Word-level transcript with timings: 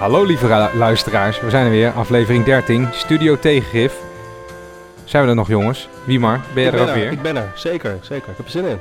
Hallo 0.00 0.24
lieve 0.24 0.46
ra- 0.46 0.70
luisteraars, 0.74 1.40
we 1.40 1.50
zijn 1.50 1.64
er 1.64 1.70
weer, 1.70 1.90
aflevering 1.92 2.44
13, 2.44 2.88
Studio 2.92 3.38
Tegengif. 3.38 4.00
Zijn 5.04 5.22
we 5.22 5.28
er 5.28 5.34
nog 5.34 5.48
jongens? 5.48 5.88
Wiemar, 6.06 6.40
ben 6.54 6.62
je 6.62 6.68
ik 6.68 6.74
er 6.74 6.78
ben 6.84 6.88
ook 6.88 6.94
er, 6.94 7.00
weer? 7.02 7.12
Ik 7.12 7.22
ben 7.22 7.36
er, 7.36 7.52
zeker, 7.54 7.98
zeker. 8.02 8.30
Ik 8.30 8.36
heb 8.36 8.46
er 8.46 8.50
zin 8.52 8.64
in. 8.64 8.78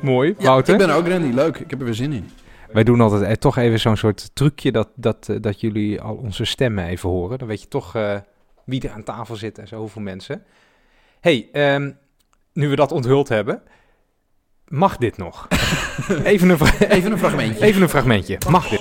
Mooi, 0.00 0.34
Ja, 0.38 0.44
Wouter. 0.46 0.72
ik 0.72 0.78
ben 0.80 0.88
er 0.88 0.94
ook 0.96 1.08
Randy. 1.08 1.30
Leuk. 1.34 1.56
Ik 1.58 1.70
heb 1.70 1.78
er 1.78 1.84
weer 1.84 1.94
zin 1.94 2.12
in. 2.12 2.30
Wij 2.72 2.84
doen 2.84 3.00
altijd 3.00 3.22
eh, 3.22 3.32
toch 3.32 3.56
even 3.56 3.80
zo'n 3.80 3.96
soort 3.96 4.30
trucje 4.34 4.72
dat, 4.72 4.88
dat, 4.94 5.28
eh, 5.28 5.36
dat 5.40 5.60
jullie 5.60 6.00
al 6.00 6.14
onze 6.14 6.44
stemmen 6.44 6.84
even 6.84 7.08
horen. 7.08 7.38
Dan 7.38 7.48
weet 7.48 7.60
je 7.62 7.68
toch 7.68 7.94
eh, 7.94 8.16
wie 8.64 8.82
er 8.82 8.90
aan 8.90 9.02
tafel 9.04 9.36
zit 9.36 9.58
en 9.58 9.68
zo, 9.68 9.76
hoeveel 9.78 10.02
mensen. 10.02 10.42
hey, 11.20 11.48
ehm, 11.52 11.90
nu 12.52 12.68
we 12.68 12.76
dat 12.76 12.92
onthuld 12.92 13.28
hebben, 13.28 13.62
mag 14.68 14.96
dit 14.96 15.16
nog? 15.16 15.48
even, 16.24 16.48
een 16.50 16.58
Even 16.88 17.12
een 17.12 17.18
fragmentje. 17.18 17.64
even 17.64 17.82
een 17.82 17.88
fragmentje, 17.88 18.38
mag 18.50 18.68
dit? 18.68 18.80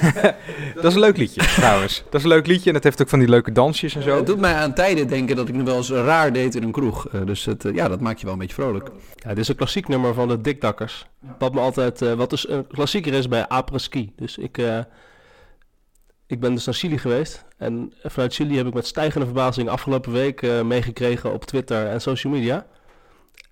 Dat 0.74 0.84
is 0.84 0.94
een 0.94 1.00
leuk 1.00 1.16
liedje 1.16 1.40
trouwens. 1.40 2.02
Dat 2.04 2.14
is 2.14 2.22
een 2.22 2.28
leuk 2.28 2.46
liedje 2.46 2.68
en 2.68 2.74
het 2.74 2.84
heeft 2.84 3.02
ook 3.02 3.08
van 3.08 3.18
die 3.18 3.28
leuke 3.28 3.52
dansjes 3.52 3.94
en 3.94 4.02
zo. 4.02 4.16
Het 4.16 4.26
doet 4.26 4.40
mij 4.40 4.54
aan 4.54 4.74
tijden 4.74 5.08
denken 5.08 5.36
dat 5.36 5.48
ik 5.48 5.54
nog 5.54 5.66
wel 5.66 5.76
eens 5.76 5.90
raar 5.90 6.32
deed 6.32 6.54
in 6.54 6.62
een 6.62 6.72
kroeg. 6.72 7.08
Eh, 7.08 7.20
dus 7.24 7.44
het, 7.44 7.64
eh, 7.64 7.74
ja, 7.74 7.88
dat 7.88 8.00
maakt 8.00 8.18
je 8.18 8.24
wel 8.24 8.34
een 8.34 8.40
beetje 8.40 8.54
vrolijk. 8.54 8.90
Ja, 9.14 9.28
dit 9.28 9.38
is 9.38 9.48
een 9.48 9.56
klassiek 9.56 9.88
nummer 9.88 10.14
van 10.14 10.28
de 10.28 10.40
Dikdakkers. 10.40 11.06
Wat 11.38 11.54
me 11.54 11.60
altijd, 11.60 12.02
eh, 12.02 12.12
wat 12.12 12.30
dus 12.30 12.48
een 12.48 12.66
klassieker 12.66 13.14
is 13.14 13.28
bij 13.28 13.48
apres-ski. 13.48 14.12
Dus 14.16 14.38
ik, 14.38 14.58
eh, 14.58 14.78
ik 16.26 16.40
ben 16.40 16.54
dus 16.54 16.64
naar 16.64 16.74
Chili 16.74 16.98
geweest. 16.98 17.44
En 17.56 17.92
vanuit 18.02 18.34
Chili 18.34 18.56
heb 18.56 18.66
ik 18.66 18.74
met 18.74 18.86
stijgende 18.86 19.26
verbazing 19.26 19.68
afgelopen 19.68 20.12
week 20.12 20.42
eh, 20.42 20.62
meegekregen 20.62 21.32
op 21.32 21.44
Twitter 21.44 21.86
en 21.86 22.00
social 22.00 22.32
media. 22.32 22.66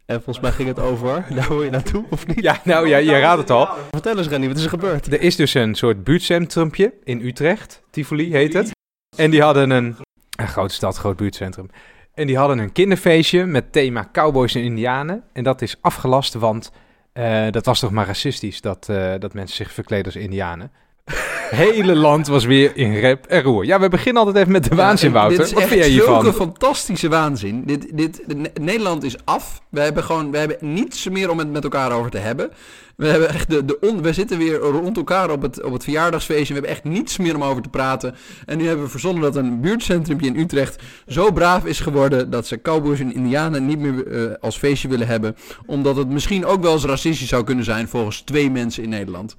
En 0.06 0.22
volgens 0.22 0.40
mij 0.40 0.52
ging 0.52 0.68
het 0.68 0.78
over, 0.78 1.26
daar 1.34 1.48
wil 1.48 1.62
je 1.62 1.70
naartoe 1.70 2.04
of 2.10 2.26
niet? 2.26 2.42
Ja, 2.42 2.60
nou 2.64 2.88
ja, 2.88 2.96
je 2.96 3.18
raadt 3.18 3.40
het 3.40 3.50
al. 3.50 3.68
Vertel 3.90 4.18
eens 4.18 4.28
Renny, 4.28 4.48
wat 4.48 4.56
is 4.56 4.62
er 4.62 4.68
gebeurd? 4.68 5.06
Er 5.06 5.20
is 5.20 5.36
dus 5.36 5.54
een 5.54 5.74
soort 5.74 6.04
buurtcentrumpje 6.04 6.94
in 7.04 7.20
Utrecht. 7.20 7.82
Tivoli 7.90 8.32
heet 8.32 8.52
het. 8.52 8.70
En 9.16 9.30
die 9.30 9.42
hadden 9.42 9.70
een... 9.70 9.96
Een 10.36 10.48
grote 10.48 10.74
stad, 10.74 10.96
groot 10.96 11.16
buurtcentrum. 11.16 11.70
En 12.14 12.26
die 12.26 12.36
hadden 12.36 12.58
een 12.58 12.72
kinderfeestje 12.72 13.46
met 13.46 13.72
thema 13.72 14.08
cowboys 14.12 14.54
en 14.54 14.62
indianen. 14.62 15.24
En 15.32 15.44
dat 15.44 15.62
is 15.62 15.76
afgelast, 15.80 16.34
want 16.34 16.70
eh, 17.12 17.50
dat 17.50 17.66
was 17.66 17.80
toch 17.80 17.91
maar 17.91 18.06
racistisch 18.06 18.60
dat, 18.60 18.88
eh, 18.88 19.14
dat 19.18 19.34
mensen 19.34 19.56
zich 19.56 19.72
verkleden 19.72 20.04
als 20.04 20.16
indianen. 20.16 20.72
hele 21.50 21.94
land 21.96 22.26
was 22.26 22.44
weer 22.44 22.76
in 22.76 22.94
rep 22.98 23.26
en 23.26 23.42
roer. 23.42 23.64
Ja, 23.64 23.80
we 23.80 23.88
beginnen 23.88 24.22
altijd 24.22 24.40
even 24.40 24.52
met 24.52 24.68
de 24.68 24.74
waanzin, 24.74 25.08
Ja, 25.08 25.14
Wouter. 25.14 25.38
Dit 25.38 25.47
is 25.47 25.53
Wat 25.53 25.62
vind 25.62 25.81
jij 25.81 25.88
hiervan? 25.88 26.22
zulke 26.22 26.36
fantastische 26.36 27.08
waanzin. 27.08 27.62
Dit, 27.64 27.97
dit, 27.97 28.22
Ne- 28.26 28.50
Nederland 28.60 29.03
is 29.03 29.16
af. 29.25 29.60
We 29.69 29.81
hebben 29.81 30.03
gewoon 30.04 30.31
we 30.31 30.38
hebben 30.38 30.56
niets 30.60 31.08
meer 31.08 31.31
om 31.31 31.38
het 31.38 31.50
met 31.50 31.64
elkaar 31.64 31.92
over 31.92 32.10
te 32.10 32.19
hebben. 32.19 32.50
We, 32.96 33.06
hebben 33.06 33.28
echt 33.28 33.50
de, 33.50 33.64
de 33.64 33.80
on, 33.80 34.02
we 34.02 34.12
zitten 34.12 34.38
weer 34.38 34.56
rond 34.56 34.96
elkaar 34.96 35.30
op 35.30 35.42
het, 35.42 35.62
op 35.62 35.72
het 35.72 35.84
verjaardagsfeestje. 35.84 36.46
We 36.46 36.52
hebben 36.52 36.70
echt 36.70 36.84
niets 36.84 37.16
meer 37.16 37.34
om 37.34 37.44
over 37.44 37.62
te 37.62 37.68
praten. 37.68 38.14
En 38.46 38.58
nu 38.58 38.66
hebben 38.66 38.84
we 38.84 38.90
verzonnen 38.90 39.22
dat 39.22 39.36
een 39.36 39.60
buurtcentrumpje 39.60 40.26
in 40.26 40.38
Utrecht 40.38 40.82
zo 41.06 41.32
braaf 41.32 41.64
is 41.64 41.80
geworden... 41.80 42.30
dat 42.30 42.46
ze 42.46 42.62
cowboys 42.62 43.00
en 43.00 43.14
indianen 43.14 43.66
niet 43.66 43.78
meer 43.78 44.06
eh, 44.06 44.34
als 44.40 44.58
feestje 44.58 44.88
willen 44.88 45.06
hebben. 45.06 45.36
Omdat 45.66 45.96
het 45.96 46.08
misschien 46.08 46.44
ook 46.44 46.62
wel 46.62 46.72
eens 46.72 46.84
racistisch 46.84 47.28
zou 47.28 47.44
kunnen 47.44 47.64
zijn 47.64 47.88
volgens 47.88 48.20
twee 48.20 48.50
mensen 48.50 48.82
in 48.82 48.88
Nederland. 48.88 49.34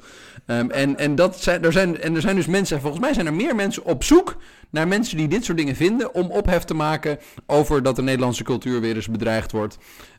Ehm, 0.46 0.70
en, 0.70 0.98
en, 0.98 1.16
dat 1.16 1.42
zijn, 1.42 1.64
er 1.64 1.72
zijn, 1.72 2.02
en 2.02 2.16
er 2.16 2.22
zijn 2.22 2.36
dus 2.36 2.48
mensen, 2.48 2.82
volgens 2.82 3.02
mij 3.02 3.14
zijn 3.14 3.26
er 3.26 3.34
meer 3.34 3.56
mensen 3.56 3.86
op 3.86 4.04
zoek 4.04 4.36
naar 4.70 4.88
mensen 4.88 5.18
die 5.18 5.28
dit 5.28 5.46
soort 5.46 5.58
dingen 5.58 5.76
vinden 5.76 6.14
om 6.14 6.32
ophef 6.32 6.64
te 6.64 6.74
maken 6.74 7.20
over 7.46 7.84
dat 7.84 7.96
de 7.96 8.02
Nederlandse 8.02 8.44
cultuur 8.44 8.82
weer 8.82 8.96
eens 8.96 9.10
bedreigd 9.10 9.52
wordt. 9.52 9.78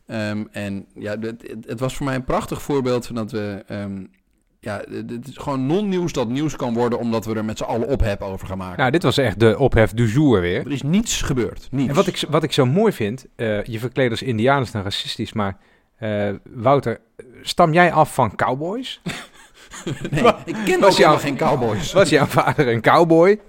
Ehm, 0.08 0.44
en 0.50 0.86
ja, 0.94 1.16
het, 1.20 1.54
het- 1.66 1.80
was 1.80 1.96
voor 1.96 2.06
mij 2.06 2.14
een 2.14 2.24
prachtig 2.24 2.62
voorbeeld 2.62 3.06
van 3.06 3.14
dat 3.14 3.30
we. 3.30 3.64
ehm, 3.66 4.04
ja, 4.60 4.82
het 4.90 5.28
is 5.28 5.36
gewoon 5.36 5.66
non-nieuws 5.66 6.12
dat 6.12 6.28
nieuws 6.28 6.56
kan 6.56 6.74
worden 6.74 6.98
omdat 6.98 7.24
we 7.24 7.34
er 7.34 7.44
met 7.44 7.58
z'n 7.58 7.64
allen 7.64 7.86
ophef 7.88 8.20
over 8.20 8.46
gaan 8.46 8.58
maken. 8.58 8.78
Nou, 8.78 8.90
dit 8.90 9.02
was 9.02 9.18
echt 9.18 9.40
de 9.40 9.58
ophef 9.58 9.92
du 9.92 10.06
jour 10.06 10.40
weer. 10.40 10.60
er 10.66 10.72
is 10.72 10.82
niets 10.82 11.22
gebeurd. 11.22 11.68
Niets. 11.70 11.88
En 11.88 11.94
wat 11.94 12.06
ik, 12.06 12.24
wat 12.28 12.42
ik 12.42 12.52
zo 12.52 12.66
mooi 12.66 12.92
vind, 12.92 13.26
eh, 13.36 13.62
je 13.64 13.78
verkleed 13.78 14.10
als 14.10 14.22
indiaan 14.22 14.62
is 14.62 14.70
dan 14.70 14.82
racistisch, 14.82 15.32
maar 15.32 15.56
eh, 15.96 16.30
Wouter, 16.44 17.00
stam 17.42 17.72
jij 17.72 17.92
af 17.92 18.14
van 18.14 18.34
cowboys? 18.36 19.00
nee, 20.10 20.24
ik 20.44 20.56
ken 20.64 20.80
was 20.80 21.04
ook 21.04 21.20
geen 21.20 21.36
cowboys. 21.36 21.92
Was 21.92 22.08
jouw 22.08 22.26
vader 22.26 22.68
een 22.68 22.80
cowboy? 22.80 23.40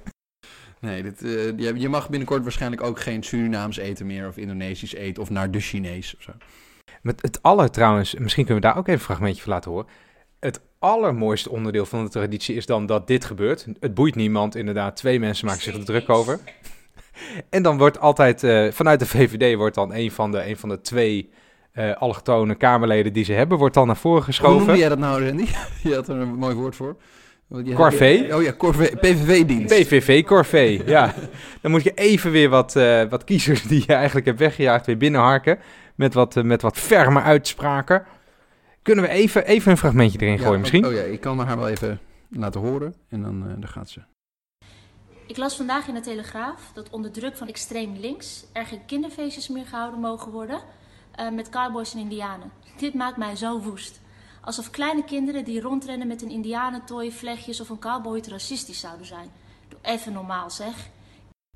Nee, 0.79 1.03
dit, 1.03 1.23
eh, 1.23 1.57
je, 1.57 1.73
je 1.79 1.89
mag 1.89 2.09
binnenkort 2.09 2.43
waarschijnlijk 2.43 2.83
ook 2.83 2.99
geen 2.99 3.23
Surinaams 3.23 3.77
eten 3.77 4.05
meer 4.05 4.27
of 4.27 4.37
Indonesisch 4.37 4.93
eten 4.93 5.21
of 5.23 5.29
naar 5.29 5.51
de 5.51 5.59
Chinees 5.59 6.15
of 6.15 6.21
zo. 6.21 6.31
Met 7.01 7.21
het 7.21 7.41
aller 7.41 7.71
trouwens, 7.71 8.15
misschien 8.15 8.45
kunnen 8.45 8.63
we 8.63 8.69
daar 8.69 8.77
ook 8.77 8.87
even 8.87 8.99
een 8.99 9.05
fragmentje 9.05 9.41
van 9.41 9.51
laten 9.51 9.71
horen. 9.71 9.87
Het 10.39 10.61
allermooiste 10.79 11.49
onderdeel 11.49 11.85
van 11.85 12.03
de 12.03 12.09
traditie 12.09 12.55
is 12.55 12.65
dan 12.65 12.85
dat 12.85 13.07
dit 13.07 13.25
gebeurt. 13.25 13.67
Het 13.79 13.93
boeit 13.93 14.15
niemand, 14.15 14.55
inderdaad. 14.55 14.95
Twee 14.95 15.19
mensen 15.19 15.45
maken 15.45 15.61
zich 15.61 15.75
er 15.75 15.85
druk 15.85 16.09
over. 16.09 16.39
En 17.49 17.63
dan 17.63 17.77
wordt 17.77 17.99
altijd, 17.99 18.43
eh, 18.43 18.71
vanuit 18.71 18.99
de 18.99 19.05
VVD 19.05 19.55
wordt 19.55 19.75
dan 19.75 19.93
een 19.93 20.11
van 20.11 20.31
de, 20.31 20.47
een 20.47 20.57
van 20.57 20.69
de 20.69 20.81
twee 20.81 21.29
eh 21.71 21.95
allochtone 21.95 22.55
Kamerleden 22.55 23.13
die 23.13 23.23
ze 23.23 23.33
hebben, 23.33 23.57
wordt 23.57 23.73
dan 23.73 23.87
naar 23.87 23.97
voren 23.97 24.17
Hoe 24.17 24.25
geschoven. 24.25 24.57
noemde 24.57 24.77
jij 24.77 24.89
dat 24.89 24.97
nou, 24.97 25.25
Randy? 25.25 25.45
Je 25.89 25.95
had 25.95 26.07
er 26.07 26.15
een 26.15 26.33
mooi 26.35 26.55
woord 26.55 26.75
voor. 26.75 26.95
Corvée? 27.73 28.35
Oh 28.35 28.43
ja, 28.43 28.53
Corvée. 28.53 28.95
PVV-dienst. 28.95 29.75
PVV-corvée, 29.75 30.83
ja. 30.95 31.13
Dan 31.61 31.71
moet 31.71 31.83
je 31.83 31.91
even 31.93 32.31
weer 32.31 32.49
wat, 32.49 32.75
eh, 32.75 33.03
wat 33.09 33.23
kiezers 33.23 33.63
die 33.63 33.83
je 33.87 33.93
eigenlijk 33.93 34.25
hebt 34.25 34.39
weggejaagd 34.39 34.85
weer 34.85 34.97
binnenharken. 34.97 35.59
Met 35.95 36.13
wat, 36.13 36.37
eh, 36.37 36.43
met 36.43 36.61
wat 36.61 36.77
ferme 36.77 37.21
uitspraken. 37.21 38.05
Kunnen 38.81 39.03
we 39.03 39.09
even, 39.09 39.45
even 39.45 39.71
een 39.71 39.77
fragmentje 39.77 40.19
erin 40.19 40.39
gooien 40.39 40.59
misschien? 40.59 40.85
Oh 40.85 40.93
ja, 40.93 41.01
ik 41.01 41.21
kan 41.21 41.39
haar 41.39 41.57
wel 41.57 41.67
even 41.67 41.99
laten 42.29 42.61
horen. 42.61 42.95
En 43.09 43.21
dan 43.21 43.43
eh, 43.47 43.53
daar 43.57 43.69
gaat 43.69 43.89
ze. 43.89 44.01
Ik 45.27 45.37
las 45.37 45.55
vandaag 45.55 45.87
in 45.87 45.93
de 45.93 45.99
Telegraaf 45.99 46.71
dat 46.73 46.89
onder 46.89 47.11
druk 47.11 47.37
van 47.37 47.47
extreem 47.47 47.95
links 47.99 48.45
er 48.53 48.65
geen 48.65 48.85
kinderfeestjes 48.85 49.47
meer 49.47 49.65
gehouden 49.65 49.99
mogen 49.99 50.31
worden 50.31 50.59
eh, 51.15 51.29
met 51.29 51.49
cowboys 51.49 51.93
en 51.93 51.99
indianen. 51.99 52.51
Dit 52.77 52.93
maakt 52.93 53.17
mij 53.17 53.35
zo 53.35 53.61
woest. 53.61 53.98
Alsof 54.41 54.69
kleine 54.69 55.03
kinderen 55.03 55.43
die 55.43 55.61
rondrennen 55.61 56.07
met 56.07 56.21
een 56.21 56.29
indianentooi, 56.29 57.11
vlechtjes 57.11 57.61
of 57.61 57.69
een 57.69 57.79
cowboy 57.79 58.21
racistisch 58.27 58.79
zouden 58.79 59.05
zijn. 59.05 59.31
Doe 59.67 59.79
even 59.81 60.13
normaal 60.13 60.49
zeg. 60.49 60.89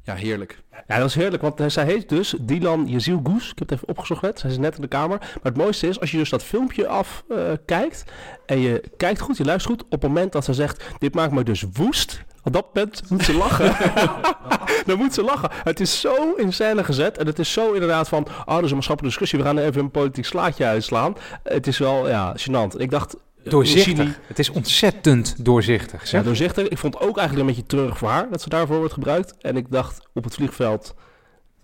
Ja, 0.05 0.15
heerlijk. 0.15 0.61
Ja, 0.87 0.97
dat 0.97 1.07
is 1.09 1.15
heerlijk, 1.15 1.41
want 1.41 1.59
eh, 1.59 1.69
zij 1.69 1.85
heet 1.85 2.09
dus 2.09 2.35
Dylan 2.41 2.87
Yeziel 2.87 3.19
Goes. 3.23 3.51
Ik 3.51 3.59
heb 3.59 3.69
het 3.69 3.77
even 3.77 3.87
opgezocht 3.87 4.21
net, 4.21 4.39
zij 4.39 4.49
is 4.49 4.57
net 4.57 4.75
in 4.75 4.81
de 4.81 4.87
kamer. 4.87 5.17
Maar 5.19 5.39
het 5.43 5.57
mooiste 5.57 5.87
is, 5.87 5.99
als 5.99 6.11
je 6.11 6.17
dus 6.17 6.29
dat 6.29 6.43
filmpje 6.43 6.87
afkijkt 6.87 7.65
kijkt 7.65 8.03
en 8.45 8.59
je 8.59 8.83
kijkt 8.97 9.19
goed, 9.19 9.37
je 9.37 9.45
luistert 9.45 9.73
goed, 9.73 9.83
op 9.83 10.01
het 10.01 10.01
moment 10.01 10.31
dat 10.31 10.45
ze 10.45 10.53
zegt, 10.53 10.83
dit 10.99 11.15
maakt 11.15 11.31
me 11.31 11.43
dus 11.43 11.65
woest, 11.73 12.23
op 12.43 12.53
dat 12.53 12.65
moment 12.73 13.09
moet 13.09 13.23
ze 13.23 13.33
lachen. 13.33 13.75
Dan 14.85 14.97
moet 14.97 15.13
ze 15.13 15.23
lachen. 15.23 15.49
Het 15.63 15.79
is 15.79 15.99
zo 15.99 16.33
in 16.33 16.53
scène 16.53 16.83
gezet 16.83 17.17
en 17.17 17.25
het 17.25 17.39
is 17.39 17.51
zo 17.51 17.71
inderdaad 17.71 18.09
van, 18.09 18.27
oh, 18.45 18.53
dat 18.53 18.63
is 18.63 18.69
een 18.69 18.75
maatschappelijke 18.75 19.19
discussie, 19.19 19.39
we 19.39 19.45
gaan 19.45 19.57
even 19.57 19.81
een 19.81 19.91
politiek 19.91 20.25
slaatje 20.25 20.65
uitslaan. 20.65 21.15
Het 21.43 21.67
is 21.67 21.77
wel, 21.77 22.09
ja, 22.09 22.35
gênant. 22.37 22.77
Ik 22.77 22.91
dacht... 22.91 23.15
Doorzichtig. 23.43 24.19
Het 24.27 24.39
is 24.39 24.49
ontzettend 24.49 25.45
doorzichtig. 25.45 26.01
ja, 26.01 26.07
Zeg. 26.07 26.23
doorzichtig. 26.23 26.67
Ik 26.67 26.77
vond 26.77 26.93
het 26.93 27.03
ook 27.03 27.17
eigenlijk 27.17 27.49
een 27.49 27.55
beetje 27.55 27.69
treurig 27.69 27.97
voor 27.97 28.09
haar 28.09 28.29
dat 28.29 28.41
ze 28.41 28.49
daarvoor 28.49 28.77
wordt 28.77 28.93
gebruikt. 28.93 29.37
En 29.41 29.57
ik 29.57 29.65
dacht 29.69 30.07
op 30.13 30.23
het 30.23 30.33
vliegveld, 30.33 30.95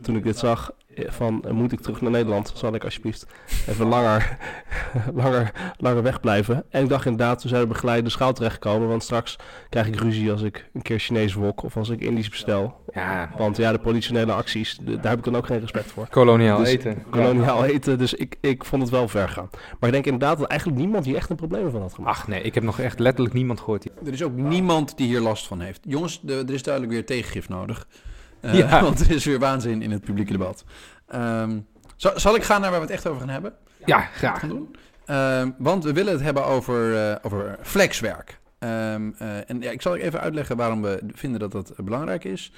toen 0.02 0.16
ik 0.16 0.24
dit 0.24 0.38
zag, 0.38 0.72
van 0.96 1.44
eh, 1.46 1.52
moet 1.52 1.72
ik 1.72 1.80
terug 1.80 2.02
naar 2.02 2.12
Nederland? 2.12 2.52
Zal 2.56 2.74
ik 2.74 2.84
alsjeblieft 2.84 3.26
even 3.68 3.86
langer, 3.88 4.38
langer, 5.22 5.52
langer 5.78 6.04
wegblijven? 6.04 6.64
En 6.70 6.84
ik 6.84 6.90
dacht 6.90 7.06
inderdaad, 7.06 7.44
we 7.44 7.50
zijn 7.50 7.64
op 7.64 7.70
begeleide 7.70 8.10
schaal 8.10 8.34
terechtgekomen. 8.34 8.88
Want 8.88 9.04
straks 9.04 9.36
krijg 9.70 9.88
ik 9.88 9.96
ruzie 10.00 10.32
als 10.32 10.42
ik 10.42 10.70
een 10.74 10.82
keer 10.82 11.00
Chinees 11.00 11.34
wok 11.34 11.64
of 11.64 11.78
als 11.78 11.90
ik 11.90 12.00
Indisch 12.02 12.30
bestel. 12.30 12.78
Ja, 12.94 13.30
Want 13.38 13.58
ja, 13.58 13.72
de 13.72 13.80
politionele 13.80 14.32
acties, 14.34 14.78
de- 14.82 14.96
daar 15.00 15.10
heb 15.10 15.18
ik 15.18 15.24
dan 15.26 15.36
ook 15.36 15.46
geen 15.46 15.60
respect 15.60 15.92
voor. 15.92 16.08
koloniaal 16.10 16.58
Dus 16.58 16.68
eten. 16.68 17.04
Koloniaal 17.10 17.66
eten, 17.66 17.98
dus 17.98 18.14
ik, 18.14 18.36
ik 18.42 18.66
vond 18.66 18.82
het 18.82 18.92
wel 18.92 19.08
ver 19.08 19.30
gaan. 19.30 19.50
Maar 19.52 19.90
ik 19.90 19.92
denk 19.92 20.06
inderdaad 20.06 20.38
dat 20.40 20.48
eigenlijk 20.48 20.80
niemand 20.80 21.06
hier 21.06 21.16
echt 21.16 21.30
een 21.30 21.36
probleem 21.36 21.72
van 21.72 21.82
had 21.82 21.94
gemaakt. 21.94 22.18
Ach 22.18 22.28
nee, 22.28 22.42
ik 22.42 22.54
heb 22.54 22.64
nog 22.64 22.80
echt 22.80 23.00
letterlijk 23.00 23.36
niemand 23.36 23.60
gehoord. 23.60 23.82
die- 23.82 23.92
Er 24.06 24.14
is 24.14 24.24
ook 24.24 24.36
niemand 24.36 24.98
die 24.98 25.08
hier 25.08 25.20
last 25.22 25.48
van 25.48 25.60
heeft. 25.62 25.80
Jongens, 25.84 26.20
de- 26.22 26.44
er 26.48 26.54
is 26.54 26.64
duidelijk 26.64 26.94
weer 26.94 27.06
tegengif 27.06 27.50
nodig. 27.50 27.88
Eh, 28.42 28.54
Ja. 28.58 28.82
Want 28.84 29.00
er 29.00 29.12
is 29.12 29.26
weer 29.26 29.40
waanzin 29.40 29.82
in 29.82 29.92
het 29.92 30.02
publieke 30.04 30.32
debat. 30.32 30.64
Ehm, 31.08 31.60
zal, 31.96 32.20
zal 32.20 32.36
ik 32.36 32.44
gaan 32.44 32.62
naar 32.62 32.70
waar 32.72 32.80
we 32.80 32.86
het 32.86 32.96
echt 32.96 33.08
over 33.08 33.20
gaan 33.20 33.30
hebben? 33.30 33.54
Ja, 33.86 34.00
Gaan 34.00 34.14
graag. 34.36 34.42
doen? 34.50 34.76
Ehm, 35.06 35.50
want 35.58 35.84
we 35.84 35.94
willen 35.94 36.14
het 36.14 36.22
hebben 36.22 36.46
over, 36.46 36.96
eh, 37.10 37.16
over 37.22 37.58
flexwerk. 37.62 38.40
Ehm, 38.60 39.12
eh, 39.18 39.50
en 39.50 39.62
ja, 39.62 39.72
ik 39.72 39.82
zal 39.82 39.96
even 39.96 40.20
uitleggen 40.20 40.58
waarom 40.58 40.82
we 40.82 41.00
vinden 41.14 41.40
dat 41.40 41.52
dat 41.52 41.74
belangrijk 41.78 42.24
is. 42.24 42.52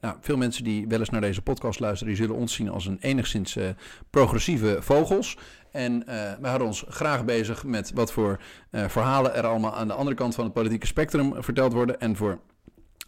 Nou, 0.00 0.16
veel 0.20 0.36
mensen 0.36 0.64
die 0.64 0.86
wel 0.88 0.98
eens 0.98 1.10
naar 1.10 1.20
deze 1.20 1.42
podcast 1.42 1.80
luisteren, 1.80 2.14
die 2.14 2.22
zullen 2.22 2.40
ons 2.40 2.54
zien 2.54 2.68
als 2.70 2.86
een 2.86 2.98
enigszins 3.00 3.58
progressieve 4.10 4.76
vogels. 4.80 5.36
En 5.72 6.06
eh, 6.06 6.32
we 6.40 6.46
houden 6.46 6.66
ons 6.66 6.84
graag 6.88 7.24
bezig 7.24 7.64
met 7.64 7.92
wat 7.94 8.12
voor 8.12 8.40
verhalen 8.70 9.34
er 9.34 9.46
allemaal 9.46 9.74
aan 9.76 9.86
de 9.88 9.94
andere 9.94 10.16
kant 10.16 10.34
van 10.34 10.44
het 10.44 10.52
politieke 10.52 10.86
spectrum 10.86 11.34
verteld 11.42 11.72
worden. 11.72 12.00
En 12.00 12.16
voor, 12.16 12.38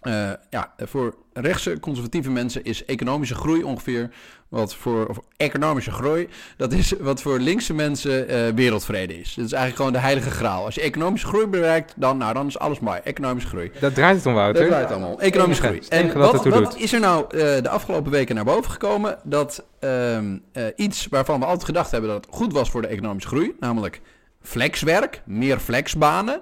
eh, 0.00 0.30
ja, 0.50 0.74
voor 0.78 1.14
rechtse 1.32 1.80
conservatieve 1.80 2.30
mensen 2.30 2.64
is 2.64 2.84
economische 2.84 3.34
groei 3.34 3.62
ongeveer 3.62 4.10
wat 4.48 4.74
voor 4.74 5.06
of 5.06 5.18
economische 5.36 5.90
groei, 5.90 6.28
dat 6.56 6.72
is 6.72 6.92
wat 7.00 7.22
voor 7.22 7.38
linkse 7.38 7.74
mensen 7.74 8.28
eh, 8.28 8.54
wereldvrede 8.54 9.20
is. 9.20 9.34
Dat 9.34 9.44
is 9.44 9.52
eigenlijk 9.52 9.76
gewoon 9.76 9.92
de 9.92 9.98
heilige 9.98 10.30
graal. 10.30 10.64
Als 10.64 10.74
je 10.74 10.80
economische 10.80 11.26
groei 11.26 11.46
bereikt, 11.46 11.94
dan, 11.96 12.18
nou, 12.18 12.34
dan 12.34 12.46
is 12.46 12.58
alles 12.58 12.80
mooi. 12.80 13.00
Economische 13.04 13.48
groei. 13.48 13.70
Dat 13.80 13.94
draait 13.94 14.16
het 14.16 14.26
om, 14.26 14.34
Wouter. 14.34 14.62
Dat 14.62 14.70
draait 14.70 14.90
allemaal. 14.90 15.12
om. 15.12 15.20
Economische 15.20 15.62
groei. 15.62 15.80
En 15.88 16.18
wat 16.18 16.44
wat, 16.44 16.76
is 16.76 16.92
er 16.92 17.00
nou 17.00 17.24
eh, 17.24 17.62
de 17.62 17.68
afgelopen 17.68 18.10
weken 18.10 18.34
naar 18.34 18.44
boven 18.44 18.70
gekomen? 18.70 19.18
Dat 19.24 19.64
ehm, 19.80 20.38
eh, 20.52 20.64
iets 20.76 21.06
waarvan 21.10 21.40
we 21.40 21.46
altijd 21.46 21.64
gedacht 21.64 21.90
hebben 21.90 22.10
dat 22.10 22.24
het 22.24 22.34
goed 22.34 22.52
was 22.52 22.70
voor 22.70 22.82
de 22.82 22.88
economische 22.88 23.28
groei, 23.28 23.56
namelijk 23.60 24.00
flexwerk, 24.42 25.22
meer 25.24 25.58
flexbanen, 25.58 26.40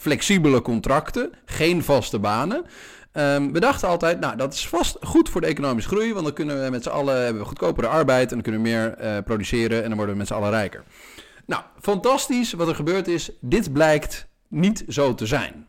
flexibele 0.00 0.62
contracten, 0.62 1.30
geen 1.44 1.82
vaste 1.82 2.18
banen. 2.18 2.64
Ehm, 3.12 3.52
we 3.52 3.60
dachten 3.60 3.88
altijd, 3.88 4.20
nou, 4.20 4.36
dat 4.36 4.52
is 4.54 4.68
vast 4.68 4.96
goed 5.00 5.28
voor 5.28 5.40
de 5.40 5.46
economische 5.46 5.88
groei, 5.90 6.12
want 6.12 6.24
dan 6.24 6.34
kunnen 6.34 6.64
we 6.64 6.70
met 6.70 6.82
z'n 6.82 6.88
allen 6.88 7.22
hebben 7.24 7.42
we 7.42 7.48
goedkopere 7.48 7.86
arbeid 7.86 8.22
en 8.28 8.34
dan 8.34 8.42
kunnen 8.42 8.62
we 8.62 8.68
meer 8.68 8.94
eh, 8.94 9.16
produceren 9.24 9.76
en 9.82 9.88
dan 9.88 9.96
worden 9.96 10.12
we 10.14 10.18
met 10.20 10.26
z'n 10.28 10.34
allen 10.34 10.50
rijker. 10.50 10.84
Nou, 11.46 11.62
fantastisch 11.80 12.52
wat 12.52 12.68
er 12.68 12.74
gebeurd 12.74 13.08
is. 13.08 13.30
Dit 13.40 13.72
blijkt 13.72 14.26
niet 14.48 14.84
zo 14.88 15.14
te 15.14 15.26
zijn. 15.26 15.66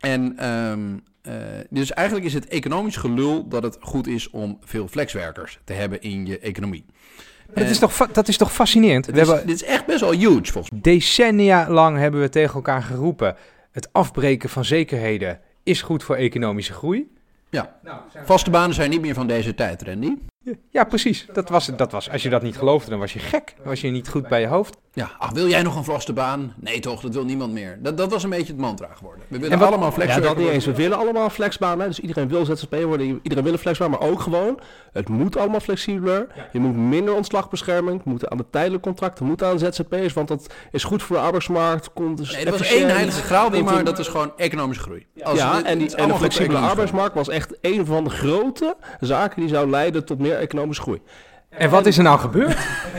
En 0.00 0.38
ehm, 0.38 0.96
eh, 1.22 1.32
dus 1.70 1.92
eigenlijk 1.92 2.26
is 2.26 2.34
het 2.34 2.46
economisch 2.48 2.96
gelul 2.96 3.48
dat 3.48 3.62
het 3.62 3.76
goed 3.80 4.06
is 4.06 4.30
om 4.30 4.58
veel 4.64 4.88
flexwerkers 4.88 5.58
te 5.64 5.72
hebben 5.72 6.00
in 6.00 6.26
je 6.26 6.38
economie. 6.38 6.84
Dat 7.54 7.68
is, 7.68 7.78
toch, 7.78 7.96
dat 8.12 8.28
is 8.28 8.36
toch 8.36 8.52
fascinerend? 8.52 9.06
We 9.06 9.12
is- 9.20 9.28
hebben 9.28 9.46
Dit 9.46 9.56
is 9.62 9.64
echt 9.64 9.86
best 9.86 10.00
wel 10.00 10.12
huge 10.12 10.52
volgens 10.52 10.70
mij. 10.70 10.80
decennia 10.80 11.70
lang 11.70 11.98
hebben 11.98 12.20
we 12.20 12.28
tegen 12.28 12.54
elkaar 12.54 12.82
geroepen. 12.82 13.36
Het 13.74 13.92
afbreken 13.92 14.48
van 14.48 14.64
zekerheden 14.64 15.40
is 15.62 15.82
goed 15.82 16.02
voor 16.02 16.16
economische 16.16 16.72
groei. 16.72 17.12
Ja. 17.50 17.80
Vaste 18.24 18.50
banen 18.50 18.74
zijn 18.74 18.90
niet 18.90 19.00
meer 19.00 19.14
van 19.14 19.26
deze 19.26 19.54
tijd, 19.54 19.82
Randy. 19.82 20.16
Ja, 20.70 20.84
precies. 20.84 21.26
Dat 21.32 21.48
was, 21.48 21.66
dat 21.76 21.92
was, 21.92 22.10
als 22.10 22.22
je 22.22 22.28
dat 22.28 22.42
niet 22.42 22.56
geloofde, 22.56 22.90
dan 22.90 22.98
was 22.98 23.12
je 23.12 23.18
gek. 23.18 23.54
Dan 23.56 23.66
was 23.66 23.80
je 23.80 23.88
niet 23.90 24.08
goed 24.08 24.28
bij 24.28 24.40
je 24.40 24.46
hoofd. 24.46 24.76
Ja, 24.92 25.10
ach, 25.18 25.30
wil 25.32 25.48
jij 25.48 25.62
nog 25.62 25.76
een 25.76 25.84
vaste 25.84 26.12
baan? 26.12 26.54
Nee 26.60 26.80
toch, 26.80 27.00
dat 27.00 27.14
wil 27.14 27.24
niemand 27.24 27.52
meer. 27.52 27.78
Dat, 27.82 27.96
dat 27.96 28.10
was 28.10 28.22
een 28.22 28.30
beetje 28.30 28.52
het 28.52 28.60
mantra 28.60 28.88
geworden. 28.96 29.24
We 29.28 29.38
willen 29.38 29.58
wat- 29.58 29.68
allemaal 29.68 29.92
Ja, 30.00 30.06
dat 30.06 30.16
niet 30.16 30.24
worden. 30.26 30.50
eens. 30.52 30.64
We 30.64 30.74
willen 30.74 30.98
allemaal 30.98 31.30
flexbaan. 31.30 31.80
Hè? 31.80 31.86
Dus 31.86 32.00
iedereen 32.00 32.28
wil 32.28 32.44
ZZP 32.44 32.74
worden. 32.82 33.20
Iedereen 33.22 33.44
wil 33.44 33.52
een 33.52 33.58
flexbaan. 33.58 33.90
Maar 33.90 34.00
ook 34.00 34.20
gewoon, 34.20 34.58
het 34.92 35.08
moet 35.08 35.36
allemaal 35.36 35.60
flexibeler. 35.60 36.26
Je 36.52 36.58
moet 36.58 36.76
minder 36.76 37.14
ontslagbescherming. 37.14 37.96
Het 37.96 38.04
moet 38.06 38.28
aan 38.28 38.36
de 38.36 38.44
tijdelijke 38.50 38.86
contracten. 38.86 39.26
Moet 39.26 39.42
aan 39.42 39.58
ZZP'ers. 39.58 40.12
Want 40.12 40.28
dat 40.28 40.46
is 40.72 40.84
goed 40.84 41.02
voor 41.02 41.16
de 41.16 41.22
arbeidsmarkt. 41.22 41.92
Komt 41.92 42.16
dus 42.18 42.32
Nee, 42.32 42.44
er 42.44 42.50
was 42.50 42.60
één 42.68 42.88
heilige 42.88 43.22
graal, 43.22 43.50
maar 43.62 43.84
dat 43.84 43.98
is 43.98 44.08
gewoon 44.08 44.32
economische 44.36 44.82
groei. 44.82 45.06
Als 45.22 45.38
ja, 45.38 45.56
het- 45.56 45.64
en, 45.64 45.78
die, 45.78 45.96
en 45.96 46.08
de 46.08 46.14
flexibele 46.14 46.58
arbeidsmarkt 46.58 47.14
was 47.14 47.28
echt 47.28 47.54
een 47.60 47.86
van 47.86 48.04
de 48.04 48.10
grote 48.10 48.76
zaken 49.00 49.40
die 49.40 49.48
zou 49.48 49.70
leiden 49.70 50.04
tot 50.04 50.18
meer 50.18 50.33
economische 50.36 50.82
groei. 50.82 51.00
En 51.48 51.70
wat 51.70 51.86
is 51.86 51.96
er 51.96 52.02
nou 52.02 52.18
gebeurd? 52.18 52.56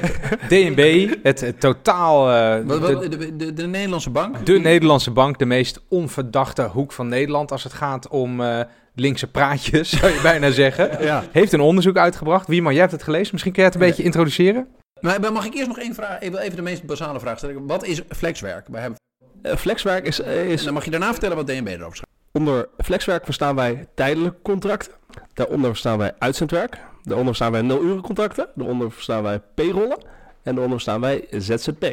DNB, 0.50 1.14
het, 1.24 1.42
het 1.42 1.60
totaal... 1.60 2.32
eh, 2.32 2.66
Wat- 2.66 2.80
wat- 2.80 3.02
de, 3.02 3.18
de, 3.18 3.36
de, 3.36 3.54
de 3.54 3.68
Nederlandse 3.68 4.10
bank? 4.10 4.46
de 4.46 4.60
Nederlandse 4.60 5.12
bank, 5.12 5.40
de 5.40 5.46
meest 5.46 5.82
onverdachte 5.90 6.62
hoek 6.64 6.92
van 6.92 7.08
Nederland 7.08 7.52
als 7.52 7.64
het 7.64 7.74
gaat 7.74 8.08
om 8.08 8.42
eh, 8.42 8.60
linkse 8.96 9.28
praatjes, 9.32 9.90
zou 10.00 10.12
je 10.14 10.20
bijna 10.22 10.52
zeggen. 10.52 11.04
Ja. 11.04 11.24
Heeft 11.32 11.54
een 11.54 11.60
onderzoek 11.62 11.98
uitgebracht. 11.98 12.48
Wie, 12.48 12.62
maar 12.62 12.72
jij 12.72 12.82
hebt 12.82 12.94
het 12.94 13.04
gelezen. 13.04 13.30
Misschien 13.32 13.54
kun 13.54 13.62
je 13.64 13.70
het 13.70 13.78
een 13.80 13.86
beetje 13.88 14.04
introduceren? 14.04 14.68
Maar 15.02 15.32
mag 15.34 15.46
ik 15.46 15.54
eerst 15.54 15.68
nog 15.68 15.80
één 15.80 15.94
vraag, 15.96 16.20
even, 16.20 16.40
even 16.40 16.56
de 16.56 16.62
meest 16.62 16.84
basale 16.84 17.20
vraag 17.20 17.38
stellen. 17.38 17.68
Wat 17.68 17.86
is 17.86 18.02
flexwerk? 18.10 18.68
We 18.68 18.78
hebben, 18.78 19.00
Eh, 19.42 19.56
flexwerk 19.56 20.06
is, 20.08 20.20
is 20.20 20.64
dan 20.64 20.74
mag 20.74 20.86
je 20.86 20.92
daarna 20.92 21.12
vertellen 21.12 21.36
wat 21.36 21.48
DNB 21.48 21.68
erover 21.68 21.96
schrijft. 21.96 22.14
Onder 22.32 22.68
flexwerk 22.84 23.26
verstaan 23.26 23.56
wij 23.56 23.88
tijdelijke 23.96 24.38
contracten. 24.44 24.94
Daaronder 25.34 25.70
verstaan 25.70 25.98
wij 25.98 26.12
uitzendwerk. 26.20 26.78
Daaronder 27.06 27.36
verstaan 27.36 27.52
wij 27.52 27.62
nul-urencontracten. 27.62 28.48
Daaronder 28.56 28.92
verstaan 28.92 29.24
wij 29.24 29.40
payrollen. 29.56 29.98
En 30.44 30.56
daaronder 30.56 30.70
verstaan 30.82 31.02
wij 31.02 31.26
ZZP. 31.30 31.86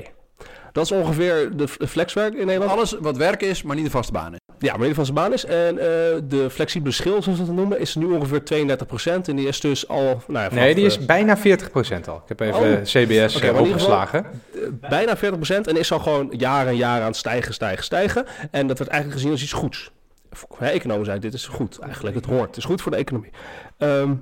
Dat 0.72 0.84
is 0.84 0.92
ongeveer 0.92 1.50
de 1.56 1.66
de 1.78 1.86
flexwerk 1.88 2.34
in 2.34 2.46
Nederland. 2.46 2.70
Alles 2.72 2.96
wat 3.00 3.16
werk 3.16 3.42
is, 3.42 3.62
maar 3.62 3.76
niet 3.76 3.84
de 3.84 3.90
vaste 3.90 4.12
baan 4.12 4.32
is. 4.32 4.38
Ja, 4.58 4.76
maar 4.76 4.86
in 4.86 4.94
van 4.94 5.04
zijn 5.04 5.16
baan 5.16 5.32
is. 5.32 5.44
En 5.44 5.78
eh, 5.78 5.84
de 6.24 6.46
flexibele 6.50 6.92
schil, 6.92 7.22
zoals 7.22 7.38
we 7.38 7.44
dat 7.46 7.54
noemen, 7.54 7.80
is 7.80 7.94
nu 7.94 8.04
ongeveer 8.06 8.42
32%. 8.42 9.26
En 9.26 9.36
die 9.36 9.46
is 9.48 9.60
dus 9.60 9.88
al... 9.88 10.22
Nou 10.26 10.44
ja, 10.54 10.54
Nee, 10.60 10.74
die 10.74 10.84
is 10.84 10.98
eh, 10.98 11.06
bijna 11.06 11.38
40% 11.38 11.40
al. 12.08 12.16
Ik 12.16 12.22
heb 12.26 12.40
even 12.40 12.54
Oh. 12.76 12.82
CBS 12.82 13.36
Oké, 13.36 13.44
eh, 13.46 13.50
geval- 13.50 13.64
opgeslagen. 13.64 14.26
bijna 14.80 15.16
40% 15.16 15.20
en 15.68 15.76
is 15.76 15.92
al 15.92 15.98
gewoon 15.98 16.32
jaar 16.36 16.66
en 16.66 16.76
jaar 16.76 17.00
aan 17.00 17.06
het 17.06 17.16
stijgen, 17.16 17.54
stijgen, 17.54 17.84
stijgen. 17.84 18.24
En 18.50 18.66
dat 18.66 18.76
wordt 18.78 18.92
eigenlijk 18.92 19.20
gezien 19.20 19.30
als 19.32 19.42
iets 19.42 19.52
goeds. 19.52 19.90
Economen 20.60 21.04
zeiden, 21.04 21.30
dit 21.30 21.40
is 21.40 21.46
goed 21.46 21.78
eigenlijk, 21.78 22.16
het 22.16 22.24
hoort. 22.26 22.46
Het 22.46 22.56
is 22.56 22.64
goed 22.64 22.82
voor 22.82 22.90
de 22.90 22.96
economie. 22.98 23.30
Ehm, 23.78 24.14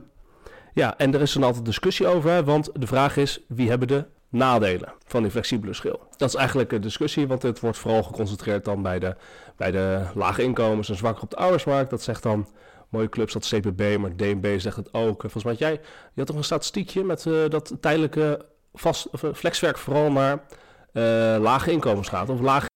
ja, 0.72 0.98
en 0.98 1.14
er 1.14 1.20
is 1.20 1.32
dan 1.32 1.42
altijd 1.42 1.64
discussie 1.64 2.06
over, 2.06 2.44
want 2.44 2.70
de 2.72 2.86
vraag 2.86 3.16
is, 3.16 3.40
wie 3.48 3.68
hebben 3.68 3.88
de 3.88 4.04
nadelen 4.28 4.92
van 5.06 5.22
die 5.22 5.30
flexibele 5.30 5.74
schil? 5.74 6.00
Dat 6.16 6.28
is 6.28 6.34
eigenlijk 6.34 6.72
een 6.72 6.80
discussie, 6.80 7.26
want 7.26 7.42
het 7.42 7.60
wordt 7.60 7.78
vooral 7.78 8.02
geconcentreerd 8.02 8.64
dan 8.64 8.82
bij 8.82 8.98
de, 8.98 9.16
bij 9.56 9.70
de 9.70 10.02
lage 10.14 10.42
inkomens 10.42 10.88
en 10.88 10.96
zwakker 10.96 11.22
op 11.22 11.30
de 11.30 11.36
arbeidsmarkt. 11.36 11.90
Dat 11.90 12.02
zegt 12.02 12.22
dan 12.22 12.46
mooie 12.88 13.08
clubs 13.08 13.32
dat 13.32 13.48
CPB, 13.48 13.96
maar 13.98 14.16
DNB 14.16 14.58
zegt 14.58 14.76
het 14.76 14.94
ook. 14.94 15.20
Volgens 15.20 15.44
mij 15.44 15.52
had 15.52 15.62
jij, 15.62 15.72
je 15.72 15.78
had 16.14 16.26
toch 16.26 16.36
een 16.36 16.44
statistiekje 16.44 17.04
met 17.04 17.26
eh, 17.26 17.48
dat 17.48 17.76
tijdelijke 17.80 18.46
vast, 18.74 19.04
eh, 19.04 19.30
flexwerk 19.34 19.78
vooral 19.78 20.12
naar 20.12 20.44
eh, 20.92 21.02
lage 21.40 21.72
inkomens 21.72 22.08
gaat, 22.08 22.28
of 22.28 22.40
lage 22.40 22.69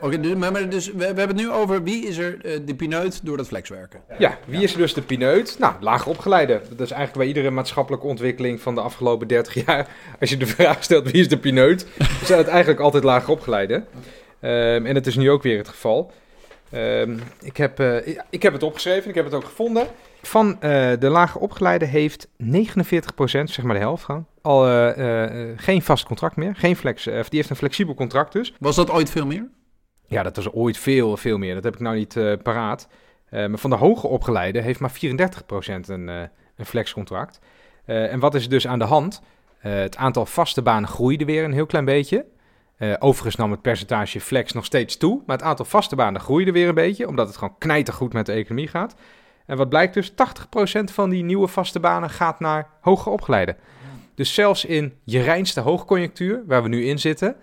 Oké, 0.00 0.20
dus, 0.20 0.34
maar, 0.34 0.52
maar 0.52 0.68
dus, 0.68 0.86
we, 0.86 0.96
we 0.96 1.04
hebben 1.04 1.28
het 1.28 1.36
nu 1.36 1.50
over 1.50 1.82
wie 1.82 2.06
is 2.06 2.16
er 2.16 2.38
eh, 2.44 2.60
de 2.64 2.74
pineut 2.74 3.20
door 3.24 3.36
dat 3.36 3.46
flexwerken. 3.46 4.00
Ja, 4.18 4.38
wie 4.44 4.62
is 4.62 4.72
er 4.72 4.78
dus 4.78 4.94
de 4.94 5.02
pineut? 5.02 5.56
Nou, 5.58 5.74
laag 5.80 6.06
opgeleide. 6.06 6.52
Dat 6.52 6.80
is 6.80 6.90
eigenlijk 6.90 7.12
bij 7.12 7.26
iedere 7.26 7.50
maatschappelijke 7.50 8.06
ontwikkeling 8.06 8.60
van 8.60 8.74
de 8.74 8.80
afgelopen 8.80 9.28
30 9.28 9.64
jaar. 9.66 9.88
Als 10.20 10.30
je 10.30 10.36
de 10.36 10.46
vraag 10.46 10.82
stelt 10.82 11.10
wie 11.10 11.20
is 11.20 11.28
de 11.28 11.38
pineut, 11.38 11.86
zijn 12.24 12.38
het 12.38 12.48
eigenlijk 12.48 12.80
altijd 12.80 13.04
laag 13.04 13.28
opgeleide. 13.28 13.84
Ehm, 14.40 14.86
en 14.86 14.94
het 14.94 15.06
is 15.06 15.16
nu 15.16 15.30
ook 15.30 15.42
weer 15.42 15.58
het 15.58 15.68
geval. 15.68 16.12
Ehm, 16.70 17.18
ik, 17.42 17.56
heb, 17.56 17.80
eh, 17.80 18.16
ik 18.30 18.42
heb 18.42 18.52
het 18.52 18.62
opgeschreven, 18.62 19.08
ik 19.08 19.14
heb 19.14 19.24
het 19.24 19.34
ook 19.34 19.44
gevonden. 19.44 19.86
Van 20.28 20.60
eh, 20.60 20.92
de 20.98 21.08
lage 21.08 21.38
opgeleide 21.38 21.84
heeft 21.84 22.28
49%, 22.28 22.30
zeg 23.44 23.62
maar 23.62 23.74
de 23.74 23.80
helft 23.80 24.04
gewoon, 24.04 24.26
al 24.42 24.66
eh, 24.66 25.50
eh, 25.50 25.58
geen 25.58 25.82
vast 25.82 26.04
contract 26.06 26.36
meer. 26.36 26.56
Geen 26.56 26.76
flex, 26.76 27.06
of 27.06 27.28
die 27.28 27.38
heeft 27.38 27.50
een 27.50 27.56
flexibel 27.56 27.94
contract 27.94 28.32
dus. 28.32 28.54
Was 28.60 28.76
dat 28.76 28.90
ooit 28.90 29.10
veel 29.10 29.26
meer? 29.26 29.48
Ja, 30.06 30.22
dat 30.22 30.36
was 30.36 30.52
ooit 30.52 30.78
veel, 30.78 31.16
veel 31.16 31.38
meer. 31.38 31.54
Dat 31.54 31.64
heb 31.64 31.74
ik 31.74 31.80
nou 31.80 31.96
niet 31.96 32.42
paraat. 32.42 32.88
Maar 33.30 33.58
van 33.58 33.70
de 33.70 33.76
hoger 33.76 34.08
opgeleide 34.08 34.60
heeft 34.60 34.80
maar 34.80 34.90
34% 34.90 34.94
een, 35.86 36.08
een 36.08 36.64
flexcontract. 36.64 37.38
En 37.84 38.18
wat 38.18 38.34
is 38.34 38.44
er 38.44 38.50
dus 38.50 38.66
aan 38.66 38.78
de 38.78 38.84
hand? 38.84 39.22
Het 39.58 39.96
aantal 39.96 40.26
vaste 40.26 40.62
banen 40.62 40.88
groeide 40.88 41.24
weer 41.24 41.44
een 41.44 41.52
heel 41.52 41.66
klein 41.66 41.84
beetje. 41.84 42.24
Overigens 42.98 43.36
nam 43.36 43.50
het 43.50 43.62
percentage 43.62 44.20
flex 44.20 44.52
nog 44.52 44.64
steeds 44.64 44.96
toe. 44.96 45.22
Maar 45.26 45.36
het 45.36 45.46
aantal 45.46 45.64
vaste 45.64 45.96
banen 45.96 46.20
groeide 46.20 46.52
weer 46.52 46.68
een 46.68 46.74
beetje. 46.74 47.08
Omdat 47.08 47.26
het 47.26 47.36
gewoon 47.36 47.58
knijtergoed 47.58 48.12
met 48.12 48.26
de 48.26 48.32
economie 48.32 48.68
gaat. 48.68 48.94
En 49.48 49.56
wat 49.56 49.68
blijkt 49.68 49.94
dus? 49.94 50.10
80% 50.10 50.14
van 50.84 51.10
die 51.10 51.24
nieuwe 51.24 51.48
vaste 51.48 51.80
banen 51.80 52.10
gaat 52.10 52.40
naar 52.40 52.70
hoger 52.80 53.12
opgeleide. 53.12 53.56
Dus 54.14 54.34
zelfs 54.34 54.64
in 54.64 54.94
je 55.04 55.20
reinste 55.20 55.60
hoogconjunctuur, 55.60 56.42
waar 56.46 56.62
we 56.62 56.68
nu 56.68 56.84
in 56.84 56.98
zitten... 56.98 57.36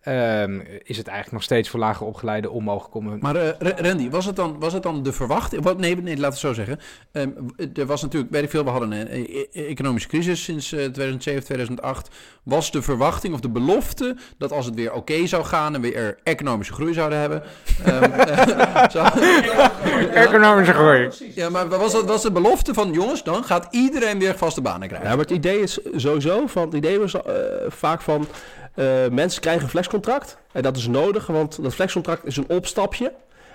ehm, 0.00 0.60
is 0.82 0.96
het 0.96 1.06
eigenlijk 1.06 1.32
nog 1.32 1.42
steeds 1.42 1.68
voor 1.68 1.80
lager 1.80 2.06
opgeleide 2.06 2.50
onmogelijk 2.50 2.94
om 2.94 3.06
een 3.06 3.18
Maar 3.20 3.36
eh, 3.36 3.48
Ra- 3.58 3.74
Randy, 3.88 4.10
was 4.10 4.24
het 4.24 4.36
dan, 4.36 4.56
was 4.58 4.72
het 4.72 4.82
dan 4.82 5.02
de 5.02 5.12
verwachting? 5.12 5.62
Wat, 5.62 5.78
nee, 5.78 5.96
nee, 5.96 6.18
laat 6.18 6.30
het 6.30 6.40
zo 6.40 6.52
zeggen. 6.52 6.78
Ehm, 7.12 7.28
er 7.74 7.86
was 7.86 8.02
natuurlijk, 8.02 8.32
weet 8.32 8.42
ik 8.42 8.50
veel, 8.50 8.64
we 8.64 8.70
hadden 8.70 8.92
een 8.92 9.08
eh, 9.08 9.46
e- 9.52 9.66
economische 9.66 10.08
crisis 10.08 10.42
sinds 10.44 10.72
eh, 10.72 10.78
2007, 10.78 11.44
2008. 11.44 12.08
Was 12.42 12.70
de 12.70 12.82
verwachting 12.82 13.34
of 13.34 13.40
de 13.40 13.48
belofte 13.50 14.16
dat 14.38 14.52
als 14.52 14.66
het 14.66 14.74
weer 14.74 14.92
oké 14.92 15.26
zou 15.26 15.44
gaan 15.44 15.74
en 15.74 15.80
weer 15.80 16.18
economische 16.22 16.72
groei 16.72 16.92
zouden 16.94 17.18
hebben. 17.18 17.42
zou- 18.92 19.20
economische 20.26 20.72
groei. 20.72 21.08
ja, 21.34 21.48
maar 21.50 21.68
was 21.68 21.92
dat 21.92 22.04
was 22.04 22.22
de 22.22 22.32
belofte 22.32 22.74
van 22.74 22.92
jongens, 22.92 23.22
dan 23.22 23.44
gaat 23.44 23.66
iedereen 23.70 24.18
weer 24.18 24.36
vaste 24.36 24.60
banen 24.60 24.88
krijgen? 24.88 25.08
Ja, 25.08 25.14
maar 25.16 25.24
het 25.24 25.34
idee 25.34 25.60
is 25.60 25.78
sowieso 25.96 26.46
van, 26.46 26.64
het 26.64 26.74
idee 26.74 26.98
was 26.98 27.14
eh, 27.14 27.22
vaak 27.68 28.00
van, 28.00 28.26
eh, 28.74 28.84
mensen 29.10 29.40
krijgen 29.40 29.62
een 29.62 29.68
flexcontract. 29.68 30.36
En 30.52 30.62
dat 30.62 30.76
is 30.76 30.86
nodig, 30.86 31.26
want 31.26 31.62
dat 31.62 31.74
flexcontract 31.74 32.26
is 32.26 32.36
een 32.36 32.48
opstapje 32.48 33.12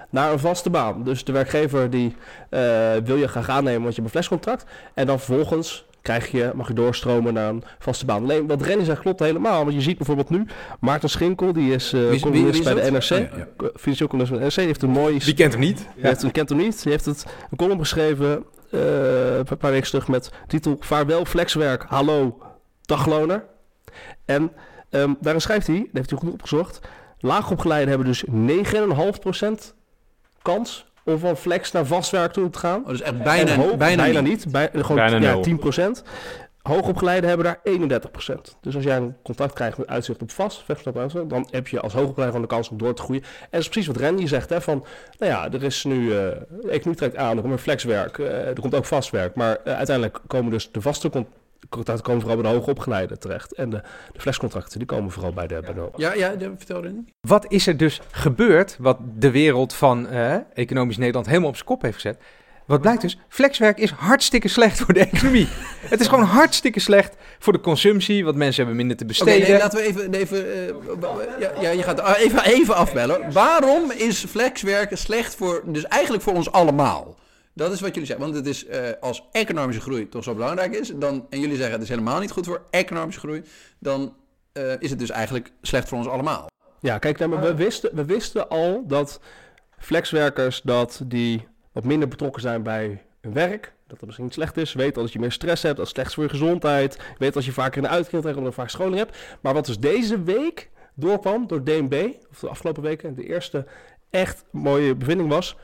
naar 0.10 0.32
een 0.32 0.40
vaste 0.40 0.70
baan. 0.70 1.04
Dus 1.04 1.24
de 1.24 1.32
werkgever 1.32 1.90
die 1.90 2.16
eh, 2.50 2.60
wil 3.04 3.16
je 3.16 3.28
graag 3.28 3.50
aannemen, 3.50 3.82
want 3.82 3.96
je 3.96 4.02
hebt 4.02 4.16
een 4.16 4.22
flexcontract. 4.22 4.66
En 4.94 5.06
dan 5.06 5.20
vervolgens 5.20 5.86
krijg 6.02 6.32
je, 6.32 6.52
mag 6.56 6.68
je 6.68 6.74
doorstromen 6.74 7.34
naar 7.34 7.50
een 7.50 7.64
vaste 7.80 8.06
baan. 8.06 8.24
Alleen 8.24 8.48
wat 8.48 8.62
Rennie 8.62 8.86
zegt 8.86 9.00
klopt 9.02 9.20
helemaal. 9.20 9.64
Want 9.64 9.76
je 9.76 9.82
ziet 9.82 9.98
bijvoorbeeld 9.98 10.30
nu, 10.30 10.46
Maarten 10.80 11.10
Schinkel, 11.10 11.54
die 11.54 11.74
is 11.74 11.92
Wie 11.92 12.04
is- 12.04 12.10
wie- 12.10 12.20
columnist 12.20 12.52
wie 12.64 12.68
is 12.68 12.74
bij 12.74 12.84
de? 12.84 12.92
NRC. 12.92 13.32
Oh, 13.34 13.38
ja, 13.38 13.70
Financieel 13.76 14.10
columnist 14.10 14.30
bij 14.32 14.40
de 14.40 14.46
NRC. 14.46 14.56
Die 14.56 14.66
heeft 14.66 14.82
een 14.82 14.90
mooi... 14.90 15.18
Wie 15.20 15.34
kent 15.34 15.52
hem 15.52 15.62
niet? 15.62 15.88
Heeft, 15.98 16.32
kent 16.32 16.50
hem 16.50 16.58
niet. 16.58 16.84
Die 16.84 16.92
heeft 16.92 17.06
het, 17.06 17.26
een 17.52 17.58
column 17.58 17.80
geschreven 17.80 18.46
een 18.72 19.58
paar 19.60 19.72
weken 19.72 19.88
terug 19.90 20.08
met 20.08 20.32
titel 20.48 20.78
Vaarwel 20.80 21.26
flexwerk, 21.26 21.84
hallo 21.88 22.38
dagloner. 22.82 23.44
En 24.26 24.52
ehm, 25.02 25.14
daarin 25.22 25.42
schrijft 25.42 25.68
hij, 25.68 25.78
dat 25.80 25.90
heeft 25.94 26.10
hij 26.10 26.20
goed 26.20 26.32
opgezocht, 26.32 26.80
laagopgeleiden 27.20 27.90
hebben 27.90 28.08
dus 28.08 28.24
9,5% 28.26 29.74
kans 30.42 30.86
om 31.04 31.20
van 31.20 31.38
flex 31.38 31.72
naar 31.72 31.86
vastwerk 31.86 32.32
toe 32.32 32.50
te 32.50 32.60
gaan. 32.60 32.82
Oh, 32.84 32.88
dus 32.88 33.02
echt 33.02 33.12
En 33.12 33.24
bijna, 33.24 33.56
hoog- 33.56 33.78
bijna, 33.78 34.06
niet. 34.06 34.22
niet. 34.22 34.52
Bij, 34.52 34.70
gewoon 34.74 34.96
Bijna 34.96 35.18
ja, 35.18 35.34
nul. 35.34 35.42
10%. 35.44 36.04
Hoogopgeleiden 36.62 37.30
hebben 37.30 37.46
daar 37.46 37.60
31%. 37.64 38.56
Dus 38.62 38.76
als 38.76 38.84
jij 38.84 38.98
een 38.98 39.16
contract 39.24 39.54
krijgt 39.54 39.78
met 39.78 39.88
uitzicht 39.88 40.22
op 40.22 40.32
vast, 40.32 40.64
dan 41.28 41.48
heb 41.52 41.68
je 41.68 41.80
als 41.80 41.94
hoogopgeleide 41.94 42.36
gewoon 42.36 42.42
de 42.50 42.56
kans 42.56 42.70
om 42.70 42.78
door 42.78 42.94
te 42.94 43.02
groeien. 43.02 43.24
En 43.24 43.48
dat 43.52 43.60
is 43.62 43.70
precies 43.70 43.88
wat 43.88 43.98
Randy 43.98 44.28
zegt, 44.28 44.50
hè, 44.50 44.62
van, 44.62 44.86
nou 45.18 45.32
ja, 45.32 45.52
er 45.52 45.64
is 45.64 45.84
nu, 45.84 46.04
eh 46.12 46.18
de 46.62 46.70
economie 46.70 46.96
trekt 47.00 47.16
aan, 47.16 47.36
er 47.36 47.42
komt 47.42 47.54
een 47.54 47.60
flexwerk, 47.60 48.18
eh, 48.18 48.48
er 48.48 48.60
komt 48.62 48.76
ook 48.76 48.86
vastwerk, 48.86 49.36
maar 49.36 49.58
eh, 49.64 49.76
uiteindelijk 49.76 50.20
komen 50.28 50.52
dus 50.52 50.72
de 50.72 50.82
vaste 50.82 51.10
contracten 51.70 52.06
komen 52.06 52.22
vooral 52.22 52.42
bij 52.42 52.52
de 52.52 52.58
hoogopgeleiden 52.58 53.20
terecht. 53.20 53.54
En 53.54 53.70
de, 53.70 53.82
de 54.12 54.20
flexcontracten, 54.20 54.78
die 54.78 54.88
komen 54.88 55.12
vooral 55.12 55.34
bij 55.34 55.48
de, 55.48 55.60
bij 55.66 55.74
de 55.74 55.90
Ja, 55.96 56.14
ja, 56.14 56.36
de- 56.36 56.54
vertel 56.58 56.82
Rennie. 56.82 57.06
Wat 57.22 57.46
is 57.48 57.68
er 57.68 57.78
dus 57.78 58.02
gebeurd, 58.12 58.76
wat 58.80 58.98
de 59.16 59.32
wereld 59.32 59.74
van 59.74 60.08
eh, 60.08 60.36
economisch 60.54 60.98
Nederland 60.98 61.26
helemaal 61.26 61.50
op 61.50 61.56
zijn 61.56 61.68
kop 61.68 61.82
heeft 61.82 61.96
gezet? 61.96 62.18
Wat 62.66 62.82
blijkt 62.82 63.02
dus, 63.02 63.18
flexwerk 63.28 63.78
is 63.78 63.92
hartstikke 63.92 64.48
slecht 64.48 64.80
voor 64.80 64.94
de 64.94 65.00
economie. 65.00 65.48
het 65.94 66.00
is 66.00 66.08
gewoon 66.08 66.24
hartstikke 66.24 66.80
slecht 66.80 67.16
voor 67.40 67.54
de 67.54 67.60
consumptie, 67.60 68.24
want 68.24 68.36
mensen 68.36 68.58
hebben 68.58 68.76
minder 68.76 68.98
te 68.98 69.06
besteden. 69.06 69.50
nee, 69.50 69.58
laten 69.58 69.80
we 69.80 69.86
even... 69.86 70.14
even 70.14 70.54
eh, 70.54 71.40
ja, 71.40 71.52
ja, 71.62 71.70
je 71.70 71.84
gaat 71.84 72.16
even, 72.18 72.44
even 72.44 72.76
afbellen. 72.76 73.32
Waarom 73.32 73.92
is 73.92 74.26
flexwerken 74.30 74.98
slecht 74.98 75.36
voor... 75.36 75.62
Dus 75.66 75.84
eigenlijk 75.84 76.24
voor 76.24 76.34
ons 76.34 76.52
allemaal. 76.52 77.16
Dat 77.56 77.72
is 77.72 77.82
wat 77.82 77.90
jullie 77.94 78.06
zeggen. 78.06 78.26
Want 78.26 78.38
het 78.38 78.48
is 78.48 78.66
eh, 78.66 78.90
als 79.00 79.24
economische 79.32 79.82
groei 79.82 80.10
toch 80.10 80.24
zo 80.24 80.34
belangrijk 80.34 80.76
is... 80.76 80.92
Dan, 80.96 81.26
en 81.30 81.40
jullie 81.40 81.56
zeggen 81.56 81.74
het 81.74 81.84
is 81.84 81.90
helemaal 81.90 82.20
niet 82.20 82.32
goed 82.32 82.46
voor 82.46 82.62
economische 82.70 83.20
groei... 83.20 83.44
Dan 83.80 84.16
eh, 84.52 84.74
is 84.80 84.90
het 84.90 85.00
dus 85.00 85.10
eigenlijk 85.10 85.52
slecht 85.62 85.88
voor 85.88 85.98
ons 85.98 86.08
allemaal. 86.08 86.48
Ja, 86.80 86.98
kijk, 86.98 87.20
nou, 87.20 87.40
we, 87.40 87.56
wisten, 87.56 87.96
we 87.96 88.06
wisten 88.06 88.50
al 88.50 88.84
dat 88.88 89.20
flexwerkers 89.78 90.62
dat 90.62 91.02
die 91.06 91.48
wat 91.72 91.84
minder 91.84 92.08
betrokken 92.08 92.42
zijn 92.42 92.64
bij 92.64 93.04
hun 93.22 93.34
werk, 93.34 93.74
dat 93.88 93.98
dat 94.00 94.06
misschien 94.06 94.32
slecht 94.32 94.58
is. 94.58 94.74
Weet 94.74 94.96
dat 94.96 95.14
je 95.14 95.20
meer 95.20 95.32
stress 95.32 95.64
hebt, 95.64 95.78
dat 95.78 95.86
is 95.86 95.92
slecht 95.92 96.14
voor 96.14 96.24
je 96.24 96.30
gezondheid. 96.30 97.00
Weet 97.18 97.36
als 97.36 97.46
je 97.46 97.52
vaker 97.52 97.84
een 97.84 97.90
uitkering 97.90 98.22
krijgt 98.22 98.38
omdat 98.38 98.56
je 98.56 98.62
vaak 98.62 98.70
scholing 98.70 98.98
hebt. 98.98 99.18
Maar 99.42 99.54
wat 99.54 99.66
dus 99.66 99.80
deze 99.80 100.24
week 100.24 100.70
doorkwam 100.94 101.48
door 101.48 101.64
DNB, 101.64 102.12
of 102.32 102.40
de 102.40 102.50
afgelopen 102.50 102.84
weken, 102.84 103.16
de 103.16 103.28
eerste 103.28 103.66
echt 104.10 104.46
mooie 104.52 104.96
bevinding 104.96 105.30
was. 105.30 105.56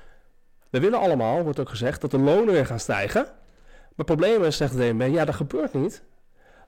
We 0.72 0.80
willen 0.80 1.00
allemaal, 1.00 1.44
wordt 1.44 1.60
ook 1.60 1.70
gezegd, 1.70 2.01
dat 2.01 2.12
de 2.12 2.20
lonen 2.20 2.54
weer 2.54 2.66
gaan 2.66 2.80
stijgen. 2.80 3.22
Maar 3.22 3.94
het 3.96 4.06
probleem 4.06 4.44
is, 4.44 4.58
zegt 4.58 4.78
de 4.78 4.90
DNB, 4.90 5.13
ja, 5.13 5.25
dat 5.25 5.36
gebeurt 5.36 5.74
niet. 5.74 6.04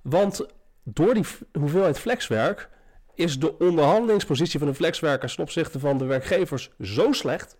Want 0.01 0.45
door 0.83 1.13
die 1.13 1.25
hoeveelheid 1.59 1.99
flexwerk 1.99 2.69
is 3.15 3.39
de 3.39 3.57
onderhandelingspositie 3.59 4.59
van 4.59 4.67
de 4.67 4.73
flexwerkers 4.73 5.35
ten 5.35 5.43
opzichte 5.43 5.79
van 5.79 5.97
de 5.97 6.05
werkgevers 6.05 6.71
zo 6.81 7.11
slecht. 7.11 7.57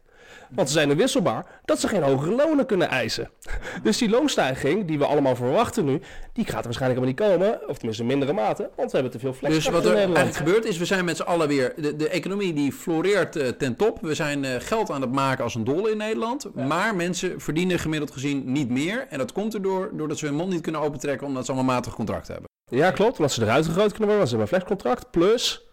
Want 0.49 0.67
ze 0.67 0.73
zijn 0.73 0.89
er 0.89 0.95
wisselbaar 0.95 1.45
dat 1.65 1.79
ze 1.79 1.87
geen 1.87 2.03
hogere 2.03 2.35
lonen 2.35 2.65
kunnen 2.65 2.89
eisen. 2.89 3.29
Dus 3.83 3.97
die 3.97 4.09
loonstijging 4.09 4.85
die 4.85 4.97
we 4.97 5.05
allemaal 5.05 5.35
verwachten 5.35 5.85
nu, 5.85 6.01
die 6.33 6.45
gaat 6.45 6.57
er 6.57 6.63
waarschijnlijk 6.63 6.99
helemaal 6.99 7.37
niet 7.37 7.41
komen. 7.41 7.69
Of 7.69 7.75
tenminste 7.75 8.03
in 8.03 8.09
mindere 8.09 8.33
mate, 8.33 8.69
want 8.75 8.91
we 8.91 8.97
hebben 8.97 9.11
te 9.11 9.19
veel 9.19 9.31
Dus 9.31 9.39
flexwerk 9.39 9.75
wat 9.75 9.85
er 9.85 9.95
eigenlijk 9.95 10.35
gebeurt 10.35 10.65
is, 10.65 10.77
we 10.77 10.85
zijn 10.85 11.05
met 11.05 11.17
z'n 11.17 11.23
allen 11.23 11.47
weer... 11.47 11.73
De, 11.75 11.95
de 11.95 12.09
economie 12.09 12.53
die 12.53 12.71
floreert 12.71 13.35
eh, 13.35 13.47
ten 13.47 13.75
top. 13.75 14.01
We 14.01 14.13
zijn 14.13 14.45
eh, 14.45 14.51
geld 14.59 14.91
aan 14.91 15.01
het 15.01 15.11
maken 15.11 15.43
als 15.43 15.55
een 15.55 15.63
dolle 15.63 15.91
in 15.91 15.97
Nederland. 15.97 16.55
Maar 16.55 16.95
mensen 16.95 17.41
verdienen 17.41 17.79
gemiddeld 17.79 18.11
gezien 18.11 18.51
niet 18.51 18.69
meer. 18.69 19.05
En 19.09 19.17
dat 19.17 19.31
komt 19.31 19.53
erdoor 19.53 19.89
doordat 19.93 20.17
ze 20.17 20.25
hun 20.25 20.35
mond 20.35 20.49
niet 20.49 20.61
kunnen 20.61 20.81
opentrekken... 20.81 21.27
omdat 21.27 21.45
ze 21.45 21.51
allemaal 21.51 21.75
matig 21.75 21.93
contract 21.93 22.27
hebben. 22.27 22.45
Ja, 22.65 22.91
klopt. 22.91 23.17
Omdat 23.17 23.31
ze 23.31 23.41
eruit 23.41 23.65
gegooid 23.65 23.91
kunnen 23.91 24.15
worden, 24.15 24.17
want 24.17 24.29
ze 24.29 24.35
hebben 24.35 24.57
een 24.59 24.61
flexcontract. 24.61 25.11
Plus 25.11 25.67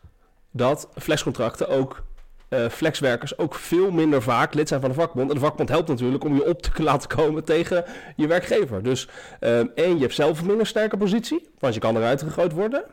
dat 0.52 0.88
flexcontracten 0.96 1.68
ook, 1.68 2.02
eh, 2.50 2.68
flexwerkers 2.68 3.38
ook 3.38 3.54
veel 3.54 3.90
minder 3.90 4.22
vaak 4.22 4.54
lid 4.54 4.68
zijn 4.68 4.80
van 4.80 4.90
de 4.90 4.96
vakbond. 4.96 5.28
En 5.28 5.34
de 5.34 5.40
vakbond 5.40 5.68
helpt 5.68 5.88
natuurlijk 5.88 6.24
om 6.24 6.34
je 6.34 6.46
op 6.46 6.62
te 6.62 6.82
laten 6.90 7.08
komen 7.08 7.44
tegen 7.44 7.84
je 8.16 8.26
werkgever. 8.26 8.82
Dus 8.82 9.08
ehm, 9.40 9.66
één, 9.74 9.94
je 9.94 10.00
hebt 10.00 10.14
zelf 10.14 10.40
een 10.40 10.46
minder 10.46 10.66
sterke 10.66 10.96
positie, 10.96 11.48
want 11.58 11.74
je 11.74 11.80
kan 11.80 11.96
eruit 11.96 12.22
gegooid 12.22 12.52
worden. 12.52 12.84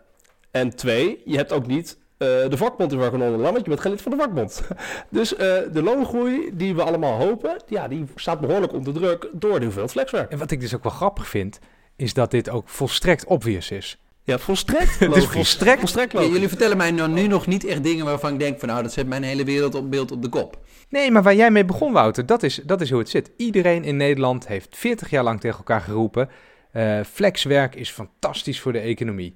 En 0.51 0.75
twee, 0.75 1.21
je 1.25 1.35
hebt 1.35 1.51
ook 1.51 1.67
niet 1.67 1.97
eh, 2.17 2.27
de 2.27 2.57
vakbond 2.57 2.89
die 2.89 2.99
werken 2.99 3.21
onderlang, 3.21 3.53
want 3.53 3.63
je 3.63 3.69
bent 3.69 3.81
geen 3.81 3.91
lid 3.91 4.01
van 4.01 4.11
de 4.11 4.17
vakbond. 4.17 4.67
dus 5.09 5.35
eh, 5.35 5.55
de 5.71 5.83
loongroei 5.83 6.49
die 6.53 6.75
we 6.75 6.83
allemaal 6.83 7.19
hopen, 7.19 7.61
ja, 7.67 7.87
die 7.87 8.05
staat 8.15 8.39
behoorlijk 8.39 8.73
onder 8.73 8.93
druk 8.93 9.29
door 9.33 9.57
de 9.57 9.63
hoeveelheid 9.63 9.91
flexwerk. 9.91 10.31
En 10.31 10.37
wat 10.37 10.51
ik 10.51 10.59
dus 10.59 10.75
ook 10.75 10.83
wel 10.83 10.91
grappig 10.91 11.27
vind, 11.27 11.59
is 11.95 12.13
dat 12.13 12.31
dit 12.31 12.49
ook 12.49 12.69
volstrekt 12.69 13.25
obvious 13.25 13.71
is. 13.71 13.97
Ja, 14.27 14.37
volstrekt 14.37 14.99
Het 14.99 15.15
is 15.15 15.25
volstrekt 15.25 15.79
volstrekt 15.79 16.11
Ja, 16.11 16.17
logisch. 16.17 16.33
jullie 16.33 16.47
vertellen 16.47 16.77
mij 16.77 16.91
nou 16.91 17.09
nu 17.09 17.27
nog 17.27 17.47
niet 17.47 17.65
echt 17.65 17.83
dingen 17.83 18.05
waarvan 18.05 18.33
ik 18.33 18.39
denk 18.39 18.59
van... 18.59 18.67
nou, 18.67 18.83
dat 18.83 18.93
zet 18.93 19.07
mijn 19.07 19.23
hele 19.23 19.43
wereldbeeld 19.43 20.11
op 20.11 20.21
de 20.21 20.29
kop. 20.29 20.57
Nee, 20.89 21.11
maar 21.11 21.23
waar 21.23 21.35
jij 21.35 21.51
mee 21.51 21.65
begon, 21.65 21.93
Wouter, 21.93 22.25
dat 22.25 22.43
is, 22.43 22.55
dat 22.65 22.81
is 22.81 22.89
hoe 22.89 22.99
het 22.99 23.09
zit. 23.09 23.31
Iedereen 23.37 23.83
in 23.83 23.97
Nederland 23.97 24.47
heeft 24.47 24.77
40 24.77 25.09
jaar 25.09 25.23
lang 25.23 25.39
tegen 25.39 25.57
elkaar 25.57 25.81
geroepen: 25.81 26.29
eh, 26.71 26.99
flexwerk 27.11 27.75
is 27.75 27.89
fantastisch 27.89 28.59
voor 28.59 28.73
de 28.73 28.79
economie. 28.79 29.33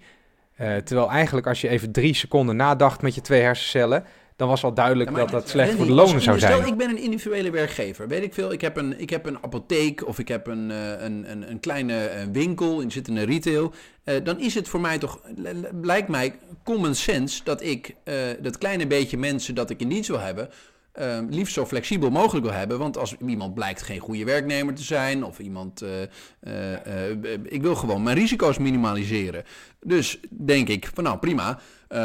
Eh, 0.55 0.75
terwijl 0.75 1.09
eigenlijk, 1.09 1.47
als 1.47 1.61
je 1.61 1.67
even 1.67 1.91
drie 1.91 2.13
seconden 2.13 2.55
nadacht 2.55 3.01
met 3.01 3.15
je 3.15 3.21
twee 3.21 3.41
hersencellen, 3.41 4.05
dan 4.41 4.49
was 4.49 4.63
al 4.63 4.73
duidelijk 4.73 5.09
Ja, 5.09 5.15
dat 5.15 5.29
dat 5.29 5.49
slecht 5.49 5.73
voor 5.73 5.85
de 5.85 5.91
lonen 5.91 6.21
zou 6.21 6.37
Stel, 6.37 6.57
zijn. 6.57 6.67
ik 6.67 6.77
ben 6.77 6.89
een 6.89 6.97
individuele 6.97 7.51
werkgever. 7.51 8.07
Weet 8.07 8.23
ik 8.23 8.33
veel, 8.33 8.51
ik 8.51 8.61
heb 8.61 8.77
een, 8.77 8.99
ik 8.99 9.09
heb 9.09 9.25
een 9.25 9.43
apotheek 9.43 10.07
of 10.07 10.19
ik 10.19 10.27
heb 10.27 10.47
een, 10.47 10.71
eh, 10.71 11.01
een, 11.03 11.31
een, 11.31 11.49
een 11.49 11.59
kleine 11.59 12.05
eh, 12.05 12.27
winkel, 12.31 12.81
ik 12.81 12.91
zit 12.91 13.07
in 13.07 13.15
een 13.15 13.25
retail. 13.25 13.73
Eh, 14.03 14.15
dan 14.23 14.39
is 14.39 14.55
het 14.55 14.67
voor 14.67 14.79
mij 14.79 14.97
toch, 14.97 15.19
lijkt 15.81 16.07
mij 16.07 16.35
common 16.63 16.95
sense 16.95 17.43
dat 17.43 17.63
ik 17.63 17.95
dat 18.39 18.57
kleine 18.57 18.87
beetje 18.87 19.17
mensen 19.17 19.55
dat 19.55 19.69
ik 19.69 19.81
in 19.81 19.89
dienst 19.89 20.09
wil 20.09 20.19
hebben, 20.19 20.49
eh, 20.91 21.17
liefst 21.29 21.53
zo 21.53 21.65
flexibel 21.65 22.09
mogelijk 22.09 22.45
wil 22.45 22.55
hebben. 22.55 22.79
Want 22.79 22.97
als 22.97 23.15
iemand 23.27 23.53
blijkt 23.53 23.81
geen 23.81 23.99
goede 23.99 24.23
werknemer 24.25 24.73
te 24.73 24.83
zijn 24.83 25.23
of 25.25 25.39
iemand, 25.39 25.81
eh, 25.81 26.01
eh, 26.39 27.09
eh, 27.11 27.39
ik 27.43 27.61
wil 27.61 27.75
gewoon 27.75 28.03
mijn 28.03 28.17
risico's 28.17 28.57
minimaliseren. 28.57 29.43
Dus 29.79 30.19
denk 30.29 30.67
ik 30.67 30.89
van 30.93 31.03
nou 31.03 31.17
prima, 31.17 31.59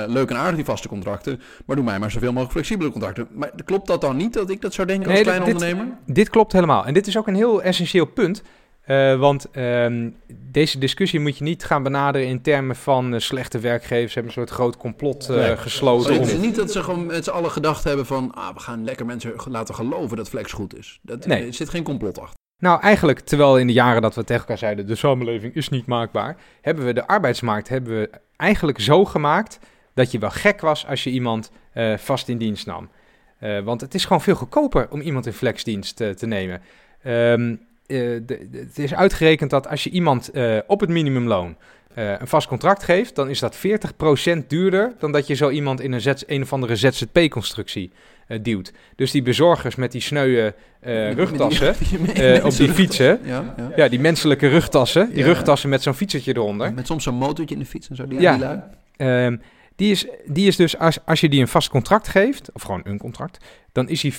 leuk 0.07 0.31
en 0.31 0.37
aardig 0.37 0.55
die 0.57 0.65
vaste 0.65 0.89
contracten, 0.89 1.41
maar 1.67 1.77
doe 1.77 1.85
mij 1.85 1.99
maar 1.99 2.11
zoveel 2.11 2.29
mogelijk 2.33 2.53
flexibele 2.53 2.91
contracten. 2.91 3.29
Maar 3.33 3.51
klopt 3.65 3.87
dat 3.87 4.01
dan 4.01 4.17
niet 4.17 4.33
dat 4.33 4.51
ik 4.51 4.61
dat 4.61 4.75
zou 4.75 4.87
denken 4.87 5.07
als 5.07 5.15
Nee, 5.15 5.25
kleine 5.25 5.45
dit- 5.45 5.55
ondernemer? 5.55 5.97
Dit 6.07 6.31
klopt 6.31 6.53
helemaal. 6.53 6.87
En 6.87 6.95
dit 6.95 7.07
is 7.07 7.17
ook 7.19 7.27
een 7.27 7.35
heel 7.35 7.63
essentieel 7.63 8.05
punt. 8.07 8.43
Eh, 8.87 9.19
want 9.19 9.51
ehm, 9.51 10.11
deze 10.51 10.79
discussie 10.79 11.21
moet 11.21 11.39
je 11.39 11.45
niet 11.45 11.65
gaan 11.65 11.83
benaderen 11.83 12.27
in 12.29 12.43
termen 12.43 12.77
van 12.77 13.15
eh, 13.15 13.21
slechte 13.21 13.59
werkgevers 13.59 14.15
hebben 14.15 14.33
een 14.33 14.39
soort 14.39 14.51
groot 14.51 14.77
complot 14.77 15.29
eh, 15.29 15.37
Nee. 15.37 15.57
gesloten. 15.57 16.13
Het 16.13 16.23
om- 16.23 16.29
is 16.29 16.37
niet 16.37 16.55
dat 16.57 16.73
ze 16.73 16.83
gewoon 16.83 17.07
met 17.07 17.25
z'n 17.25 17.31
allen 17.31 17.51
gedacht 17.51 17.85
hebben 17.85 18.07
van 18.07 18.35
ah, 18.35 18.55
we 18.55 18.61
gaan 18.61 18.85
lekker 18.85 19.07
mensen 19.07 19.33
laten 19.49 19.75
geloven 19.75 20.17
dat 20.17 20.29
flex 20.29 20.53
goed 20.53 20.77
is. 20.77 20.99
Dat, 21.03 21.27
Nee. 21.27 21.47
Er 21.47 21.55
zit 21.55 21.69
geen 21.69 21.83
complot 21.83 22.19
achter. 22.21 22.35
Nou, 22.63 22.81
eigenlijk, 22.81 23.21
terwijl 23.21 23.59
in 23.59 23.67
de 23.67 23.73
jaren 23.73 24.03
dat 24.03 24.15
we 24.15 24.25
tegen 24.25 24.41
elkaar 24.43 24.59
zeiden, 24.59 24.87
de 24.87 24.95
samenleving 24.95 25.55
is 25.55 25.69
niet 25.69 25.87
maakbaar, 25.87 26.37
hebben 26.61 26.85
we 26.85 26.93
de 26.93 27.07
arbeidsmarkt 27.07 27.69
hebben 27.69 28.01
we 28.01 28.11
eigenlijk 28.37 28.81
zo 28.81 29.05
gemaakt 29.05 29.59
dat 29.95 30.11
je 30.11 30.19
wel 30.19 30.31
gek 30.31 30.61
was 30.61 30.87
als 30.87 31.05
je 31.05 31.11
iemand 31.11 31.51
vast 31.97 32.29
in 32.29 32.39
dienst 32.39 32.67
nam. 32.67 32.89
Want 33.65 33.81
het 33.81 33.95
is 33.95 34.05
gewoon 34.05 34.23
veel 34.23 34.35
goedkoper 34.35 34.87
om 34.91 35.01
iemand 35.01 35.27
in 35.27 35.33
flexdienst 35.33 35.97
te 35.97 36.27
nemen. 36.27 36.61
Eh, 37.03 37.35
de- 37.87 38.23
de- 38.27 38.49
het 38.69 38.79
is 38.79 38.95
uitgerekend 38.95 39.51
dat 39.51 39.69
als 39.69 39.85
je 39.85 39.91
iemand 39.91 40.31
eh, 40.31 40.57
op 40.67 40.81
het 40.81 40.89
minimumloon 40.91 41.57
eh, 41.95 42.11
een 42.21 42.27
vast 42.29 42.49
contract 42.49 42.83
geeft, 42.83 43.15
dan 43.15 43.29
is 43.29 43.39
dat 43.39 43.57
40% 43.57 44.47
duurder 44.47 44.93
dan 44.99 45.13
dat 45.13 45.27
je 45.27 45.35
zo 45.35 45.51
iemand 45.51 45.81
in 45.81 45.93
een, 45.93 46.01
Z, 46.01 46.13
een 46.27 46.43
of 46.43 46.53
andere 46.53 46.77
ZZP-constructie 46.77 47.91
eh, 48.27 48.39
duwt. 48.43 48.73
Dus 48.97 49.11
die 49.11 49.23
bezorgers 49.23 49.75
met 49.75 49.93
die 49.93 50.01
sneuwe 50.01 50.55
eh, 50.81 51.13
rugtassen, 51.13 51.75
die- 51.79 51.99
die 52.15 52.23
eh, 52.23 52.45
op 52.45 52.57
die 52.57 52.73
fietsen. 52.73 53.21
Ja, 53.25 53.55
ja. 53.57 53.71
Ja, 53.77 53.89
die 53.89 54.01
menselijke 54.01 54.49
rugtassen. 54.49 55.09
Die 55.09 55.19
Ja. 55.19 55.25
rugtassen 55.25 55.69
met 55.69 55.83
zo'n 55.83 55.95
fietsertje 55.95 56.37
eronder. 56.37 56.75
Met 56.75 56.87
soms 56.87 57.05
zo'n 57.05 57.15
motortje 57.15 57.55
in 57.55 57.61
de 57.61 57.67
fiets 57.67 57.89
en 57.89 57.97
zo. 57.97 58.07
Die, 58.07 58.21
Ja. 58.21 58.71
Ehm, 58.97 59.37
die, 59.77 59.91
is, 59.91 60.07
die 60.27 60.47
is 60.47 60.57
dus, 60.57 60.79
als, 60.79 60.99
als 61.05 61.21
je 61.21 61.29
die 61.29 61.41
een 61.41 61.49
vast 61.49 61.69
contract 61.69 62.09
geeft, 62.09 62.51
of 62.53 62.63
gewoon 62.63 62.81
een 62.85 62.99
contract, 62.99 63.45
dan 63.77 63.89
is 63.89 64.01
die 64.01 64.15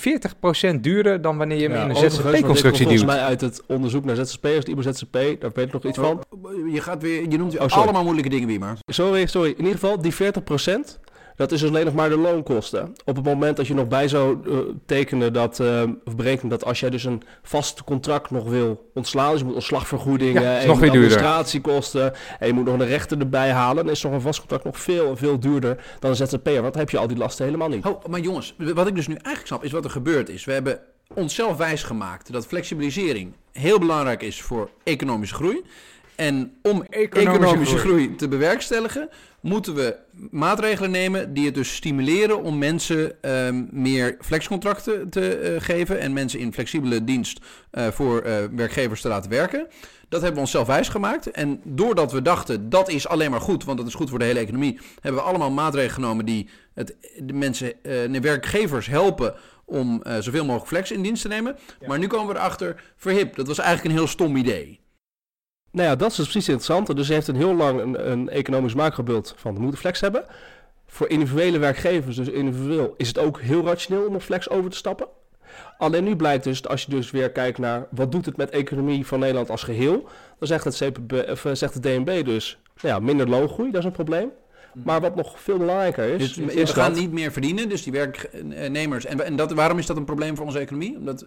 40% 0.76 0.80
duurder 0.80 1.20
dan 1.20 1.36
wanneer 1.36 1.58
je 1.58 1.68
hem 1.68 1.90
in 1.90 1.96
een 1.96 2.10
ZZP-constructie 2.10 2.84
Volgens 2.84 3.02
duwt. 3.02 3.06
mij 3.06 3.20
uit 3.20 3.40
het 3.40 3.62
onderzoek 3.66 4.04
naar 4.04 4.16
ZZP'ers, 4.16 4.64
die 4.64 4.82
ZZP, 4.82 5.12
daar 5.12 5.50
weet 5.54 5.66
ik 5.66 5.72
nog 5.72 5.84
iets 5.84 5.98
van. 5.98 6.24
Je, 6.72 6.80
gaat 6.80 7.02
weer, 7.02 7.30
je 7.30 7.38
noemt 7.38 7.52
weer 7.52 7.62
Oh, 7.62 7.76
allemaal 7.76 8.02
moeilijke 8.02 8.30
dingen, 8.30 8.48
wie 8.48 8.58
maar. 8.58 8.76
Sorry, 8.86 9.26
sorry. 9.26 9.50
In 9.50 9.56
ieder 9.64 9.72
geval, 9.78 10.00
die 10.00 10.14
40%, 10.14 10.16
Dat 11.38 11.52
is 11.52 11.60
dus 11.60 11.68
alleen 11.68 11.84
nog 11.84 11.94
maar 11.94 12.08
de 12.08 12.16
loonkosten. 12.16 12.94
Op 13.04 13.16
het 13.16 13.24
moment 13.24 13.56
dat 13.56 13.66
je 13.66 13.74
nog 13.74 13.88
bij 13.88 14.08
zou 14.08 14.38
eh, 14.46 14.58
tekenen 14.86 15.32
dat, 15.32 15.60
eh, 15.60 15.82
of 16.04 16.16
berekenen 16.16 16.50
dat 16.50 16.64
als 16.64 16.80
jij 16.80 16.90
dus 16.90 17.04
een 17.04 17.22
vast 17.42 17.84
contract 17.84 18.30
nog 18.30 18.48
wil 18.48 18.90
ontslaan, 18.94 19.30
dus 19.30 19.40
je 19.40 19.46
moet 19.46 19.54
ontslagvergoedingen, 19.54 20.42
Ja, 20.42 20.58
en 20.58 20.70
administratiekosten, 20.70 22.12
en 22.38 22.46
je 22.46 22.52
moet 22.52 22.64
nog 22.64 22.78
een 22.78 22.86
rechter 22.86 23.18
erbij 23.18 23.50
halen, 23.50 23.84
dan 23.84 23.92
is 23.92 24.02
nog 24.02 24.12
een 24.12 24.20
vast 24.20 24.38
contract 24.38 24.64
nog 24.64 24.78
veel, 24.78 25.16
veel 25.16 25.38
duurder 25.40 25.84
dan 25.98 26.10
een 26.10 26.16
ZZP'er, 26.16 26.60
want 26.60 26.72
dan 26.72 26.82
heb 26.82 26.90
je 26.90 26.98
al 26.98 27.06
die 27.06 27.16
lasten 27.16 27.44
helemaal 27.44 27.68
niet. 27.68 27.84
Oh, 27.84 28.04
maar 28.04 28.20
jongens, 28.20 28.54
wat 28.58 28.86
ik 28.86 28.94
dus 28.94 29.06
nu 29.06 29.14
eigenlijk 29.14 29.46
snap 29.46 29.64
is 29.64 29.72
wat 29.72 29.84
er 29.84 29.90
gebeurd 29.90 30.28
is. 30.28 30.44
We 30.44 30.52
hebben 30.52 30.80
onszelf 31.14 31.56
wijsgemaakt 31.56 32.32
dat 32.32 32.46
flexibilisering 32.46 33.32
heel 33.52 33.78
belangrijk 33.78 34.22
is 34.22 34.42
voor 34.42 34.70
economische 34.84 35.34
groei. 35.34 35.62
En 36.18 36.52
om 36.62 36.82
Economische 36.82 37.36
economische, 37.36 37.76
groei. 37.76 38.02
groei. 38.02 38.16
te 38.16 38.28
bewerkstelligen, 38.28 39.08
moeten 39.40 39.74
we 39.74 39.96
maatregelen 40.30 40.90
nemen 40.90 41.34
die 41.34 41.44
het 41.44 41.54
dus 41.54 41.74
stimuleren 41.74 42.42
om 42.42 42.58
mensen 42.58 43.22
ehm, 43.22 43.64
meer 43.70 44.16
flexcontracten 44.20 45.10
te 45.10 45.36
eh, 45.36 45.62
geven 45.62 46.00
en 46.00 46.12
mensen 46.12 46.38
in 46.38 46.52
flexibele 46.52 47.04
dienst 47.04 47.40
eh, 47.70 47.86
voor 47.86 48.20
eh, 48.20 48.36
werkgevers 48.50 49.00
te 49.00 49.08
laten 49.08 49.30
werken. 49.30 49.66
Dat 50.08 50.20
hebben 50.20 50.34
we 50.34 50.40
onszelf 50.40 50.66
wijsgemaakt. 50.66 51.30
En 51.30 51.60
doordat 51.64 52.12
we 52.12 52.22
dachten 52.22 52.68
dat 52.68 52.88
is 52.88 53.08
alleen 53.08 53.30
maar 53.30 53.40
goed, 53.40 53.64
want 53.64 53.78
dat 53.78 53.86
is 53.86 53.94
goed 53.94 54.10
voor 54.10 54.18
de 54.18 54.24
hele 54.24 54.38
economie, 54.38 54.80
hebben 55.00 55.22
we 55.22 55.28
allemaal 55.28 55.50
maatregelen 55.50 55.94
genomen 55.94 56.24
die 56.24 56.48
het, 56.74 56.96
de 57.22 57.32
mensen, 57.32 57.72
de 57.82 58.20
werkgevers 58.20 58.86
helpen 58.86 59.34
om 59.64 60.02
zoveel 60.20 60.44
mogelijk 60.44 60.68
flex 60.68 60.90
in 60.90 61.02
dienst 61.02 61.22
te 61.22 61.28
nemen. 61.28 61.56
Maar 61.86 61.98
nu 61.98 62.06
komen 62.06 62.34
we 62.34 62.40
erachter, 62.40 62.82
verhip, 62.96 63.36
dat 63.36 63.46
was 63.46 63.58
eigenlijk 63.58 63.88
een 63.88 64.00
heel 64.00 64.10
stom 64.10 64.36
idee. 64.36 64.80
Nou 65.70 65.88
ja, 65.88 65.96
dat 65.96 66.10
is 66.10 66.16
dus 66.16 66.28
precies 66.28 66.48
interessant. 66.48 66.96
Dus 66.96 67.06
hij 67.06 67.16
heeft 67.16 67.28
een 67.28 67.36
heel 67.36 67.54
lang 67.54 67.80
een, 67.80 68.10
een 68.10 68.28
economisch 68.28 68.74
macrobeeld 68.74 69.34
van 69.36 69.54
we 69.54 69.60
moeten 69.60 69.80
flex 69.80 70.00
hebben. 70.00 70.24
Voor 70.86 71.08
individuele 71.08 71.58
werkgevers, 71.58 72.16
dus 72.16 72.28
individueel, 72.28 72.94
is 72.96 73.08
het 73.08 73.18
ook 73.18 73.40
heel 73.40 73.64
rationeel 73.64 74.06
om 74.06 74.14
op 74.14 74.22
flex 74.22 74.50
over 74.50 74.70
te 74.70 74.76
stappen. 74.76 75.06
Alleen 75.78 76.04
nu 76.04 76.16
blijkt 76.16 76.44
dus, 76.44 76.68
als 76.68 76.82
je 76.84 76.90
dus 76.90 77.10
weer 77.10 77.30
kijkt 77.30 77.58
naar 77.58 77.86
wat 77.90 78.12
doet 78.12 78.26
het 78.26 78.36
met 78.36 78.50
economie 78.50 79.06
van 79.06 79.18
Nederland 79.18 79.50
als 79.50 79.62
geheel, 79.62 80.08
dan 80.38 80.48
zegt 80.48 80.64
het, 80.64 80.76
CPB, 80.76 81.12
of, 81.30 81.44
eh, 81.44 81.54
zegt 81.54 81.74
het 81.74 81.82
DNB 81.82 82.24
dus, 82.24 82.58
nou 82.82 82.94
ja, 82.94 83.00
minder 83.00 83.28
loongroei, 83.28 83.70
dat 83.70 83.80
is 83.80 83.86
een 83.86 83.92
probleem. 83.92 84.30
Maar 84.84 85.00
wat 85.00 85.14
nog 85.16 85.40
veel 85.40 85.58
belangrijker 85.58 86.04
is, 86.04 86.34
Dus 86.34 86.46
is 86.54 86.70
we 86.72 86.80
gaan 86.80 86.92
dat- 86.92 87.00
niet 87.00 87.12
meer 87.12 87.32
verdienen, 87.32 87.68
dus 87.68 87.82
die 87.82 87.92
werknemers. 87.92 89.04
En, 89.04 89.20
en 89.24 89.36
dat, 89.36 89.52
waarom 89.52 89.78
is 89.78 89.86
dat 89.86 89.96
een 89.96 90.04
probleem 90.04 90.36
voor 90.36 90.46
onze 90.46 90.58
economie? 90.58 90.96
Omdat 90.96 91.24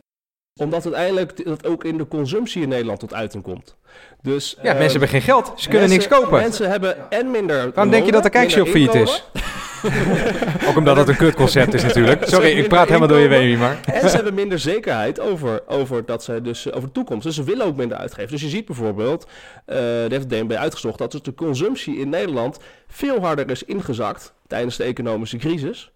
omdat 0.55 0.83
uiteindelijk 0.83 1.45
dat 1.45 1.67
ook 1.67 1.83
in 1.83 1.97
de 1.97 2.07
consumptie 2.07 2.61
in 2.61 2.69
Nederland 2.69 2.99
tot 2.99 3.13
uiting 3.13 3.43
komt. 3.43 3.75
Dus, 4.21 4.57
Ja, 4.61 4.73
mensen 4.73 4.89
hebben 4.89 5.09
geen 5.09 5.21
geld. 5.21 5.51
Ze 5.55 5.69
kunnen 5.69 5.89
mensen- 5.89 6.09
niks 6.09 6.21
kopen. 6.21 6.39
Mensen 6.39 6.69
hebben 6.69 7.11
en 7.11 7.31
minder 7.31 7.71
Waarom 7.73 7.91
denk 7.91 8.05
je 8.05 8.11
dat 8.11 8.23
de 8.23 8.29
kijkshow 8.29 8.67
failliet 8.67 8.93
is? 8.93 9.23
Ook 10.67 10.77
omdat 10.77 10.97
het 10.97 11.07
een 11.07 11.15
kutconcept 11.15 11.73
is 11.73 11.83
natuurlijk. 11.83 12.27
Sorry, 12.27 12.49
ik 12.51 12.67
praat 12.67 12.87
helemaal 12.87 13.07
door 13.07 13.19
je 13.19 13.27
wee, 13.27 13.57
maar... 13.57 13.79
En 13.85 14.09
ze 14.09 14.15
hebben 14.15 14.33
minder 14.33 14.59
zekerheid 14.59 15.19
over, 15.19 15.61
over, 15.67 16.05
dat 16.05 16.23
ze 16.23 16.41
dus, 16.41 16.71
over 16.71 16.87
de 16.87 16.93
toekomst. 16.93 17.23
Dus 17.23 17.35
ze 17.35 17.43
willen 17.43 17.65
ook 17.65 17.75
minder 17.75 17.97
uitgeven. 17.97 18.31
Dus 18.31 18.41
je 18.41 18.47
ziet 18.47 18.65
bijvoorbeeld, 18.65 19.27
eh 19.65 19.77
dat 20.01 20.11
heeft 20.11 20.29
de 20.29 20.35
DNB 20.39 20.51
uitgezocht, 20.51 20.97
dat 20.97 21.11
dus 21.11 21.21
de 21.21 21.33
consumptie 21.33 21.97
in 21.97 22.09
Nederland 22.09 22.59
veel 22.87 23.19
harder 23.19 23.49
is 23.49 23.63
ingezakt 23.63 24.33
tijdens 24.47 24.77
de 24.77 24.83
economische 24.83 25.37
crisis. 25.37 25.91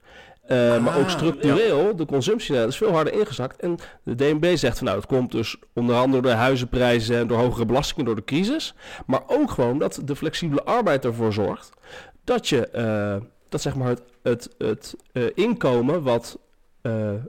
Eh, 0.48 0.78
maar 0.84 0.98
ook 0.98 1.04
Ah, 1.04 1.10
structureel, 1.10 1.96
de 1.96 2.06
consumptie 2.06 2.66
is 2.66 2.78
veel 2.78 2.92
harder 2.92 3.14
ingezakt. 3.14 3.62
En 3.62 3.78
de 4.04 4.16
DNB 4.16 4.56
zegt 4.56 4.78
van 4.78 4.86
nou, 4.86 4.98
het 4.98 5.08
komt 5.08 5.32
dus 5.32 5.58
onder 5.74 5.96
andere 5.96 6.22
door 6.22 6.32
de 6.32 6.38
huizenprijzen 6.38 7.18
en 7.18 7.28
door 7.28 7.38
hogere 7.38 7.66
belastingen 7.66 8.06
door 8.06 8.16
de 8.16 8.24
crisis. 8.24 8.74
Maar 9.06 9.22
ook 9.28 9.52
gewoon 9.52 9.80
dat 9.80 10.02
de 10.06 10.16
flexibele 10.16 10.64
arbeid 10.64 11.06
ervoor 11.06 11.34
zorgt 11.34 11.70
dat 12.24 12.50
je, 12.50 12.68
eh, 12.68 13.16
dat 13.50 13.62
zeg 13.62 13.76
maar 13.76 13.88
het, 13.88 14.02
het, 14.24 14.50
het 14.58 14.96
eh, 15.12 15.24
inkomen 15.34 16.04
wat 16.04 16.40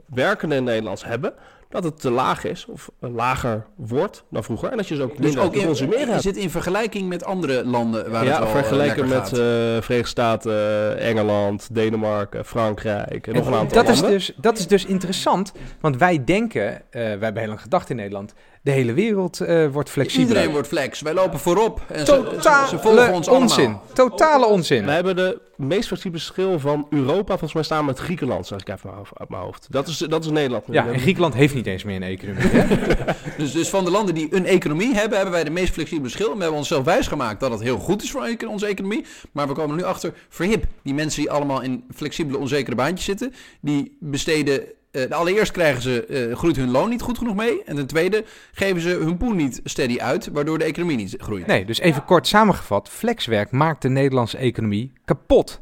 werkenden 0.05 0.57
in 0.57 0.63
Nederland 0.63 1.03
hebben, 1.03 1.33
dat 1.69 1.83
het 1.83 1.99
te 2.01 2.11
laag 2.11 2.43
is 2.43 2.65
of 2.65 2.91
eh, 2.99 3.15
lager 3.15 3.65
wordt 3.75 4.23
dan 4.29 4.43
vroeger. 4.43 4.69
En 4.69 4.77
dat 4.77 4.87
je 4.87 4.95
dus 4.95 5.03
ook 5.03 5.11
dus 5.11 5.19
minder 5.19 5.43
ook 5.43 5.53
te 5.53 5.65
consumeren 5.65 6.09
hebt. 6.09 6.21
zit 6.21 6.37
in 6.37 6.49
vergelijking 6.49 7.09
met 7.09 7.25
andere 7.25 7.65
landen 7.65 8.11
waar 8.11 8.25
het 8.25 8.29
Ja, 8.29 8.39
wel 8.39 8.47
vergeleken 8.47 9.03
eh, 9.03 9.09
lekker 9.09 9.31
met 9.31 9.39
eh 9.39 9.83
Verenigde 9.83 10.09
Staten, 10.09 10.97
Engeland, 10.99 11.67
Denemarken, 11.71 12.45
Frankrijk 12.45 13.27
en 13.27 13.33
nog 13.33 13.47
een 13.47 13.53
aantal 13.53 13.83
Dat 13.83 13.89
is, 13.93 13.99
landen. 14.01 14.17
dus, 14.17 14.33
dat 14.37 14.57
is 14.57 14.67
dus 14.67 14.85
interessant, 14.85 15.51
want 15.79 15.97
wij 15.97 16.23
denken, 16.23 16.73
eh, 16.75 16.81
wij 16.91 17.09
hebben 17.09 17.37
heel 17.37 17.47
lang 17.47 17.61
gedacht 17.61 17.89
in 17.89 17.95
Nederland, 17.95 18.33
de 18.67 18.73
hele 18.73 18.93
wereld 18.93 19.39
eh, 19.39 19.67
wordt 19.71 19.89
flexibeler. 19.89 20.27
Iedereen 20.29 20.51
wordt 20.51 20.67
flex. 20.67 21.01
Wij 21.01 21.13
lopen 21.13 21.39
voorop. 21.39 21.81
En 21.87 22.05
ze, 22.05 22.37
ze, 22.69 22.79
volgen 22.79 23.13
ons 23.13 23.27
onzin. 23.27 23.63
allemaal. 23.65 23.83
Totale 23.93 24.45
onzin. 24.45 24.85
We 24.85 24.91
hebben 24.91 25.15
de 25.15 25.41
meest 25.55 25.87
flexibele 25.87 26.21
schil 26.21 26.59
van 26.59 26.87
Europa, 26.89 27.27
volgens 27.27 27.53
mij 27.53 27.63
staan 27.63 27.79
we 27.79 27.85
met 27.85 27.99
Griekenland, 27.99 28.47
zeg 28.47 28.59
ik 28.59 28.67
even 28.69 28.79
uit 28.79 28.83
mijn 28.83 28.95
hoofd- 28.95 29.19
uit 29.19 29.29
mijn 29.29 29.41
hoofd. 29.41 29.67
Dat 29.69 29.87
is, 29.87 29.97
dat 29.97 30.25
is 30.25 30.31
Nederland. 30.31 30.67
nu. 30.67 30.73
Ja, 30.73 30.87
en 30.87 30.99
Griekenland 30.99 31.33
heeft 31.33 31.53
niet 31.53 31.65
eens 31.65 31.83
meer 31.83 31.95
een 31.95 32.03
economie. 32.03 32.43
hè? 32.47 32.65
Dus, 33.37 33.51
dus 33.51 33.69
van 33.69 33.83
de 33.83 33.91
landen 33.91 34.13
die 34.15 34.35
een 34.35 34.45
economie 34.45 34.93
hebben, 34.93 35.15
hebben 35.15 35.35
wij 35.35 35.43
de 35.43 35.49
meest 35.49 35.73
flexibele 35.73 36.09
schil. 36.09 36.27
En 36.31 36.35
we 36.35 36.41
hebben 36.41 36.59
onszelf 36.59 36.83
wijsgemaakt 36.85 37.39
dat 37.39 37.51
het 37.51 37.61
heel 37.61 37.77
goed 37.77 38.03
is 38.03 38.11
voor 38.11 38.35
onze 38.47 38.65
economie. 38.65 39.05
Maar 39.31 39.47
we 39.47 39.53
komen 39.53 39.75
nu 39.75 39.83
achter, 39.83 40.13
verhip, 40.29 40.63
die 40.83 40.93
mensen 40.93 41.21
die 41.21 41.31
allemaal 41.31 41.61
in 41.61 41.83
flexibele, 41.95 42.37
onzekere 42.37 42.75
baantjes 42.75 43.05
zitten, 43.05 43.33
die 43.61 43.97
besteden... 43.99 44.63
eh, 44.91 45.09
allereerst 45.09 45.51
krijgen 45.51 45.81
ze, 45.81 46.05
eh, 46.05 46.37
groeit 46.37 46.55
hun 46.55 46.71
loon 46.71 46.89
niet 46.89 47.01
goed 47.01 47.17
genoeg 47.17 47.35
mee. 47.35 47.63
En 47.63 47.75
ten 47.75 47.87
tweede 47.87 48.23
geven 48.51 48.81
ze 48.81 48.89
hun 48.89 49.17
poen 49.17 49.35
niet 49.35 49.61
steady 49.63 49.99
uit, 49.99 50.29
waardoor 50.31 50.57
de 50.57 50.63
economie 50.63 50.97
niet 50.97 51.15
groeit. 51.17 51.45
Nee, 51.45 51.65
dus 51.65 51.79
even 51.79 52.05
kort 52.05 52.27
samengevat. 52.27 52.89
Flexwerk 52.89 53.51
maakt 53.51 53.81
de 53.81 53.89
Nederlandse 53.89 54.37
economie 54.37 54.91
kapot. 55.05 55.61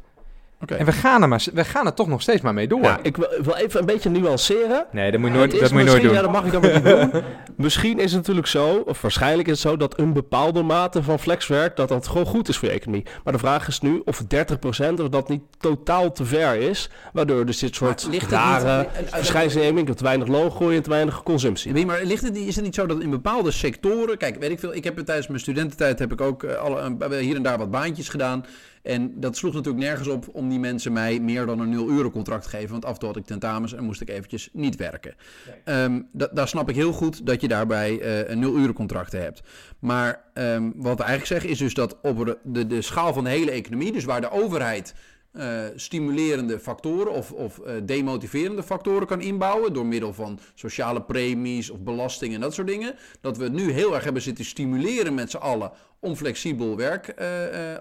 Oké. 0.62 0.74
En 0.76 0.86
we 0.86 0.92
gaan, 0.92 1.22
er 1.22 1.28
maar, 1.28 1.46
we 1.54 1.66
gaan 1.66 1.86
er 1.86 1.94
toch 1.94 2.08
nog 2.08 2.22
steeds 2.22 2.42
maar 2.42 2.54
mee 2.54 2.68
door. 2.68 2.82
Ja, 2.84 3.00
ik 3.02 3.18
wil, 3.18 3.56
even 3.56 3.80
een 3.80 3.86
beetje 3.86 4.10
nuanceren. 4.10 4.86
Nee, 4.92 5.12
dat 5.12 5.20
moet 5.20 5.30
je 5.30 5.36
nooit, 5.38 5.52
dat 5.52 5.60
moet 5.60 5.70
je 5.70 5.76
nooit 5.76 5.86
misschien- 5.86 6.04
doen. 6.08 6.14
Ja, 6.16 6.22
dat 6.22 6.32
mag 6.32 6.46
ik 6.46 6.52
dan 6.52 6.62
niet 6.74 7.12
doen. 7.12 7.22
Misschien 7.58 8.00
is 8.00 8.04
het 8.12 8.20
natuurlijk 8.22 8.48
zo, 8.48 8.84
of 8.86 9.02
waarschijnlijk 9.02 9.48
is 9.48 9.54
het 9.64 9.72
zo, 9.72 9.78
dat 9.78 10.00
een 10.00 10.14
bepaalde 10.14 10.62
mate 10.64 11.04
van 11.04 11.20
flexwerk, 11.20 11.76
dat 11.76 11.88
dat 11.90 12.08
gewoon 12.08 12.26
goed 12.26 12.48
is 12.48 12.58
voor 12.58 12.68
je 12.68 12.74
economie. 12.74 13.06
Maar 13.24 13.34
de 13.34 13.40
vraag 13.40 13.68
is 13.68 13.80
nu 13.80 14.02
of 14.06 14.22
30% 14.22 15.02
of 15.02 15.10
dat 15.10 15.30
niet 15.30 15.42
totaal 15.58 16.12
te 16.12 16.26
ver 16.26 16.56
is, 16.56 16.90
waardoor 17.14 17.46
dus 17.46 17.60
dit 17.60 17.76
soort 17.76 18.08
rare 18.30 18.66
eh, 18.68 18.80
eh, 18.80 19.08
verschijnselen, 19.08 19.86
te 19.96 20.04
weinig 20.04 20.28
loongroei 20.28 20.76
en 20.76 20.84
te 20.84 20.90
weinig 20.90 21.24
consumptie. 21.24 21.72
Weet 21.72 21.82
je, 21.82 21.88
maar 21.88 22.04
ligt 22.04 22.24
het, 22.24 22.34
niet- 22.34 22.48
is 22.48 22.56
het 22.56 22.64
niet 22.66 22.76
zo 22.76 22.86
dat 22.86 23.02
in 23.02 23.10
bepaalde 23.10 23.52
sectoren... 23.52 24.18
Kijk, 24.18 24.40
weet 24.40 24.52
ik 24.52 24.60
veel. 24.60 24.76
Ik 24.76 24.84
heb 24.84 24.98
tijdens 25.00 25.28
mijn 25.28 25.40
studententijd 25.40 26.00
heb 26.00 26.12
ik 26.12 26.22
ook 26.22 26.44
eh, 26.44 26.56
alle, 26.56 27.16
hier 27.20 27.36
en 27.36 27.44
daar 27.44 27.58
wat 27.58 27.72
baantjes 27.72 28.10
gedaan. 28.10 28.46
En 28.86 29.20
dat 29.20 29.38
sloeg 29.38 29.54
natuurlijk 29.54 29.84
nergens 29.84 30.08
op 30.08 30.26
om 30.32 30.50
die 30.50 30.60
mensen 30.60 30.94
mij 30.94 31.20
meer 31.20 31.46
dan 31.46 31.60
een 31.60 31.70
nul 31.70 31.90
uren 31.90 32.12
contract 32.12 32.44
te 32.44 32.50
geven. 32.50 32.72
Want 32.72 32.86
af 32.86 32.94
en 32.94 33.00
toe 33.00 33.08
had 33.08 33.18
ik 33.18 33.26
tentamens 33.26 33.74
en 33.74 33.84
moest 33.84 34.02
ik 34.02 34.10
eventjes 34.10 34.50
niet 34.54 34.76
werken. 34.76 35.16
Ehm, 35.64 36.02
da- 36.12 36.30
daar 36.34 36.48
snap 36.48 36.70
ik 36.70 36.76
heel 36.76 36.92
goed 36.92 37.26
dat 37.26 37.42
je 37.42 37.48
daarbij 37.48 38.00
eh, 38.00 38.30
een 38.30 38.40
nul 38.40 38.58
uren 38.58 38.74
contracten 38.74 39.22
hebt. 39.22 39.42
Maar 39.80 40.24
ehm, 40.34 40.72
wat 40.76 40.98
we 40.98 41.04
eigenlijk 41.04 41.26
zeggen 41.26 41.50
is 41.50 41.58
dus 41.58 41.74
dat 41.74 41.98
op 42.02 42.26
de, 42.26 42.38
de, 42.44 42.68
de 42.68 42.82
schaal 42.82 43.14
van 43.14 43.24
de 43.24 43.30
hele 43.30 43.52
economie... 43.52 43.92
dus 43.92 44.04
waar 44.04 44.22
de 44.22 44.32
overheid 44.32 44.94
eh, 45.36 45.64
stimulerende 45.76 46.60
factoren 46.60 47.12
of, 47.12 47.32
of 47.32 47.60
eh, 47.60 47.74
demotiverende 47.84 48.64
factoren 48.64 49.08
kan 49.08 49.22
inbouwen 49.22 49.74
door 49.74 49.86
middel 49.86 50.14
van 50.14 50.40
sociale 50.54 51.02
premies 51.02 51.70
of 51.70 51.80
belastingen 51.80 52.36
en 52.36 52.42
dat 52.42 52.54
soort 52.54 52.68
dingen. 52.68 52.96
Dat 53.22 53.38
we 53.38 53.50
nu 53.50 53.72
heel 53.72 53.96
erg 53.96 54.04
hebben 54.04 54.22
zitten 54.22 54.46
stimuleren 54.46 55.14
met 55.14 55.32
z'n 55.32 55.38
allen 55.38 55.72
om 56.00 56.16
flexibel 56.16 56.76
werk 56.76 57.08
eh, 57.08 57.28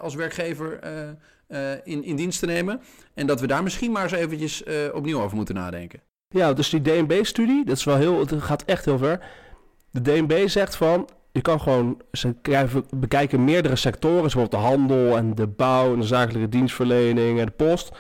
als 0.01 0.15
werkgever 0.15 0.79
in, 1.85 2.05
in 2.05 2.17
dienst 2.17 2.39
te 2.39 2.47
nemen. 2.47 2.81
En 3.15 3.27
dat 3.27 3.41
we 3.41 3.47
daar 3.47 3.63
misschien 3.63 3.93
maar 3.93 4.03
eens 4.03 4.13
eventjes 4.13 4.63
opnieuw 4.93 5.21
over 5.21 5.37
moeten 5.37 5.55
nadenken. 5.55 6.01
Ja, 6.29 6.53
dus 6.53 6.71
die 6.71 6.83
DNB-studie, 6.83 7.65
dat 7.65 7.77
is 7.77 7.85
wel 7.85 7.97
heel, 7.97 8.19
het 8.19 8.43
gaat 8.43 8.65
echt 8.65 8.85
heel 8.85 8.99
ver. 8.99 9.27
De 9.91 10.01
DNB 10.01 10.49
zegt 10.49 10.77
van, 10.77 11.09
je 11.35 11.41
kan 11.41 11.61
gewoon, 11.61 12.01
ze 12.13 12.35
kijken- 12.43 12.85
bekijken 12.91 13.45
meerdere 13.45 13.77
sectoren, 13.77 14.31
zoals 14.31 14.49
de 14.49 14.57
handel 14.57 15.17
en 15.17 15.35
de 15.35 15.47
bouw 15.47 15.93
en 15.93 16.01
de 16.01 16.07
zakelijke 16.07 16.49
dienstverlening 16.49 17.39
en 17.39 17.47
de 17.47 17.53
post. 17.53 17.93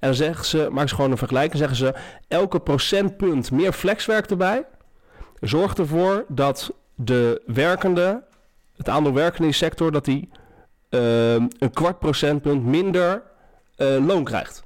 En 0.00 0.14
zeggen 0.14 0.44
ze, 0.44 0.68
maken 0.70 0.88
ze 0.88 0.94
gewoon 0.94 1.10
een 1.10 1.16
vergelijking, 1.16 1.58
zeggen 1.58 1.76
ze, 1.76 1.94
elke 2.28 2.60
procentpunt 2.60 3.50
meer 3.50 3.72
flexwerk 3.72 4.30
erbij, 4.30 4.64
zorgt 5.40 5.78
ervoor 5.78 6.24
dat 6.28 6.72
de 6.94 7.42
werkende, 7.46 8.22
het 8.76 8.88
aantal 8.88 9.12
werkenden 9.12 9.42
in 9.42 9.50
die 9.50 9.68
sector, 9.68 9.92
dat 9.92 10.04
die 10.04 10.28
ehm, 10.88 11.46
een 11.58 11.70
kwart 11.72 11.98
procentpunt 11.98 12.64
minder 12.64 13.22
eh, 13.76 14.06
loon 14.06 14.24
krijgt. 14.24 14.62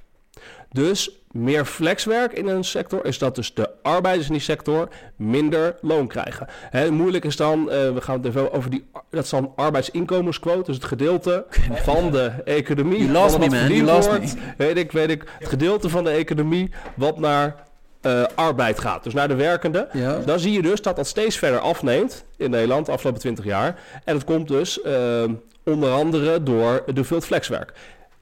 Dus 0.71 1.11
meer 1.37 1.65
flexwerk 1.65 2.33
in 2.33 2.47
een 2.47 2.63
sector 2.63 3.05
is 3.05 3.17
dat 3.17 3.35
dus 3.35 3.53
de 3.53 3.69
arbeiders 3.81 4.27
in 4.27 4.33
die 4.33 4.41
sector 4.41 4.89
minder 5.15 5.75
loon 5.81 6.07
krijgen. 6.07 6.47
Hè, 6.69 6.91
moeilijk 6.91 7.25
is 7.25 7.35
dan, 7.35 7.71
eh, 7.71 7.93
we 7.93 8.01
gaan 8.01 8.17
het 8.17 8.25
even 8.25 8.53
over 8.53 8.69
die, 8.69 8.85
dat 9.09 9.23
is 9.23 9.29
dan 9.29 9.53
arbeidsinkomensquote, 9.55 10.63
dus 10.63 10.75
het 10.75 10.85
gedeelte 10.85 11.45
van 11.71 12.11
de 12.11 12.31
economie. 12.45 12.99
You 12.99 13.11
lost 13.11 13.37
me, 13.37 13.49
man. 13.49 13.67
You 13.67 13.83
lost 13.83 14.07
wordt. 14.07 14.35
Weet 14.57 14.77
ik, 14.77 14.91
weet 14.91 15.09
ik. 15.09 15.23
Het 15.39 15.47
gedeelte 15.47 15.89
van 15.89 16.03
de 16.03 16.09
economie 16.09 16.71
wat 16.95 17.19
naar 17.19 17.55
eh, 18.01 18.23
arbeid 18.35 18.79
gaat, 18.79 19.03
dus 19.03 19.13
naar 19.13 19.27
de 19.27 19.35
werkende. 19.35 19.87
Ja. 19.93 20.19
Dan 20.25 20.39
zie 20.39 20.51
je 20.51 20.61
dus 20.61 20.81
dat 20.81 20.95
dat 20.95 21.07
steeds 21.07 21.37
verder 21.37 21.59
afneemt 21.59 22.25
in 22.37 22.49
Nederland 22.49 22.85
de 22.85 22.91
afgelopen 22.91 23.21
20 23.21 23.45
jaar. 23.45 23.79
En 24.03 24.13
dat 24.13 24.23
komt 24.23 24.47
dus 24.47 24.81
eh, 24.81 25.23
onder 25.63 25.91
andere 25.91 26.43
door 26.43 26.83
de 26.93 27.03
veel 27.03 27.21
flexwerk. 27.21 27.73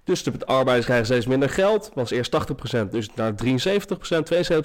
Dus 0.05 0.23
de 0.23 0.45
arbeiders 0.45 0.85
krijgen 0.85 1.05
steeds 1.05 1.25
minder 1.25 1.49
geld. 1.49 1.91
Was 1.93 2.11
eerst 2.11 2.31
80%, 2.75 2.89
dus 2.89 3.09
naar 3.15 3.33
73%, 3.45 3.47
72% 3.47 3.47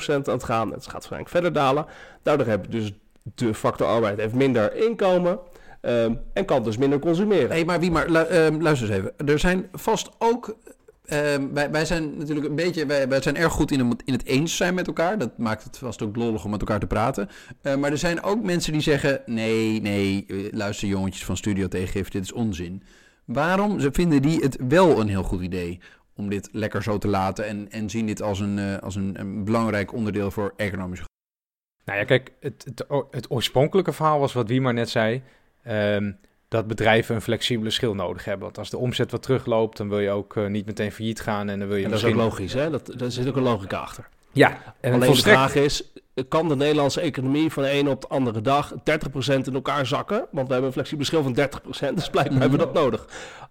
aan 0.08 0.22
het 0.24 0.44
gaan. 0.44 0.72
Het 0.72 0.84
gaat 0.84 0.92
waarschijnlijk 0.92 1.30
verder 1.30 1.52
dalen. 1.52 1.86
Daardoor 2.22 2.46
heb 2.46 2.64
je 2.64 2.70
dus 2.70 2.92
de 3.34 3.54
factor 3.54 3.86
arbeid 3.86 4.18
heeft 4.18 4.34
minder 4.34 4.74
inkomen. 4.74 5.38
ehm, 5.80 6.14
en 6.32 6.44
kan 6.44 6.62
dus 6.62 6.76
minder 6.76 6.98
consumeren. 6.98 7.50
Hé, 7.50 7.64
maar 7.64 7.80
wie 7.80 7.90
maar, 7.90 8.06
ehm, 8.06 8.60
luister 8.60 8.90
eens 8.90 8.98
even. 8.98 9.28
Er 9.28 9.38
zijn 9.38 9.68
vast 9.72 10.10
ook... 10.18 10.56
ehm, 11.04 11.46
wij, 11.52 11.70
wij 11.70 11.84
zijn 11.84 12.16
natuurlijk 12.18 12.46
een 12.46 12.54
beetje... 12.54 12.86
Wij, 12.86 13.08
wij 13.08 13.22
zijn 13.22 13.36
erg 13.36 13.52
goed 13.52 13.70
in, 13.70 13.98
in 14.04 14.12
het 14.12 14.24
eens 14.24 14.56
zijn 14.56 14.74
met 14.74 14.86
elkaar. 14.86 15.18
Dat 15.18 15.38
maakt 15.38 15.64
het 15.64 15.78
vast 15.78 16.02
ook 16.02 16.16
lollig 16.16 16.44
om 16.44 16.50
met 16.50 16.60
elkaar 16.60 16.80
te 16.80 16.86
praten. 16.86 17.28
Eh, 17.62 17.74
maar 17.74 17.90
er 17.90 17.98
zijn 17.98 18.22
ook 18.22 18.42
mensen 18.42 18.72
die 18.72 18.80
zeggen... 18.80 19.22
Nee, 19.26 19.80
nee, 19.80 20.24
eh, 20.28 20.36
luister 20.50 20.88
jongetjes 20.88 21.24
van 21.24 21.36
Studio 21.36 21.68
Tegengif, 21.68 22.08
dit 22.08 22.22
is 22.22 22.32
onzin. 22.32 22.82
Waarom 23.32 23.80
ze 23.80 23.92
vinden 23.92 24.22
die 24.22 24.40
het 24.40 24.56
wel 24.68 25.00
een 25.00 25.08
heel 25.08 25.22
goed 25.22 25.42
idee 25.42 25.80
om 26.14 26.28
dit 26.28 26.48
lekker 26.52 26.82
zo 26.82 26.98
te 26.98 27.08
laten... 27.08 27.46
en, 27.46 27.70
en 27.70 27.90
zien 27.90 28.06
dit 28.06 28.22
als, 28.22 28.40
een, 28.40 28.58
eh, 28.58 28.78
als 28.78 28.94
een, 28.94 29.20
een 29.20 29.44
belangrijk 29.44 29.92
onderdeel 29.92 30.30
voor 30.30 30.52
economische 30.56 31.04
Nou 31.84 31.98
ja, 31.98 32.04
kijk, 32.04 32.32
het, 32.40 32.64
het, 32.64 32.84
het 33.10 33.30
oorspronkelijke 33.30 33.92
verhaal 33.92 34.18
was 34.18 34.32
wat 34.32 34.48
Wiemar 34.48 34.74
net 34.74 34.90
zei. 34.90 35.22
ehm, 35.62 36.12
dat 36.48 36.66
bedrijven 36.66 37.14
een 37.14 37.22
flexibele 37.22 37.70
schil 37.70 37.94
nodig 37.94 38.24
hebben. 38.24 38.44
Want 38.44 38.58
als 38.58 38.70
de 38.70 38.76
omzet 38.76 39.10
wat 39.10 39.22
terugloopt, 39.22 39.76
dan 39.76 39.88
wil 39.88 39.98
je 40.00 40.10
ook 40.10 40.36
eh, 40.36 40.46
niet 40.46 40.66
meteen 40.66 40.92
failliet 40.92 41.20
gaan. 41.20 41.48
En 41.48 41.58
dan 41.58 41.68
wil 41.68 41.76
je 41.76 41.84
En 41.84 41.90
dat 41.90 41.98
is 41.98 42.04
ook 42.04 42.14
logisch, 42.14 42.52
hè? 42.52 42.70
Dat, 42.70 42.92
daar 42.96 43.10
zit 43.10 43.28
ook 43.28 43.36
een 43.36 43.42
logica 43.42 43.78
achter. 43.78 44.08
Ja, 44.32 44.74
en 44.80 44.92
Alleen 44.92 45.06
volstrekt... 45.06 45.42
de 45.42 45.48
vraag 45.50 45.64
is, 45.64 45.92
kan 46.28 46.48
de 46.48 46.56
Nederlandse 46.56 47.00
economie 47.00 47.50
van 47.52 47.62
de 47.62 47.68
ene 47.68 47.90
op 47.90 48.00
de 48.00 48.08
andere 48.08 48.40
dag 48.40 48.74
30% 48.74 48.76
in 49.44 49.54
elkaar 49.54 49.86
zakken? 49.86 50.26
Want 50.30 50.46
we 50.46 50.52
hebben 50.52 50.64
een 50.64 50.72
flexibele 50.72 51.06
schil 51.06 51.22
van 51.22 51.34
30%, 51.34 51.94
dus 51.94 52.08
blijkbaar 52.10 52.40
hebben 52.40 52.58
we 52.58 52.64
dat 52.64 52.72
nodig. 52.74 53.06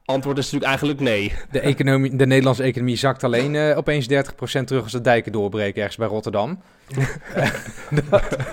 Antwoord 0.06 0.38
is 0.38 0.44
natuurlijk 0.52 0.70
eigenlijk 0.70 1.00
nee. 1.00 1.34
De, 1.52 1.60
economie, 1.60 2.16
de 2.16 2.26
Nederlandse 2.26 2.64
economie 2.64 2.96
zakt 2.96 3.24
alleen 3.24 3.56
eh, 3.56 3.78
opeens 3.78 4.08
30% 4.10 4.64
terug 4.64 4.84
als 4.84 4.92
de 4.92 5.02
dijken 5.02 5.32
doorbreken 5.32 5.78
ergens 5.80 5.98
bij 5.98 6.08
Rotterdam. 6.08 6.62
Dat- 8.10 8.38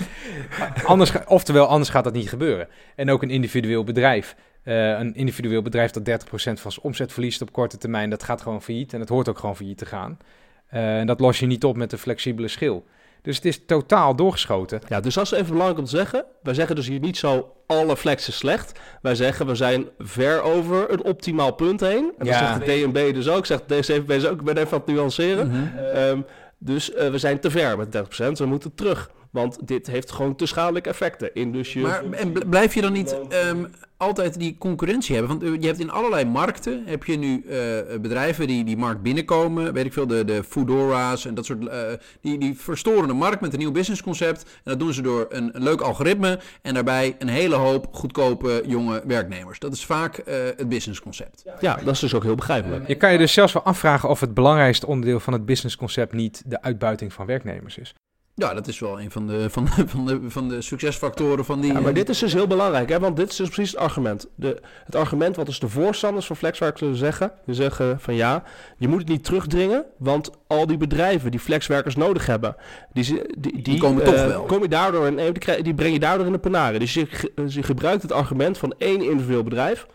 anders, 0.85 1.13
oftewel, 1.27 1.67
anders 1.67 1.91
gaat 1.91 2.05
dat 2.05 2.13
niet 2.13 2.29
gebeuren. 2.29 2.69
En 2.97 3.11
ook 3.11 3.23
een 3.23 3.31
individueel 3.31 3.85
bedrijf. 3.85 4.35
eh, 4.63 4.89
een 4.99 5.15
individueel 5.15 5.63
bedrijf 5.63 5.91
dat 5.91 6.05
30% 6.05 6.61
van 6.61 6.73
zijn 6.73 6.85
omzet 6.85 7.13
verliest 7.13 7.43
op 7.43 7.53
korte 7.53 7.79
termijn, 7.79 8.11
dat 8.11 8.23
gaat 8.23 8.43
gewoon 8.43 8.63
failliet. 8.63 8.93
En 8.93 8.99
dat 8.99 9.09
hoort 9.09 9.29
ook 9.29 9.39
gewoon 9.39 9.57
failliet 9.57 9.79
te 9.79 9.87
gaan. 9.87 10.19
Eh, 10.67 10.99
en 10.99 11.07
dat 11.07 11.21
los 11.21 11.39
je 11.39 11.47
niet 11.47 11.65
op 11.65 11.77
met 11.77 11.93
een 11.93 11.99
flexibele 11.99 12.49
schil. 12.49 12.85
Dus 13.27 13.37
het 13.37 13.45
is 13.45 13.61
totaal 13.67 14.17
doorgeschoten. 14.17 14.81
Ja, 14.89 15.01
dus 15.01 15.15
dat 15.15 15.25
is 15.25 15.31
even 15.31 15.47
belangrijk 15.47 15.79
om 15.79 15.85
te 15.85 15.91
zeggen. 15.91 16.25
Wij 16.43 16.55
zeggen 16.55 16.77
dus 16.77 16.87
hier 16.89 17.01
niet 17.01 17.17
zo 17.17 17.53
alle 17.67 17.97
flex 17.97 18.29
is 18.29 18.37
slecht. 18.37 18.81
Wij 19.03 19.15
zeggen 19.15 19.47
we 19.47 19.55
zijn 19.55 19.87
ver 19.99 20.43
over 20.43 20.91
een 20.91 21.05
optimaal 21.05 21.53
punt 21.53 21.81
heen. 21.81 22.13
En 22.19 22.27
Ja. 22.27 22.41
dat 22.41 22.49
zegt 22.49 22.67
de 22.67 22.91
DNB 22.93 23.15
dus 23.15 23.29
ook, 23.29 23.47
zegt 23.47 23.69
de 23.69 23.79
DCVB 23.79 24.09
dus 24.09 24.27
ook. 24.27 24.39
Ik 24.39 24.45
ben 24.45 24.57
even 24.57 24.73
aan 24.73 24.83
het 24.87 24.95
nuanceren. 24.95 25.73
Ehm, 25.95 26.21
dus 26.59 26.93
eh, 26.93 27.11
we 27.11 27.19
zijn 27.19 27.41
te 27.41 27.51
ver 27.51 27.77
met 27.77 27.93
30%. 27.93 28.39
We 28.39 28.47
moeten 28.47 28.75
terug. 28.75 29.11
Want 29.31 29.59
dit 29.69 29.87
heeft 29.87 30.11
gewoon 30.13 30.37
te 30.37 30.47
schadelijke 30.47 30.89
effecten. 30.89 31.35
In 31.35 31.53
dus 31.53 31.73
je... 31.73 31.81
Maar 31.81 32.05
en 32.11 32.33
bl- 32.33 32.47
blijf 32.49 32.75
je 32.75 32.81
dan 32.81 32.93
niet 32.93 33.17
ehm, 33.29 33.65
altijd 33.97 34.39
die 34.39 34.57
concurrentie 34.59 35.17
hebben? 35.17 35.39
Want 35.39 35.55
eh, 35.55 35.61
je 35.61 35.67
hebt 35.67 35.81
in 35.81 35.91
allerlei 35.91 36.25
markten 36.25 36.83
heb 36.87 37.05
je 37.05 37.17
nu 37.19 37.45
eh, 37.49 37.99
bedrijven 38.01 38.47
die 38.47 38.65
die 38.65 38.77
markt 38.77 39.03
binnenkomen. 39.03 39.73
Weet 39.73 39.85
ik 39.87 39.93
veel, 39.93 40.07
de, 40.07 40.25
de 40.25 40.45
Foodora's 40.45 41.27
en 41.27 41.35
dat 41.35 41.45
soort. 41.45 41.67
eh, 41.67 41.79
die, 42.21 42.39
die 42.39 42.59
verstoren 42.59 43.09
de 43.09 43.15
markt 43.15 43.41
met 43.41 43.53
een 43.53 43.59
nieuw 43.59 43.73
businessconcept. 43.73 44.43
En 44.43 44.49
dat 44.65 44.79
doen 44.79 44.93
ze 44.93 45.03
door 45.03 45.27
een, 45.29 45.57
een 45.57 45.63
leuk 45.63 45.81
algoritme. 45.81 46.39
En 46.63 46.75
daarbij 46.75 47.15
een 47.19 47.29
hele 47.29 47.55
hoop 47.55 47.87
goedkope 47.93 48.63
jonge 48.67 49.03
werknemers. 49.07 49.59
Dat 49.59 49.73
is 49.73 49.85
vaak 49.85 50.17
eh, 50.17 50.35
het 50.57 50.69
businessconcept. 50.69 51.45
Ja, 51.61 51.77
dat 51.85 51.95
is 51.95 52.01
dus 52.01 52.15
ook 52.15 52.23
heel 52.23 52.35
begrijpelijk. 52.35 52.89
Je 52.89 52.95
kan 52.95 53.13
je 53.13 53.19
dus 53.19 53.33
zelfs 53.33 53.53
wel 53.53 53.63
afvragen 53.63 54.09
of 54.09 54.21
het 54.21 54.35
belangrijkste 54.35 54.87
onderdeel 54.87 55.21
van 55.21 55.33
het 55.33 55.47
businessconcept 55.47 56.13
niet 56.13 56.43
de 56.47 56.63
uitbuiting 56.63 57.13
van 57.13 57.27
werknemers 57.27 57.79
is. 57.79 57.95
Ja, 58.39 58.55
dat 58.55 58.67
is 58.69 58.79
wel 58.79 59.01
een 59.01 59.11
van 59.11 59.27
de, 59.27 59.51
van, 59.51 59.65
de- 59.65 59.89
van 59.89 60.07
de, 60.07 60.21
van 60.27 60.49
de 60.49 60.63
succesfactoren 60.63 61.45
van 61.45 61.61
die. 61.61 61.73
Ja, 61.73 61.79
maar 61.81 61.89
eh, 61.89 61.95
dit 61.95 62.09
is 62.09 62.19
dus 62.19 62.33
heel 62.33 62.47
belangrijk, 62.47 62.89
hè? 62.89 62.99
want 62.99 63.17
dit 63.17 63.31
is 63.31 63.37
dus 63.37 63.49
precies 63.49 63.71
het 63.71 63.81
argument. 63.81 64.27
De, 64.35 64.61
het 64.85 64.95
argument 64.95 65.37
wat 65.37 65.47
dus 65.47 65.59
de 65.59 65.69
voorstanders 65.69 66.27
van 66.27 66.37
flexwerk 66.37 66.79
zullen 66.79 66.97
zeggen, 66.97 67.33
die 67.47 67.55
zeggen 67.55 68.01
van 68.01 68.15
ja, 68.15 68.43
je 68.77 68.89
moet 68.89 68.99
het 68.99 69.09
niet 69.09 69.25
terugdringen, 69.25 69.85
want 69.99 70.31
al 70.47 70.67
die 70.67 70.77
bedrijven 70.77 71.31
die 71.31 71.41
flexwerkers 71.41 71.97
nodig 71.97 72.27
hebben, 72.27 72.57
die, 72.93 73.05
zi- 73.05 73.23
die, 73.39 73.63
die, 73.63 73.79
komen 73.81 74.03
eh, 74.03 74.09
toch 74.13 74.27
wel. 74.27 74.43
Kom 74.45 74.63
je 74.63 74.69
daardoor 74.69 75.07
in, 75.07 75.33
die, 75.33 75.63
die 75.63 75.75
breng 75.75 75.93
je 75.93 76.01
daardoor 76.01 76.27
in 76.27 76.33
de. 76.33 76.79
Dus 76.79 76.95
je, 76.95 77.07
ge- 77.07 77.33
dus 77.35 77.55
je 77.55 77.63
gebruikt 77.63 78.03
het 78.03 78.13
argument 78.13 78.59
van 78.59 78.75
één 78.79 79.03
individueel 79.03 79.43
bedrijf. 79.43 79.87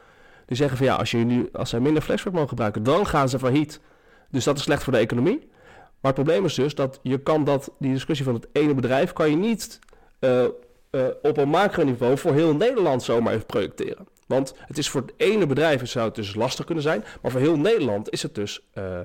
Die 0.45 0.57
zeggen 0.57 0.77
van 0.77 0.85
ja, 0.85 0.95
als, 0.95 1.11
je 1.11 1.17
nu, 1.17 1.49
als 1.53 1.69
zij 1.69 1.79
minder 1.79 2.01
flexwerk 2.03 2.33
mogen 2.35 2.49
gebruiken, 2.49 2.83
dan 2.83 3.07
gaan 3.07 3.29
ze 3.29 3.39
failliet. 3.39 3.79
Dus 4.29 4.43
dat 4.43 4.57
is 4.57 4.63
slecht 4.63 4.83
voor 4.83 4.93
de 4.93 4.99
economie. 4.99 5.49
Maar 6.01 6.13
het 6.13 6.23
probleem 6.23 6.45
is 6.45 6.53
dus 6.53 6.75
dat 6.75 6.99
je 7.01 7.17
kan 7.17 7.43
dat, 7.43 7.71
die 7.79 7.93
discussie 7.93 8.25
van 8.25 8.33
het 8.33 8.47
ene 8.51 8.73
bedrijf, 8.73 9.13
kan 9.13 9.29
je 9.29 9.35
niet 9.35 9.79
eh, 10.19 10.43
eh, 10.43 10.49
op 11.21 11.37
een 11.37 11.49
macroniveau 11.49 12.17
voor 12.17 12.33
heel 12.33 12.55
Nederland 12.55 13.03
zomaar 13.03 13.33
even 13.33 13.45
projecteren. 13.45 14.07
Want 14.27 14.53
het 14.57 14.77
is 14.77 14.89
voor 14.89 15.01
het 15.01 15.13
ene 15.17 15.45
bedrijf 15.45 15.87
zou 15.87 16.05
het 16.05 16.15
dus 16.15 16.35
lastig 16.35 16.65
kunnen 16.65 16.83
zijn, 16.83 17.03
maar 17.21 17.31
voor 17.31 17.39
heel 17.39 17.57
Nederland 17.57 18.09
is 18.09 18.23
het 18.23 18.35
dus 18.35 18.61
eh, 18.71 18.99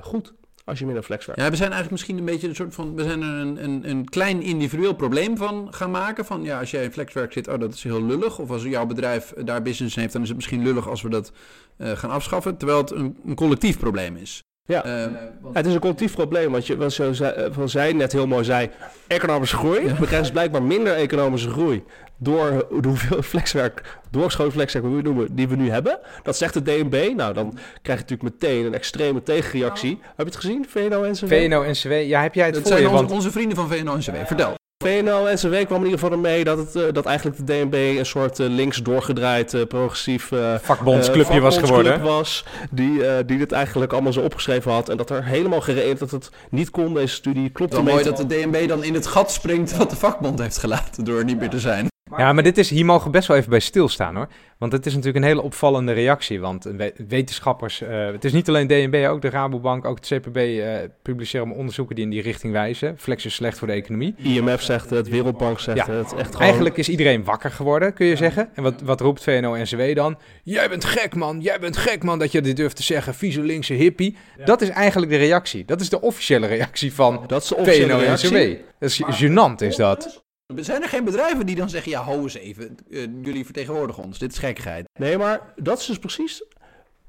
goed 0.00 0.32
als 0.64 0.78
je 0.78 0.84
minder 0.84 1.02
flex 1.02 1.26
werkt. 1.26 1.40
Ja, 1.40 1.50
we 1.50 1.56
zijn 1.56 1.70
eigenlijk 1.70 1.90
misschien 1.90 2.18
een 2.18 2.24
beetje 2.32 2.48
een 2.48 2.54
soort 2.54 2.74
van. 2.74 2.94
We 2.94 3.02
zijn 3.02 3.22
er 3.22 3.28
een, 3.28 3.64
een, 3.64 3.88
een 3.90 4.08
klein 4.08 4.42
individueel 4.42 4.94
probleem 4.94 5.36
van 5.36 5.68
gaan 5.70 5.90
maken. 5.90 6.24
Van 6.24 6.42
ja, 6.42 6.58
als 6.58 6.70
jij 6.70 6.84
in 6.84 6.92
flexwerk 6.92 7.32
zit, 7.32 7.48
oh, 7.48 7.58
dat 7.58 7.74
is 7.74 7.82
heel 7.82 8.02
lullig. 8.02 8.38
Of 8.38 8.50
als 8.50 8.62
jouw 8.62 8.86
bedrijf 8.86 9.32
daar 9.44 9.62
business 9.62 9.96
heeft, 9.96 10.12
dan 10.12 10.22
is 10.22 10.28
het 10.28 10.36
misschien 10.36 10.62
lullig 10.62 10.88
als 10.88 11.02
we 11.02 11.08
dat 11.08 11.32
gaan 11.78 12.10
afschaffen. 12.10 12.56
Terwijl 12.56 12.78
het 12.78 12.90
een, 12.90 13.18
een 13.26 13.34
collectief 13.34 13.78
probleem 13.78 14.16
is. 14.16 14.42
Ja. 14.66 14.84
Eh, 14.84 15.06
het 15.52 15.66
is 15.66 15.74
een 15.74 15.80
collectief 15.80 16.14
probleem, 16.14 16.50
want 16.50 16.66
je, 16.66 16.76
wat 16.76 16.92
zo 16.92 17.12
zei, 17.12 17.32
eh, 17.34 17.46
van 17.50 17.68
zij 17.68 17.92
net 17.92 18.12
heel 18.12 18.26
mooi 18.26 18.44
zei, 18.44 18.70
economische 19.06 19.56
groei. 19.56 19.80
We 19.80 19.94
krijgen 19.94 20.20
dus 20.20 20.30
blijkbaar 20.30 20.62
minder 20.62 20.94
economische 20.94 21.50
groei 21.50 21.84
door 22.16 22.66
de 22.80 22.88
hoeveel 22.88 23.22
flexwerk, 23.32 23.98
doorgeschoten 24.10 24.52
flexwerk, 24.52 24.84
hoe 24.84 24.94
we 24.94 25.00
het 25.00 25.14
noemen, 25.14 25.34
die 25.34 25.48
we 25.48 25.56
nu 25.56 25.70
hebben. 25.70 25.98
Dat 26.22 26.36
zegt 26.36 26.54
de 26.54 26.62
DNB. 26.62 27.12
Nou, 27.16 27.34
dan 27.34 27.58
krijg 27.82 27.98
je 27.98 28.04
natuurlijk 28.06 28.22
meteen 28.22 28.64
een 28.64 28.74
extreme 28.74 29.22
tegenreactie. 29.22 29.98
Heb 30.02 30.12
je 30.16 30.24
het 30.24 30.36
gezien, 30.36 30.66
VNO-NCW? 30.68 31.26
VNO-NCW, 31.26 31.92
ja, 31.92 32.22
heb 32.22 32.34
jij 32.34 32.44
het 32.44 32.54
dat 32.54 32.62
voor 32.62 32.72
zijn 32.72 32.82
je? 32.82 32.88
onze, 32.88 33.00
Want 33.00 33.14
onze 33.14 33.30
vrienden 33.30 33.56
van 33.56 33.68
VNO-NCW. 33.68 34.26
Vertel. 34.26 34.54
VNO-NCW 34.84 35.66
kwam 35.66 35.78
in 35.78 35.84
ieder 35.84 35.98
geval 35.98 36.12
ermee 36.12 36.44
dat, 36.44 36.58
het, 36.58 36.76
eh, 36.76 36.82
dat 36.92 37.06
eigenlijk 37.06 37.36
de 37.36 37.44
DNB 37.44 37.74
een 37.98 38.06
soort 38.06 38.38
eh, 38.38 38.46
links 38.48 38.82
doorgedraaid, 38.82 39.54
eh, 39.54 39.62
progressief... 39.62 40.30
vakbondsclubje 40.60 41.40
was 41.40 41.58
geworden. 41.58 42.02
was, 42.02 42.44
die, 42.70 43.06
eh, 43.06 43.26
die 43.26 43.38
dit 43.38 43.52
eigenlijk 43.52 43.92
allemaal 43.92 44.12
zo 44.12 44.20
opgeschreven 44.20 44.72
had. 44.72 44.88
En 44.88 44.96
dat 44.96 45.10
er 45.10 45.24
helemaal 45.24 45.60
gereed 45.60 45.98
dat 45.98 46.10
het 46.10 46.30
niet 46.50 46.70
kon, 46.70 46.94
deze 46.94 47.14
studie. 47.14 47.50
Klopt 47.50 47.70
Wel 47.70 47.80
ermee 47.80 47.94
mooi 47.94 48.06
dat 48.06 48.16
de 48.16 48.26
DNB 48.26 48.68
dan 48.68 48.84
in 48.84 48.94
het 48.94 49.06
gat 49.06 49.32
springt 49.32 49.76
wat 49.76 49.90
de 49.90 49.96
vakbond 49.96 50.38
heeft 50.38 50.58
gelaten 50.58 51.04
door 51.04 51.18
er 51.18 51.24
niet 51.24 51.38
meer 51.38 51.50
te 51.50 51.60
zijn. 51.60 51.92
Ja, 52.16 52.32
maar 52.32 52.42
dit 52.42 52.58
is, 52.58 52.70
hier 52.70 52.84
mogen 52.84 53.04
we 53.04 53.10
best 53.10 53.28
wel 53.28 53.36
even 53.36 53.50
bij 53.50 53.60
stilstaan 53.60 54.16
hoor. 54.16 54.28
Want 54.58 54.72
het 54.72 54.86
is 54.86 54.92
natuurlijk 54.94 55.24
een 55.24 55.30
hele 55.30 55.42
opvallende 55.42 55.92
reactie. 55.92 56.40
Want 56.40 56.64
we- 56.64 56.92
wetenschappers, 57.08 57.80
eh, 57.80 58.06
het 58.06 58.24
is 58.24 58.32
niet 58.32 58.48
alleen 58.48 58.66
DNB, 58.66 59.06
ook 59.08 59.22
de 59.22 59.30
Rabobank, 59.30 59.84
ook 59.84 59.96
het 59.96 60.06
CPB 60.06 60.36
eh, 60.36 60.76
publiceren 61.02 61.50
onderzoeken 61.50 61.94
die 61.94 62.04
in 62.04 62.10
die 62.10 62.22
richting 62.22 62.52
wijzen. 62.52 62.94
Flex 62.98 63.24
is 63.24 63.34
slecht 63.34 63.58
voor 63.58 63.66
de 63.66 63.72
economie. 63.72 64.14
IMF 64.22 64.62
zegt 64.62 64.90
het, 64.90 65.08
Wereldbank 65.08 65.60
zegt 65.60 65.86
Ja. 65.86 65.92
het. 65.92 66.14
Echt 66.14 66.26
gewoon... 66.26 66.40
Eigenlijk 66.40 66.76
is 66.76 66.88
iedereen 66.88 67.24
wakker 67.24 67.50
geworden, 67.50 67.92
kun 67.94 68.06
je 68.06 68.16
zeggen. 68.16 68.48
En 68.54 68.62
wat, 68.62 68.80
wat 68.80 69.00
roept 69.00 69.22
VNO-NCW 69.22 69.94
dan? 69.94 70.18
Jij 70.42 70.68
bent 70.68 70.84
gek 70.84 71.14
man, 71.14 71.40
jij 71.40 71.58
bent 71.60 71.76
gek 71.76 72.02
man 72.02 72.18
dat 72.18 72.32
je 72.32 72.40
dit 72.40 72.56
durft 72.56 72.76
te 72.76 72.82
zeggen, 72.82 73.14
vieze 73.14 73.40
linkse 73.40 73.74
hippie. 73.74 74.16
Dat 74.44 74.60
is 74.62 74.68
eigenlijk 74.68 75.12
de 75.12 75.18
reactie. 75.18 75.64
Dat 75.64 75.80
is 75.80 75.88
de 75.88 76.00
officiële 76.00 76.46
reactie 76.46 76.92
van 76.94 77.24
dat 77.26 77.42
is 77.42 77.48
de 77.48 77.56
officiële 77.56 77.92
VNO-NCW. 77.92 78.56
Dat 78.78 78.90
is 78.90 79.02
gênant 79.22 79.56
is 79.66 79.76
dat. 79.76 80.23
Zijn 80.46 80.82
er 80.82 80.88
geen 80.88 81.04
bedrijven 81.04 81.46
die 81.46 81.56
dan 81.56 81.70
zeggen, 81.70 81.90
ja, 81.90 82.02
ho 82.04 82.22
eens 82.22 82.34
even, 82.34 82.76
eh, 82.90 83.00
jullie 83.22 83.44
vertegenwoordigen 83.44 84.04
ons, 84.04 84.18
dit 84.18 84.32
is 84.32 84.38
gekkigheid. 84.38 84.88
Nee, 84.98 85.18
maar 85.18 85.52
dat 85.56 85.78
is 85.78 85.86
dus 85.86 85.98
precies... 85.98 86.44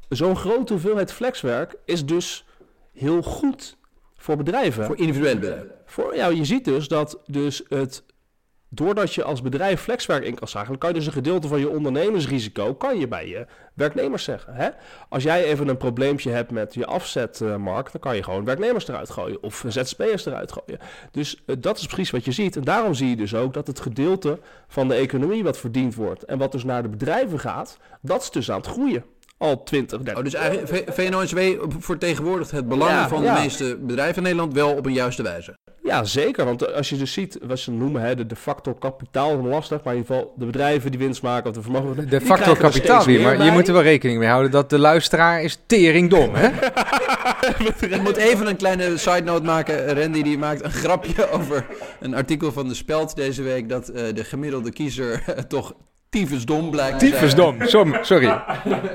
Zo'n 0.09 0.35
grote 0.35 0.73
hoeveelheid 0.73 1.11
flexwerk 1.11 1.75
is 1.85 2.05
dus 2.05 2.45
heel 2.93 3.21
goed 3.21 3.77
voor 4.15 4.37
bedrijven. 4.37 4.85
Voor 4.85 4.97
individuele 4.97 5.39
bedrijven. 5.39 5.71
Voor, 5.85 6.15
ja, 6.15 6.27
je 6.27 6.45
ziet 6.45 6.65
dus 6.65 6.87
dat 6.87 7.19
dus 7.25 7.63
het, 7.69 8.03
doordat 8.69 9.13
je 9.13 9.23
als 9.23 9.41
bedrijf 9.41 9.81
flexwerk 9.81 10.23
in 10.23 10.35
kan 10.35 10.47
schakelen, 10.47 10.79
kan 10.79 10.89
je 10.89 10.95
dus 10.95 11.05
een 11.05 11.11
gedeelte 11.11 11.47
van 11.47 11.59
je 11.59 11.69
ondernemersrisico 11.69 12.73
kan 12.73 12.99
je 12.99 13.07
bij 13.07 13.27
je 13.27 13.45
werknemers 13.73 14.23
zeggen. 14.23 14.53
Hè? 14.53 14.69
Als 15.09 15.23
jij 15.23 15.43
even 15.43 15.67
een 15.67 15.77
probleempje 15.77 16.31
hebt 16.31 16.51
met 16.51 16.73
je 16.73 16.85
afzetmarkt, 16.85 17.91
dan 17.91 18.01
kan 18.01 18.15
je 18.15 18.23
gewoon 18.23 18.45
werknemers 18.45 18.87
eruit 18.87 19.09
gooien 19.09 19.43
of 19.43 19.63
ZZP'ers 19.67 20.25
eruit 20.25 20.51
gooien. 20.51 20.79
Dus 21.11 21.43
eh, 21.45 21.55
dat 21.59 21.77
is 21.77 21.85
precies 21.85 22.11
wat 22.11 22.25
je 22.25 22.31
ziet. 22.31 22.55
En 22.55 22.63
daarom 22.63 22.93
zie 22.93 23.09
je 23.09 23.15
dus 23.15 23.35
ook 23.35 23.53
dat 23.53 23.67
het 23.67 23.79
gedeelte 23.79 24.39
van 24.67 24.87
de 24.87 24.93
economie 24.93 25.43
wat 25.43 25.57
verdiend 25.57 25.95
wordt 25.95 26.23
en 26.23 26.37
wat 26.37 26.51
dus 26.51 26.63
naar 26.63 26.81
de 26.81 26.89
bedrijven 26.89 27.39
gaat, 27.39 27.77
dat 28.01 28.21
is 28.21 28.31
dus 28.31 28.51
aan 28.51 28.57
het 28.57 28.67
groeien. 28.67 29.05
Al 29.37 29.63
20, 29.63 30.01
30 30.01 30.17
Oh, 30.17 30.23
dus 30.23 30.33
eigenlijk 30.33 30.91
VNO-NCW 30.93 31.39
vertegenwoordigt 31.79 32.51
het 32.51 32.67
belang 32.67 32.91
Ja, 32.91 33.07
van 33.07 33.23
ja. 33.23 33.35
de 33.35 33.41
meeste 33.41 33.77
bedrijven 33.81 34.15
in 34.15 34.23
Nederland 34.23 34.53
wel 34.53 34.75
op 34.75 34.85
een 34.85 34.93
juiste 34.93 35.23
wijze. 35.23 35.55
Ja, 35.85 36.03
zeker. 36.03 36.45
Want 36.45 36.73
als 36.73 36.89
je 36.89 36.97
dus 36.97 37.13
ziet, 37.13 37.39
wat 37.43 37.59
ze 37.59 37.71
noemen 37.71 38.01
hè, 38.01 38.15
de, 38.15 38.25
de 38.25 38.35
factor 38.35 38.77
kapitaal, 38.79 39.43
lastig. 39.43 39.83
Maar 39.83 39.93
in 39.93 39.99
ieder 39.99 40.15
geval 40.15 40.33
de 40.37 40.45
bedrijven 40.45 40.91
die 40.91 40.99
winst 40.99 41.21
maken 41.21 41.49
of 41.49 41.55
de 41.55 41.61
vermogen. 41.61 42.09
De 42.09 42.21
factor 42.21 42.57
kapitaal 42.57 43.05
weer, 43.05 43.21
maar 43.21 43.45
je 43.45 43.51
moet 43.51 43.67
er 43.67 43.73
wel 43.73 43.81
rekening 43.81 44.19
mee 44.19 44.27
houden 44.27 44.51
dat 44.51 44.69
de 44.69 44.79
luisteraar 44.79 45.43
is 45.43 45.59
teringdom, 45.65 46.33
hè? 46.33 46.49
Ik 47.89 48.01
moet 48.01 48.15
even 48.15 48.47
een 48.47 48.55
kleine 48.55 48.97
side 48.97 49.23
note 49.23 49.43
maken. 49.43 50.01
Randy 50.01 50.21
die 50.21 50.37
maakt 50.37 50.63
een 50.63 50.71
grapje 50.71 51.29
over 51.39 51.65
een 51.99 52.15
artikel 52.15 52.51
van 52.51 52.67
de 52.67 52.73
Speld 52.73 53.15
deze 53.15 53.43
week... 53.43 53.69
dat 53.69 53.87
eh, 53.87 54.03
de 54.13 54.23
gemiddelde 54.23 54.71
kiezer 54.71 55.23
eh, 55.25 55.43
toch 55.43 55.73
tyfusdom 56.09 56.71
blijkt 56.71 56.99
te 56.99 57.07
zijn. 57.07 57.19
Tyfusdom, 57.19 57.63
sorry. 58.01 58.41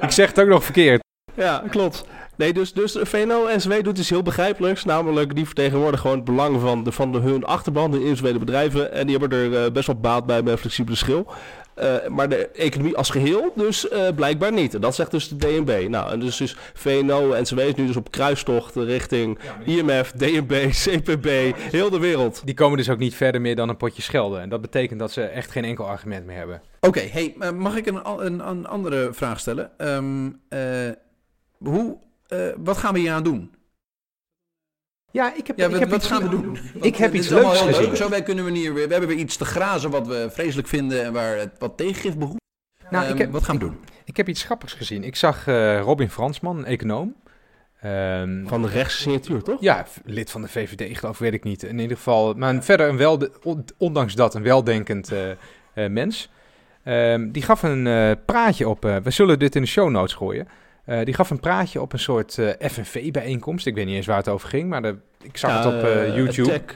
Ik 0.00 0.10
zeg 0.10 0.28
het 0.28 0.40
ook 0.40 0.48
nog 0.48 0.64
verkeerd. 0.64 1.02
Ja, 1.40 1.62
klopt. 1.70 2.04
Nee, 2.36 2.52
dus, 2.52 2.72
dus 2.72 2.96
VNO-NCW 3.00 3.82
doet 3.82 3.98
iets 3.98 4.10
heel 4.10 4.22
begrijpelijks. 4.22 4.84
Namelijk, 4.84 5.34
die 5.34 5.46
vertegenwoordigen 5.46 6.00
gewoon 6.00 6.16
het 6.16 6.24
belang 6.24 6.60
van, 6.60 6.84
de, 6.84 6.92
van 6.92 7.12
de, 7.12 7.18
hun 7.18 7.44
achterban, 7.44 7.90
de 7.90 8.00
individuele 8.00 8.38
bedrijven. 8.38 8.92
En 8.92 9.06
die 9.06 9.16
hebben 9.18 9.38
er 9.38 9.64
eh, 9.64 9.72
best 9.72 9.86
wel 9.86 10.00
baat 10.00 10.26
bij 10.26 10.42
bij 10.42 10.52
een 10.52 10.58
flexibele 10.58 10.96
schil. 10.96 11.26
Eh, 11.74 12.06
maar 12.08 12.28
de 12.28 12.48
economie 12.48 12.96
als 12.96 13.10
geheel 13.10 13.52
dus 13.54 13.88
eh, 13.88 14.08
blijkbaar 14.14 14.52
niet. 14.52 14.74
En 14.74 14.80
dat 14.80 14.94
zegt 14.94 15.10
dus 15.10 15.28
de 15.28 15.36
DNB. 15.36 15.86
Nou, 15.88 16.12
en 16.12 16.20
dus, 16.20 16.36
dus 16.36 16.56
VNO 16.74 17.32
en 17.32 17.42
NCW 17.42 17.58
is 17.58 17.74
nu 17.74 17.86
dus 17.86 17.96
op 17.96 18.10
kruistocht 18.10 18.74
richting 18.76 19.38
IMF, 19.64 20.12
DNB, 20.12 20.68
CPB, 20.70 21.28
heel 21.56 21.90
de 21.90 21.98
wereld. 21.98 22.42
Die 22.44 22.54
komen 22.54 22.76
dus 22.76 22.90
ook 22.90 22.98
niet 22.98 23.14
verder 23.14 23.40
meer 23.40 23.56
dan 23.56 23.68
een 23.68 23.76
potje 23.76 24.02
schelden. 24.02 24.40
En 24.40 24.48
dat 24.48 24.60
betekent 24.60 25.00
dat 25.00 25.12
ze 25.12 25.22
echt 25.22 25.50
geen 25.50 25.64
enkel 25.64 25.86
argument 25.86 26.26
meer 26.26 26.36
hebben. 26.36 26.62
Oké, 26.80 27.00
hey, 27.00 27.34
mag 27.54 27.76
ik 27.76 27.86
een, 27.86 28.02
al- 28.02 28.24
een, 28.24 28.48
een 28.48 28.66
andere 28.66 29.08
vraag 29.12 29.40
stellen? 29.40 29.70
Ehm, 29.78 30.30
eh, 30.48 30.60
hoe, 31.64 31.98
eh, 32.26 32.38
wat 32.56 32.76
gaan 32.76 32.92
we 32.94 32.98
hier 33.00 33.12
aan 33.12 33.22
doen? 33.22 33.54
Ja, 35.12 35.34
ik 35.34 35.46
heb, 35.46 35.58
Ja, 35.58 35.64
ik 35.64 35.70
wat, 35.70 35.80
heb 35.80 35.88
wat 35.90 35.98
iets, 35.98 36.08
gaan 36.08 36.22
we 36.22 36.28
doen? 36.28 36.58
Ik 36.80 36.96
heb 36.96 37.14
iets 37.14 37.28
leuks 37.28 37.60
gezien. 37.60 37.82
leuk. 37.88 37.96
Zo 37.96 38.08
wij 38.08 38.22
kunnen 38.22 38.44
we 38.44 38.50
hier 38.50 38.74
weer, 38.74 38.86
we 38.86 38.92
hebben 38.92 39.08
weer 39.10 39.18
iets 39.18 39.36
te 39.36 39.44
grazen 39.44 39.90
wat 39.90 40.06
we 40.06 40.28
vreselijk 40.30 40.68
vinden 40.68 41.04
en 41.04 41.12
waar 41.12 41.36
het 41.36 41.50
wat 41.58 41.76
tegengif 41.76 42.16
behoeft. 42.16 42.38
Nou, 42.90 43.04
ik 43.04 43.10
Ehm, 43.10 43.18
heb, 43.18 43.30
wat 43.32 43.44
gaan 43.44 43.58
we 43.58 43.64
doen? 43.64 43.76
ik 44.04 44.16
heb 44.16 44.28
iets 44.28 44.42
grappigs 44.44 44.72
gezien. 44.72 45.04
Ik 45.04 45.16
zag 45.16 45.46
eh, 45.46 45.80
Robin 45.80 46.10
Fransman, 46.10 46.58
een 46.58 46.64
econoom. 46.64 47.14
Ehm, 47.80 48.46
Van 48.46 48.62
de 48.62 48.68
rechtssignatuur, 48.68 49.42
toch? 49.42 49.60
Ja, 49.60 49.86
lid 50.04 50.30
van 50.30 50.42
de 50.42 50.48
VVD, 50.48 50.98
geloof 50.98 51.14
ik, 51.14 51.20
weet 51.20 51.32
ik 51.34 51.44
niet. 51.44 51.62
In 51.62 51.78
ieder 51.78 51.96
geval, 51.96 52.34
maar 52.34 52.62
verder 52.64 52.88
een 52.88 52.96
wel, 52.96 53.28
ondanks 53.78 54.14
dat 54.14 54.34
een 54.34 54.42
weldenkend 54.42 55.12
eh, 55.12 55.30
eh, 55.30 55.36
mens. 55.90 56.30
Ehm, 56.84 57.30
die 57.30 57.42
gaf 57.42 57.62
een 57.62 57.86
eh, 57.86 58.10
praatje 58.26 58.68
op, 58.68 58.84
eh, 58.84 58.96
we 58.96 59.10
zullen 59.10 59.38
dit 59.38 59.54
in 59.56 59.62
de 59.62 59.68
show 59.68 59.90
notes 59.90 60.14
gooien. 60.14 60.48
Eh, 60.84 61.04
die 61.04 61.14
gaf 61.14 61.30
een 61.30 61.40
praatje 61.40 61.80
op 61.80 61.92
een 61.92 61.98
soort 61.98 62.38
eh, 62.38 62.70
FNV-bijeenkomst. 62.70 63.66
Ik 63.66 63.74
weet 63.74 63.86
niet 63.86 63.94
eens 63.94 64.06
waar 64.06 64.16
het 64.16 64.28
over 64.28 64.48
ging, 64.48 64.68
maar 64.68 64.82
de, 64.82 64.96
ik 65.22 65.36
zag 65.36 65.64
het 65.64 65.74
op 65.74 65.82
eh, 65.82 66.16
YouTube. 66.16 66.52
Attack, 66.52 66.74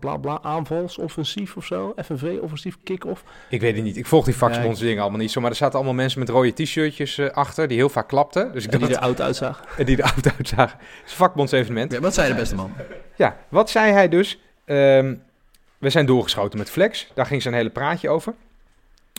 bla 0.00 0.16
bla, 0.16 0.42
aanvalsoffensief 0.42 1.56
of 1.56 1.64
zo. 1.64 1.94
FNV, 2.04 2.38
offensief, 2.40 2.76
kick-off. 2.84 3.24
Ik 3.48 3.60
weet 3.60 3.74
het 3.74 3.84
niet, 3.84 3.96
ik 3.96 4.06
volg 4.06 4.24
die 4.24 4.36
vakbonds 4.36 4.80
dingen 4.80 5.02
allemaal 5.02 5.20
niet 5.20 5.30
zo. 5.30 5.40
Maar 5.40 5.50
er 5.50 5.56
zaten 5.56 5.74
allemaal 5.74 5.94
mensen 5.94 6.18
met 6.18 6.28
rode 6.28 6.52
t-shirtjes 6.52 7.20
achter, 7.20 7.68
die 7.68 7.76
heel 7.76 7.88
vaak 7.88 8.08
klapten. 8.08 8.52
Dus 8.52 8.64
ik 8.64 8.72
En 8.72 8.78
die 8.78 8.88
er 8.88 8.98
oud 8.98 9.20
uitzag. 9.20 9.64
en 9.78 9.84
die 9.84 9.96
er 9.96 10.12
oud 10.14 10.32
uitzagen. 10.36 10.78
Het 10.78 11.04
is 11.04 11.10
een 11.10 11.16
vakbondsevenement. 11.16 11.92
Ja, 11.92 12.00
wat 12.00 12.14
zei 12.14 12.28
de 12.28 12.34
beste 12.34 12.54
man? 12.54 12.72
Ja, 13.16 13.36
wat 13.48 13.70
zei 13.70 13.92
hij 13.92 14.08
dus? 14.08 14.40
Ehm, 14.64 15.14
we 15.78 15.90
zijn 15.90 16.06
doorgeschoten 16.06 16.58
met 16.58 16.70
Flex. 16.70 17.10
Daar 17.14 17.26
ging 17.26 17.42
zijn 17.42 17.54
hele 17.54 17.70
praatje 17.70 18.08
over. 18.08 18.34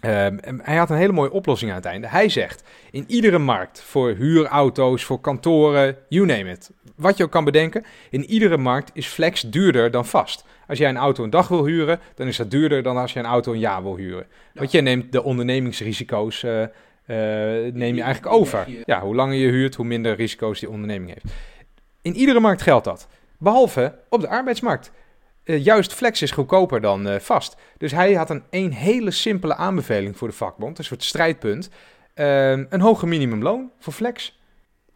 Ehm, 0.03 0.37
hij 0.61 0.75
had 0.75 0.89
een 0.89 0.97
hele 0.97 1.13
mooie 1.13 1.31
oplossing 1.31 1.71
aan 1.71 1.77
het 1.77 1.85
einde. 1.85 2.07
Hij 2.07 2.29
zegt, 2.29 2.63
in 2.91 3.03
iedere 3.07 3.37
markt, 3.37 3.81
voor 3.81 4.09
huurauto's, 4.09 5.03
voor 5.03 5.21
kantoren, 5.21 5.97
you 6.09 6.25
name 6.25 6.51
it. 6.51 6.71
Wat 6.95 7.17
je 7.17 7.23
ook 7.23 7.31
kan 7.31 7.43
bedenken, 7.43 7.85
in 8.09 8.25
iedere 8.25 8.57
markt 8.57 8.91
is 8.93 9.07
Flex 9.07 9.41
duurder 9.41 9.91
dan 9.91 10.05
vast. 10.05 10.45
Als 10.67 10.77
jij 10.77 10.89
een 10.89 10.97
auto 10.97 11.23
een 11.23 11.29
dag 11.29 11.47
wil 11.47 11.65
huren, 11.65 11.99
dan 12.15 12.27
is 12.27 12.37
dat 12.37 12.51
duurder 12.51 12.83
dan 12.83 12.97
als 12.97 13.13
je 13.13 13.19
een 13.19 13.25
auto 13.25 13.51
een 13.51 13.59
jaar 13.59 13.83
wil 13.83 13.95
huren. 13.95 14.25
Want 14.53 14.71
je 14.71 14.81
neemt 14.81 15.11
de 15.11 15.23
ondernemingsrisico's, 15.23 16.43
eh, 16.43 16.63
eh, 16.63 17.73
neem 17.73 17.95
je 17.95 18.01
eigenlijk 18.01 18.35
over. 18.35 18.67
Ja, 18.85 19.01
hoe 19.01 19.15
langer 19.15 19.35
je 19.35 19.47
huurt, 19.47 19.75
hoe 19.75 19.85
minder 19.85 20.15
risico's 20.15 20.59
die 20.59 20.69
onderneming 20.69 21.13
heeft. 21.13 21.35
In 22.01 22.15
iedere 22.15 22.39
markt 22.39 22.61
geldt 22.61 22.85
dat. 22.85 23.07
Behalve 23.37 23.95
op 24.09 24.21
de 24.21 24.27
arbeidsmarkt. 24.27 24.91
Eh, 25.43 25.63
juist 25.63 25.93
flex 25.93 26.21
is 26.21 26.31
goedkoper 26.31 26.81
dan 26.81 27.07
eh, 27.07 27.19
vast. 27.19 27.55
Dus 27.77 27.91
hij 27.91 28.13
had 28.13 28.29
een, 28.29 28.43
een 28.49 28.71
hele 28.73 29.11
simpele 29.11 29.55
aanbeveling 29.55 30.17
voor 30.17 30.27
de 30.27 30.33
vakbond, 30.33 30.77
een 30.77 30.83
soort 30.83 31.03
strijdpunt. 31.03 31.69
Ehm, 32.13 32.65
een 32.69 32.81
hoger 32.81 33.07
minimumloon 33.07 33.71
voor 33.79 33.93
flex. 33.93 34.37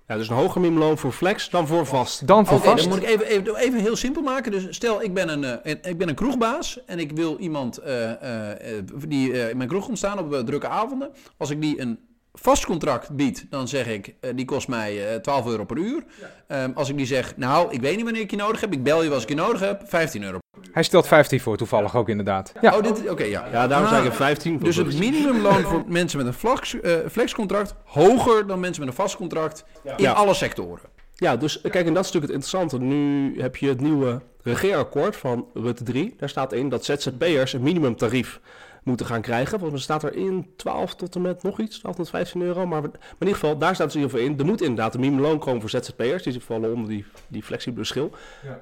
Ja, 0.08 0.16
dus 0.18 0.30
een 0.30 0.36
hoger 0.36 0.62
minimumloon 0.62 0.98
voor 0.98 1.12
flex 1.12 1.50
dan 1.50 1.68
voor 1.68 1.86
vast. 1.86 2.28
Dan 2.28 2.46
voor 2.48 2.60
vast. 2.60 2.84
dan 2.84 2.94
moet 2.94 3.04
ik 3.04 3.10
even, 3.10 3.26
even, 3.28 3.56
even 3.56 3.80
heel 3.80 3.96
simpel 3.96 4.22
maken. 4.22 4.52
Dus 4.52 4.66
stel, 4.70 5.02
ik 5.04 5.14
ben 5.14 5.30
een, 5.30 5.44
eh, 5.44 5.72
een- 5.74 5.80
ik 5.92 5.98
ben 5.98 6.10
een 6.10 6.16
kroegbaas 6.16 6.86
en 6.86 7.00
ik 7.00 7.12
wil 7.12 7.38
iemand 7.40 7.78
eh, 7.78 8.12
eh, 8.12 8.52
eh, 8.78 8.84
die 9.08 9.34
eh, 9.34 9.50
in 9.50 9.58
mijn 9.58 9.70
kroeg 9.70 9.86
komt 9.86 9.98
staan 9.98 10.20
op 10.20 10.34
eh, 10.34 10.40
drukke 10.40 10.68
avonden. 10.68 11.10
Als 11.38 11.50
ik 11.50 11.62
die 11.62 11.82
een 11.82 12.00
vast 12.42 12.66
contract 12.66 13.10
bied, 13.16 13.46
dan 13.50 13.68
zeg 13.68 13.88
ik, 13.88 14.14
eh, 14.22 14.32
die 14.36 14.46
kost 14.46 14.68
mij 14.68 15.14
eh 15.14 15.20
12 15.20 15.46
euro 15.48 15.64
per 15.66 15.78
uur. 15.78 16.04
Ehm, 16.48 16.72
als 16.76 16.90
ik 16.90 16.98
die 16.98 17.06
zeg, 17.06 17.38
nou, 17.38 17.72
ik 17.74 17.82
weet 17.82 17.96
niet 17.96 18.04
wanneer 18.04 18.22
ik 18.22 18.32
je 18.32 18.38
nodig 18.38 18.62
heb, 18.62 18.74
ik 18.74 18.84
bel 18.84 19.04
je 19.04 19.12
als 19.14 19.24
ik 19.24 19.30
je 19.30 19.36
nodig 19.36 19.60
heb, 19.60 19.82
15 19.86 20.24
euro. 20.24 20.38
Hij 20.72 20.84
stelt 20.84 21.08
15 21.08 21.40
voor, 21.40 21.58
toevallig 21.58 21.96
ook 21.96 22.10
inderdaad. 22.10 22.54
Ja, 22.62 22.76
Oh, 22.78 22.84
dit, 22.84 23.10
oké, 23.10 23.24
ja. 23.24 23.48
Ja, 23.52 23.68
daarom 23.68 23.88
zei 23.88 24.00
ik 24.02 24.06
Ah, 24.08 24.12
een 24.12 24.18
15. 24.18 24.58
Dus 24.58 24.76
het 24.76 25.00
minimumloon 25.00 25.62
voor 25.62 25.84
mensen 26.00 26.18
met 26.18 26.28
een 26.28 26.34
flex, 26.34 26.80
eh, 26.80 26.94
flexcontract 27.12 27.76
hoger 27.86 28.48
dan 28.48 28.60
mensen 28.60 28.80
met 28.86 28.90
een 28.92 28.96
vast 29.02 29.16
contract 29.16 29.64
in 29.84 29.94
Ja. 29.98 30.12
alle 30.12 30.34
sectoren. 30.34 30.90
Ja, 31.16 31.38
dus 31.38 31.62
eh, 31.62 31.72
kijk, 31.72 31.86
en 31.88 31.94
dat 31.94 32.06
is 32.06 32.12
natuurlijk 32.12 32.34
het 32.34 32.44
interessante. 32.44 32.80
Nu 32.96 33.42
heb 33.42 33.56
je 33.56 33.68
het 33.70 33.82
nieuwe 33.82 34.22
regeerakkoord 34.44 35.16
van 35.16 35.46
Rutte 35.54 35.84
3. 35.84 36.16
Daar 36.18 36.30
staat 36.30 36.54
in 36.54 36.70
dat 36.70 36.86
ZZP'ers 36.86 37.54
een 37.54 37.62
minimumtarief 37.62 38.40
moeten 38.88 39.06
gaan 39.06 39.22
krijgen. 39.22 39.60
Volgens 39.60 39.72
mij 39.72 39.98
staat 39.98 40.12
er 40.12 40.18
in 40.18 40.48
12 40.56 40.96
tot 40.96 41.16
en 41.16 41.22
met 41.22 41.44
nog 41.44 41.60
iets, 41.60 41.80
12 41.80 41.96
tot 41.96 42.10
15 42.10 42.42
euro. 42.42 42.66
Maar, 42.66 42.82
maar 42.82 42.92
in 42.92 43.00
ieder 43.20 43.36
geval, 43.36 43.58
daar 43.58 43.76
staat 43.76 43.86
dus 43.86 43.96
in 43.96 44.02
ieder 44.02 44.18
geval 44.18 44.32
in. 44.34 44.40
Er 44.40 44.46
moet 44.46 44.62
inderdaad 44.62 44.94
een 44.94 45.00
minimumloon 45.00 45.40
komen 45.40 45.62
voor 45.62 45.70
ZZP'ers. 45.70 46.24
Die 46.24 46.40
vallen 46.40 46.74
onder 46.74 46.90
die, 46.90 47.06
die 47.28 47.44
flexibele 47.44 47.86
schil. 47.86 48.12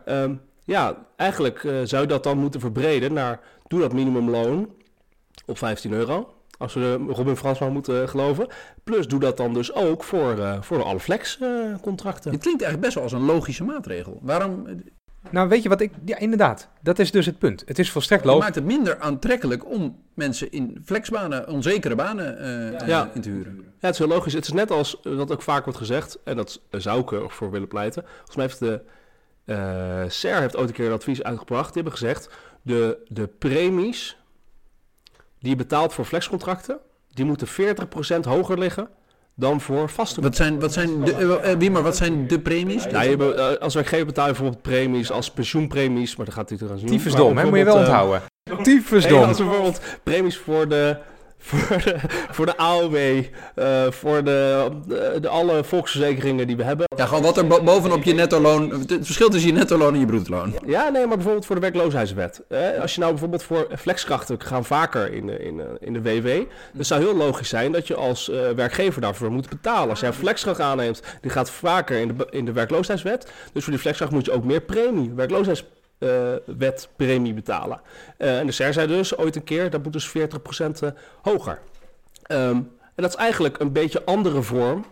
Ja, 0.05 0.29
ja 0.63 1.05
eigenlijk 1.15 1.63
eh, 1.63 1.73
zou 1.83 2.01
je 2.01 2.07
dat 2.07 2.23
dan 2.23 2.37
moeten 2.37 2.59
verbreden 2.59 3.13
naar... 3.13 3.39
Doe 3.67 3.79
dat 3.79 3.93
minimumloon 3.93 4.69
op 5.45 5.57
15 5.57 5.91
euro. 5.91 6.33
Als 6.57 6.73
we 6.73 6.79
de 6.79 7.13
Robin 7.13 7.35
Fransman 7.35 7.73
moeten 7.73 8.01
eh, 8.01 8.07
geloven. 8.07 8.47
Plus 8.83 9.07
doe 9.07 9.19
dat 9.19 9.37
dan 9.37 9.53
dus 9.53 9.73
ook 9.73 10.03
voor, 10.03 10.39
eh, 10.39 10.61
voor 10.61 10.83
alle 10.83 10.99
flex-contracten. 10.99 12.31
Het 12.31 12.41
klinkt 12.41 12.61
eigenlijk 12.61 12.81
best 12.81 12.93
wel 12.93 13.03
als 13.03 13.11
een 13.11 13.25
logische 13.25 13.63
maatregel. 13.63 14.19
Waarom? 14.21 14.67
Nou 15.35 15.49
weet 15.49 15.63
je 15.63 15.69
wat 15.69 15.81
ik... 15.81 15.91
Ja, 16.05 16.17
inderdaad. 16.17 16.67
Dat 16.81 16.99
is 16.99 17.11
dus 17.11 17.25
het 17.25 17.39
punt. 17.39 17.63
Het 17.65 17.79
is 17.79 17.91
volstrekt 17.91 18.21
Het 18.21 18.31
logisch. 18.31 18.45
maakt 18.45 18.55
het 18.59 18.65
minder 18.65 18.99
aantrekkelijk 18.99 19.65
om 19.71 19.99
mensen 20.13 20.51
in 20.51 20.81
flexbanen, 20.85 21.47
onzekere 21.47 21.95
banen 21.95 22.37
eh, 22.79 22.87
Ja. 22.87 23.09
in 23.13 23.21
te 23.21 23.29
huren. 23.29 23.55
Ja, 23.55 23.63
het 23.79 23.93
is 23.93 23.97
heel 23.99 24.07
logisch. 24.07 24.33
Het 24.33 24.43
is 24.45 24.51
net 24.53 24.71
als 24.71 24.97
dat 25.03 25.31
ook 25.31 25.41
vaak 25.41 25.63
wordt 25.63 25.79
gezegd, 25.79 26.19
en 26.23 26.35
dat 26.35 26.61
zou 26.71 27.01
ik 27.01 27.11
er 27.11 27.29
voor 27.29 27.51
willen 27.51 27.67
pleiten. 27.67 28.03
Volgens 28.15 28.35
mij 28.35 28.45
heeft 28.45 28.59
de 28.59 28.81
eh 29.45 30.03
SER 30.09 30.39
heeft 30.39 30.57
ooit 30.57 30.67
een 30.69 30.75
keer 30.75 30.85
een 30.87 30.91
advies 30.93 31.23
uitgebracht. 31.23 31.73
Die 31.73 31.81
hebben 31.81 31.99
gezegd, 31.99 32.29
de, 32.61 32.97
de 33.07 33.27
premies 33.27 34.17
die 35.39 35.49
je 35.49 35.55
betaalt 35.55 35.93
voor 35.93 36.05
flexcontracten, 36.05 36.79
die 37.13 37.25
moeten 37.25 37.47
40% 37.47 38.19
hoger 38.21 38.59
liggen 38.59 38.89
dan 39.35 39.61
voor 39.61 39.89
vaste 39.89 40.21
Wat 40.21 40.35
zijn, 40.35 40.59
wat 40.59 40.73
zijn 40.73 41.03
de, 41.03 41.13
eh, 41.13 41.51
eh, 41.51 41.57
Wiemer, 41.57 41.81
wat 41.83 41.97
zijn 41.97 42.27
de 42.27 42.39
premies? 42.39 42.83
Ja, 42.83 43.01
je, 43.01 43.33
eh, 43.33 43.61
als 43.61 43.73
werkgever 43.73 44.05
betaal 44.05 44.25
je 44.25 44.31
bijvoorbeeld 44.31 44.61
premies 44.61 45.11
als 45.11 45.31
pensioenpremies, 45.31 46.15
maar 46.15 46.25
dat 46.25 46.35
gaat 46.35 46.49
hij 46.49 46.57
trouwens 46.57 46.83
niet. 46.83 46.93
Tyfusdom, 46.93 47.37
hè? 47.37 47.45
Moet 47.45 47.57
je 47.57 47.63
wel 47.63 47.77
onthouden. 47.77 48.21
Nee, 48.43 48.61
Tyfusdom. 48.61 49.23
als 49.23 49.37
bijvoorbeeld 49.37 49.81
premies 50.03 50.37
voor 50.37 50.67
de, 50.67 50.97
voor 51.45 51.77
de, 51.83 51.95
voor 52.29 52.45
de 52.45 52.57
AOW, 52.57 52.95
eh, 52.95 53.91
voor 53.91 54.23
de, 54.23 54.69
de, 54.87 55.17
de 55.21 55.27
alle 55.29 55.63
volksverzekeringen 55.63 56.47
die 56.47 56.55
we 56.55 56.63
hebben. 56.63 56.85
Ja, 56.95 57.05
gewoon 57.05 57.23
wat 57.23 57.37
er 57.37 57.47
bo- 57.47 57.63
bovenop 57.63 58.03
je 58.03 58.13
netto-loon... 58.13 58.69
Het 58.69 58.97
verschil 59.01 59.29
tussen 59.29 59.49
je 59.49 59.55
netto-loon 59.55 59.93
en 59.93 59.99
je 59.99 60.05
bruto-loon. 60.05 60.55
Ja, 60.65 60.89
nee, 60.89 61.05
maar 61.05 61.15
bijvoorbeeld 61.15 61.45
voor 61.45 61.55
de 61.55 61.61
werkloosheidswet. 61.61 62.41
Eh, 62.47 62.81
als 62.81 62.93
je 62.93 62.99
nou 62.99 63.11
bijvoorbeeld 63.11 63.43
voor 63.43 63.67
flexkrachten 63.77 64.41
gaan 64.41 64.65
vaker 64.65 65.13
in 65.13 65.25
de, 65.27 65.37
in, 65.37 65.61
in 65.79 65.93
de 65.93 66.01
WW, 66.01 66.27
dan 66.73 66.85
zou 66.85 67.01
heel 67.01 67.15
logisch 67.15 67.49
zijn 67.49 67.71
dat 67.71 67.87
je 67.87 67.95
als 67.95 68.29
eh, 68.29 68.49
werkgever 68.55 69.01
daarvoor 69.01 69.31
moet 69.31 69.49
betalen. 69.49 69.89
Als 69.89 69.99
jij 69.99 70.09
een 70.09 70.15
flexkracht 70.15 70.59
aanneemt, 70.59 71.01
die 71.21 71.31
gaat 71.31 71.49
vaker 71.49 71.99
in 71.99 72.07
de, 72.07 72.27
in 72.29 72.45
de 72.45 72.51
werkloosheidswet. 72.51 73.31
Dus 73.53 73.63
voor 73.63 73.73
die 73.73 73.81
flexkracht 73.81 74.11
moet 74.11 74.25
je 74.25 74.31
ook 74.31 74.43
meer 74.43 74.61
premie, 74.61 75.11
werkloosheidswet 75.97 76.89
premie 76.95 77.33
betalen. 77.33 77.81
Eh, 78.17 78.39
en 78.39 78.45
de 78.45 78.51
SER 78.51 78.73
zei 78.73 78.87
dus 78.87 79.17
ooit 79.17 79.35
een 79.35 79.43
keer, 79.43 79.69
dat 79.69 79.83
moet 79.83 79.93
dus 79.93 80.07
40% 80.09 80.81
eh, 80.81 80.89
hoger. 81.21 81.59
Ehm, 82.23 82.55
en 82.95 83.03
dat 83.03 83.09
is 83.09 83.15
eigenlijk 83.15 83.59
een 83.59 83.71
beetje 83.71 84.03
andere 84.05 84.41
vorm, 84.41 84.85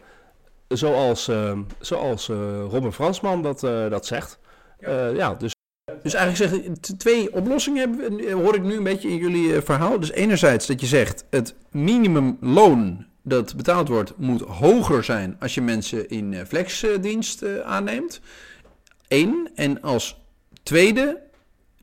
zoals, 0.67 1.27
ehm, 1.27 1.61
zoals 1.79 2.29
eh, 2.29 2.37
Robin 2.69 2.91
Fransman 2.93 3.41
dat, 3.41 3.63
eh, 3.63 3.89
dat 3.89 4.05
zegt. 4.05 4.39
Eh, 4.79 5.15
ja, 5.15 5.33
dus 5.33 5.51
Dus 6.03 6.13
eigenlijk 6.13 6.51
zeg 6.53 6.63
je, 6.63 6.95
twee 6.97 7.33
oplossingen 7.33 7.79
hebben, 7.89 8.15
we- 8.17 8.31
hoor 8.31 8.55
ik 8.55 8.63
nu 8.63 8.75
een 8.77 8.83
beetje 8.83 9.09
in 9.09 9.17
jullie 9.17 9.61
verhaal. 9.61 9.99
Dus 9.99 10.11
enerzijds 10.11 10.65
dat 10.67 10.79
je 10.81 10.85
zegt, 10.87 11.25
het 11.29 11.55
minimumloon 11.71 13.05
dat 13.23 13.55
betaald 13.55 13.87
wordt 13.87 14.13
moet 14.17 14.41
hoger 14.41 15.03
zijn 15.03 15.35
als 15.39 15.53
je 15.53 15.61
mensen 15.61 16.09
in 16.09 16.45
flexdienst 16.47 17.61
aanneemt. 17.63 18.21
Eén. 19.07 19.49
En 19.55 19.81
als 19.81 20.22
tweede 20.63 21.21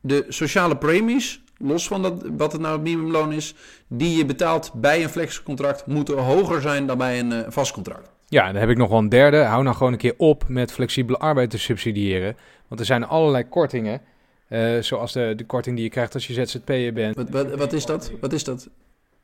de 0.01 0.25
sociale 0.29 0.77
premies, 0.77 1.41
los 1.57 1.87
van 1.87 2.01
dat, 2.01 2.23
wat 2.37 2.51
het 2.51 2.61
nou 2.61 2.73
het 2.73 2.83
minimumloon 2.83 3.31
is, 3.31 3.55
die 3.87 4.17
je 4.17 4.25
betaalt 4.25 4.71
bij 4.73 5.03
een 5.03 5.09
flexcontract, 5.09 5.85
moeten 5.85 6.17
hoger 6.17 6.61
zijn 6.61 6.85
dan 6.87 6.97
bij 6.97 7.19
een 7.19 7.31
eh, 7.31 7.51
vast 7.51 7.71
contract. 7.73 8.09
Ja, 8.27 8.45
dan 8.51 8.55
heb 8.61 8.69
ik 8.69 8.77
nog 8.77 8.89
wel 8.89 8.99
een 8.99 9.09
derde. 9.09 9.37
Hou 9.37 9.63
nou 9.63 9.75
gewoon 9.75 9.91
een 9.91 9.97
keer 9.97 10.13
op 10.17 10.43
met 10.47 10.71
flexibele 10.71 11.17
arbeid 11.17 11.49
te 11.49 11.57
subsidiëren. 11.57 12.35
Want 12.67 12.79
er 12.79 12.85
zijn 12.85 13.03
allerlei 13.05 13.43
kortingen. 13.49 14.01
eh, 14.47 14.79
zoals 14.79 15.13
de, 15.13 15.33
de 15.35 15.45
korting 15.45 15.75
die 15.75 15.85
je 15.85 15.91
krijgt 15.91 16.13
als 16.13 16.27
je 16.27 16.33
ZZP'er 16.33 16.93
bent. 16.93 17.15
Wat, 17.15 17.29
wat, 17.29 17.55
wat 17.55 17.73
is 17.73 17.85
dat? 17.85 18.11
Wat 18.21 18.33
is 18.33 18.43
dat? 18.43 18.69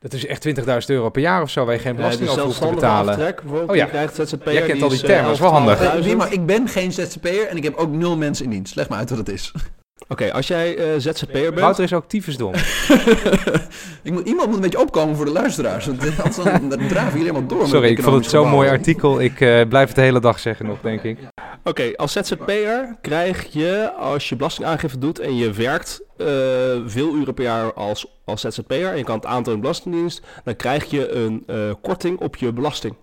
Dat 0.00 0.12
is 0.12 0.26
echt 0.26 0.48
20.000 0.48 0.64
euro 0.86 1.08
per 1.10 1.22
jaar 1.22 1.42
of 1.42 1.50
zo 1.50 1.64
waar 1.64 1.74
je 1.74 1.80
geen 1.80 1.96
belasting 1.96 2.28
over 2.28 2.42
hoeft 2.42 2.60
te 2.60 2.68
betalen. 2.68 3.14
aftrek, 3.14 3.36
bijvoorbeeld, 3.40 3.70
Oh 3.70 3.76
ja. 3.76 3.84
krijgt 3.86 4.14
ZZP'er. 4.14 4.52
Jij 4.52 4.66
kent 4.66 4.82
al 4.82 4.88
die 4.88 4.98
termen, 4.98 5.16
eh, 5.18 5.24
dat 5.24 5.34
is 5.34 5.40
wel 5.40 5.50
handig. 5.50 5.78
11.000. 5.78 6.04
Nee, 6.04 6.16
maar 6.16 6.32
ik 6.32 6.46
ben 6.46 6.68
geen 6.68 6.92
ZZP'er 6.92 7.46
en 7.48 7.56
ik 7.56 7.62
heb 7.62 7.74
ook 7.74 7.90
nul 7.90 8.16
mensen 8.16 8.44
in 8.44 8.50
dienst. 8.50 8.74
Leg 8.74 8.88
me 8.88 8.96
uit 8.96 9.10
wat 9.10 9.18
het 9.18 9.28
is. 9.28 9.52
Oké, 10.08 10.32
als 10.32 10.46
jij 10.46 10.76
eh, 10.76 10.98
ZZP'er 10.98 11.48
bent... 11.48 11.60
Wouter 11.60 11.84
is 11.84 11.92
ook 11.92 12.08
tyfusdom. 12.08 12.54
ik 14.02 14.12
moet, 14.12 14.26
iemand 14.26 14.46
moet 14.46 14.54
een 14.54 14.60
beetje 14.60 14.80
opkomen 14.80 15.16
voor 15.16 15.24
de 15.24 15.30
luisteraars. 15.30 15.86
Want 15.86 16.02
anders 16.24 16.36
dan, 16.36 16.68
dan 16.68 16.88
draven 16.88 17.18
jullie 17.18 17.26
helemaal 17.26 17.46
door. 17.46 17.58
met 17.58 17.68
Sorry, 17.68 17.88
ik 17.88 18.02
vond 18.02 18.16
het 18.16 18.24
zo'n 18.24 18.44
gebouw. 18.44 18.56
mooi 18.56 18.68
artikel. 18.68 19.20
Ik 19.20 19.40
eh, 19.40 19.68
blijf 19.68 19.86
het 19.86 19.96
de 19.96 20.02
hele 20.02 20.20
dag 20.20 20.38
zeggen 20.38 20.66
nog, 20.66 20.80
denk 20.80 21.02
ik. 21.02 21.18
Oké, 21.64 21.92
als 21.96 22.12
ZZP'er 22.12 22.96
krijg 23.00 23.52
je, 23.52 23.92
als 23.98 24.28
je 24.28 24.36
belastingaangifte 24.36 24.98
doet 24.98 25.18
en 25.18 25.36
je 25.36 25.52
werkt 25.52 26.00
eh, 26.16 26.26
veel 26.86 27.14
uren 27.14 27.34
per 27.34 27.44
jaar 27.44 27.72
als, 27.72 28.06
als 28.24 28.40
ZZP'er 28.40 28.90
en 28.90 28.96
je 28.96 29.04
kan 29.04 29.16
het 29.16 29.26
aantonen 29.26 29.50
in 29.50 29.56
de 29.56 29.60
Belastingdienst, 29.60 30.22
dan 30.44 30.56
krijg 30.56 30.84
je 30.84 31.12
een 31.12 31.42
eh, 31.46 31.56
korting 31.82 32.18
op 32.18 32.36
je 32.36 32.52
belasting. 32.52 32.94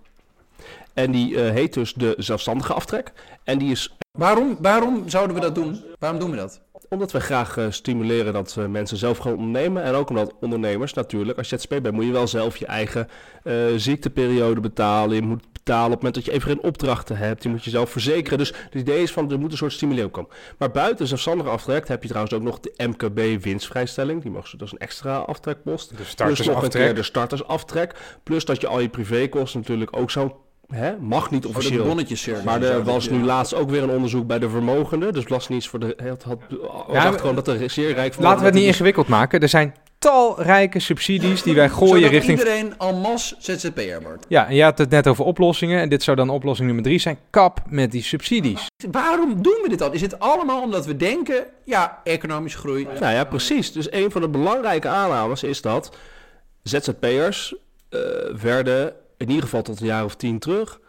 En 0.94 1.10
die 1.10 1.42
eh, 1.42 1.50
heet 1.50 1.74
dus 1.74 1.94
de 1.94 2.14
zelfstandige 2.18 2.72
aftrek. 2.72 3.12
En 3.44 3.58
die 3.58 3.70
is 3.70 3.96
Waarom, 4.16 4.56
waarom 4.60 5.08
zouden 5.08 5.36
we 5.36 5.42
dat 5.42 5.54
doen? 5.54 5.84
Waarom 5.98 6.20
doen 6.20 6.30
we 6.30 6.36
dat? 6.36 6.60
Omdat 6.88 7.12
we 7.12 7.20
graag 7.20 7.56
eh, 7.56 7.66
stimuleren 7.68 8.32
dat 8.32 8.56
eh, 8.58 8.66
mensen 8.66 8.96
zelf 8.96 9.18
gaan 9.18 9.32
ondernemen. 9.32 9.82
En 9.82 9.94
ook 9.94 10.08
omdat 10.08 10.34
ondernemers 10.40 10.92
natuurlijk, 10.92 11.38
als 11.38 11.48
je 11.48 11.58
ZZP 11.58 11.68
bent, 11.68 11.92
moet 11.92 12.04
je 12.04 12.12
wel 12.12 12.26
zelf 12.26 12.56
je 12.56 12.66
eigen 12.66 13.08
eh, 13.42 13.54
ziekteperiode 13.76 14.60
betalen. 14.60 15.14
Je 15.14 15.22
moet 15.22 15.52
betalen 15.52 15.92
op 15.92 15.92
het 15.92 16.02
moment 16.02 16.14
dat 16.14 16.24
je 16.24 16.32
even 16.32 16.50
geen 16.50 16.62
opdrachten 16.62 17.16
hebt. 17.16 17.42
Je 17.42 17.48
moet 17.48 17.64
jezelf 17.64 17.90
verzekeren. 17.90 18.38
Dus 18.38 18.52
het 18.70 18.74
idee 18.74 19.02
is 19.02 19.12
van, 19.12 19.30
er 19.30 19.38
moet 19.38 19.50
een 19.50 19.56
soort 19.56 19.72
stimulering 19.72 20.12
komen. 20.12 20.30
Maar 20.58 20.70
buiten 20.70 21.06
zelfstandige 21.06 21.50
aftrek 21.50 21.88
heb 21.88 22.02
je 22.02 22.08
trouwens 22.08 22.34
ook 22.34 22.42
nog 22.42 22.60
de 22.60 22.72
MKB 22.76 23.42
winstvrijstelling. 23.42 24.22
Die 24.22 24.30
mag, 24.30 24.50
dat 24.50 24.62
is 24.62 24.72
een 24.72 24.78
extra 24.78 25.16
aftrekpost. 25.16 25.88
De 25.88 25.94
Plus 25.94 26.06
nog 26.16 26.28
een 26.28 26.34
keer 26.34 26.42
startersaftrek. 26.42 26.96
de 26.96 27.02
startersaftrek. 27.02 28.18
Plus 28.22 28.44
dat 28.44 28.60
je 28.60 28.66
al 28.66 28.80
je 28.80 28.88
privékosten 28.88 29.60
natuurlijk 29.60 29.96
ook 29.96 30.10
zo... 30.10 30.40
Hè, 30.72 30.96
mag 30.96 31.30
niet 31.30 31.44
Oh, 31.44 31.56
officieel. 31.56 32.42
Maar 32.44 32.62
er 32.62 32.84
was 32.84 33.08
nu 33.08 33.24
laatst 33.24 33.54
ook 33.54 33.70
weer 33.70 33.82
een 33.82 33.90
onderzoek 33.90 34.26
bij 34.26 34.38
de 34.38 34.48
vermogenden. 34.50 35.12
Dus 35.12 35.24
Belastingdienst 35.24 35.68
voor 35.68 35.78
de... 35.78 35.96
Het 36.02 36.22
had, 36.22 36.38
was 36.48 36.84
Ja, 36.92 37.06
echt 37.06 37.20
gewoon 37.20 37.34
dat 37.34 37.48
er 37.48 37.70
zeer 37.70 37.94
rijk 37.94 38.14
voor 38.14 38.22
Laten 38.22 38.40
we 38.40 38.44
het 38.44 38.54
niet 38.54 38.64
ingewikkeld 38.64 39.08
maken. 39.08 39.40
Er 39.40 39.48
zijn 39.48 39.74
talrijke 39.98 40.80
subsidies 40.80 41.42
die 41.42 41.54
wij 41.54 41.68
gooien 41.68 41.94
Zodat 41.94 42.10
richting... 42.10 42.38
iedereen 42.38 42.74
en 42.78 43.00
masse 43.00 43.36
ZZP'er 43.38 44.02
wordt. 44.02 44.26
Ja, 44.28 44.46
en 44.48 44.54
je 44.54 44.62
had 44.62 44.78
het 44.78 44.90
net 44.90 45.06
over 45.06 45.24
oplossingen. 45.24 45.80
En 45.80 45.88
dit 45.88 46.02
zou 46.02 46.16
dan 46.16 46.30
oplossing 46.30 46.66
nummer 46.66 46.84
drie 46.84 46.98
zijn. 46.98 47.18
Kap 47.30 47.60
met 47.68 47.92
die 47.92 48.02
subsidies. 48.02 48.66
Waarom 48.90 49.42
doen 49.42 49.58
we 49.62 49.68
dit 49.68 49.78
dan? 49.78 49.94
Is 49.94 50.00
het 50.00 50.18
allemaal 50.18 50.62
omdat 50.62 50.86
we 50.86 50.96
denken, 50.96 51.44
ja, 51.64 52.00
economische 52.04 52.58
groei. 52.58 52.88
Nou 53.00 53.14
ja, 53.14 53.24
precies. 53.24 53.72
Dus 53.72 53.92
een 53.92 54.10
van 54.10 54.20
de 54.20 54.28
belangrijke 54.28 54.88
aannames 54.88 55.42
is 55.42 55.60
dat 55.60 55.96
ZZP'ers 56.62 57.54
eh, 57.88 58.00
werden, 58.42 58.92
in 59.16 59.28
ieder 59.28 59.42
geval 59.42 59.62
tot 59.62 59.80
een 59.80 59.86
jaar 59.86 60.04
of 60.04 60.16
tien 60.16 60.38
terug, 60.38 60.80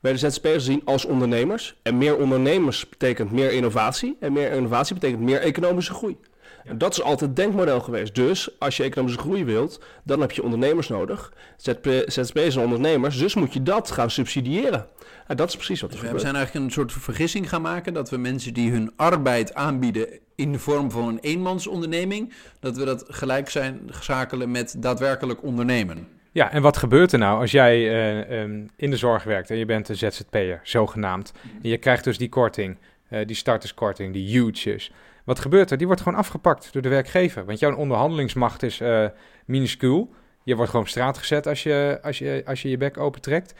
werden 0.00 0.20
ZZP'ers 0.20 0.54
gezien 0.54 0.82
als 0.84 1.04
ondernemers. 1.04 1.76
En 1.82 1.98
meer 1.98 2.16
ondernemers 2.16 2.88
betekent 2.88 3.32
meer 3.32 3.52
innovatie. 3.52 4.16
En 4.20 4.32
meer 4.32 4.52
innovatie 4.52 4.94
betekent 4.94 5.20
meer 5.20 5.40
economische 5.40 5.94
groei. 5.94 6.16
En 6.64 6.78
dat 6.78 6.92
is 6.92 7.02
altijd 7.02 7.20
het 7.20 7.36
denkmodel 7.36 7.80
geweest. 7.80 8.14
Dus 8.14 8.58
als 8.58 8.76
je 8.76 8.82
economische 8.82 9.20
groei 9.20 9.44
wilt, 9.44 9.80
dan 10.02 10.20
heb 10.20 10.32
je 10.32 10.42
ondernemers 10.42 10.88
nodig. 10.88 11.32
ZZP 11.56 11.86
ZZP'ers 12.06 12.54
zijn 12.54 12.64
ondernemers, 12.64 13.18
dus 13.18 13.34
moet 13.34 13.52
je 13.52 13.62
dat 13.62 13.90
gaan 13.90 14.10
subsidiëren. 14.10 14.86
En 15.26 15.36
dat 15.36 15.48
is 15.48 15.54
precies 15.54 15.80
wat 15.80 15.90
er 15.90 15.96
Dus 15.96 16.04
we 16.04 16.06
gebeurt. 16.06 16.22
zijn 16.22 16.36
eigenlijk 16.36 16.66
een 16.66 16.72
soort 16.72 16.92
vergissing 16.92 17.48
gaan 17.48 17.62
maken 17.62 17.94
dat 17.94 18.10
we 18.10 18.16
mensen 18.16 18.54
die 18.54 18.70
hun 18.70 18.92
arbeid 18.96 19.54
aanbieden 19.54 20.08
in 20.34 20.52
de 20.52 20.58
vorm 20.58 20.90
van 20.90 21.08
een 21.08 21.18
eenmansonderneming, 21.18 22.32
dat 22.60 22.76
we 22.76 22.84
dat 22.84 23.04
gelijk 23.08 23.50
zijn 23.50 23.80
schakelen 23.90 24.50
met 24.50 24.74
daadwerkelijk 24.78 25.42
ondernemen. 25.42 26.17
Ja, 26.32 26.52
en 26.52 26.62
wat 26.62 26.76
gebeurt 26.76 27.12
er 27.12 27.18
nou 27.18 27.40
als 27.40 27.50
jij 27.50 27.74
eh, 27.74 28.40
ehm, 28.40 28.66
in 28.76 28.90
de 28.90 28.96
zorg 28.96 29.24
werkt 29.24 29.50
en 29.50 29.56
je 29.56 29.64
bent 29.64 29.88
een 29.88 29.96
ZZP'er, 29.96 30.60
zogenaamd. 30.62 31.32
En 31.62 31.68
je 31.68 31.78
krijgt 31.78 32.04
dus 32.04 32.18
die 32.18 32.28
korting, 32.28 32.76
eh, 33.08 33.26
die 33.26 33.36
starterskorting, 33.36 34.12
die 34.12 34.28
huge 34.28 34.74
is. 34.74 34.92
Wat 35.24 35.38
gebeurt 35.38 35.70
er? 35.70 35.76
Die 35.76 35.86
wordt 35.86 36.02
gewoon 36.02 36.18
afgepakt 36.18 36.72
door 36.72 36.82
de 36.82 36.88
werkgever. 36.88 37.44
Want 37.44 37.58
jouw 37.58 37.74
onderhandelingsmacht 37.74 38.62
is 38.62 38.80
eh 38.80 39.06
minuscuul. 39.44 40.14
Je 40.42 40.54
wordt 40.54 40.70
gewoon 40.70 40.84
op 40.84 40.90
straat 40.90 41.18
gezet 41.18 41.46
als 41.46 41.62
je 41.62 41.98
als 42.02 42.18
je, 42.18 42.42
als 42.46 42.62
je, 42.62 42.68
je 42.68 42.76
bek 42.76 42.98
opentrekt. 42.98 43.54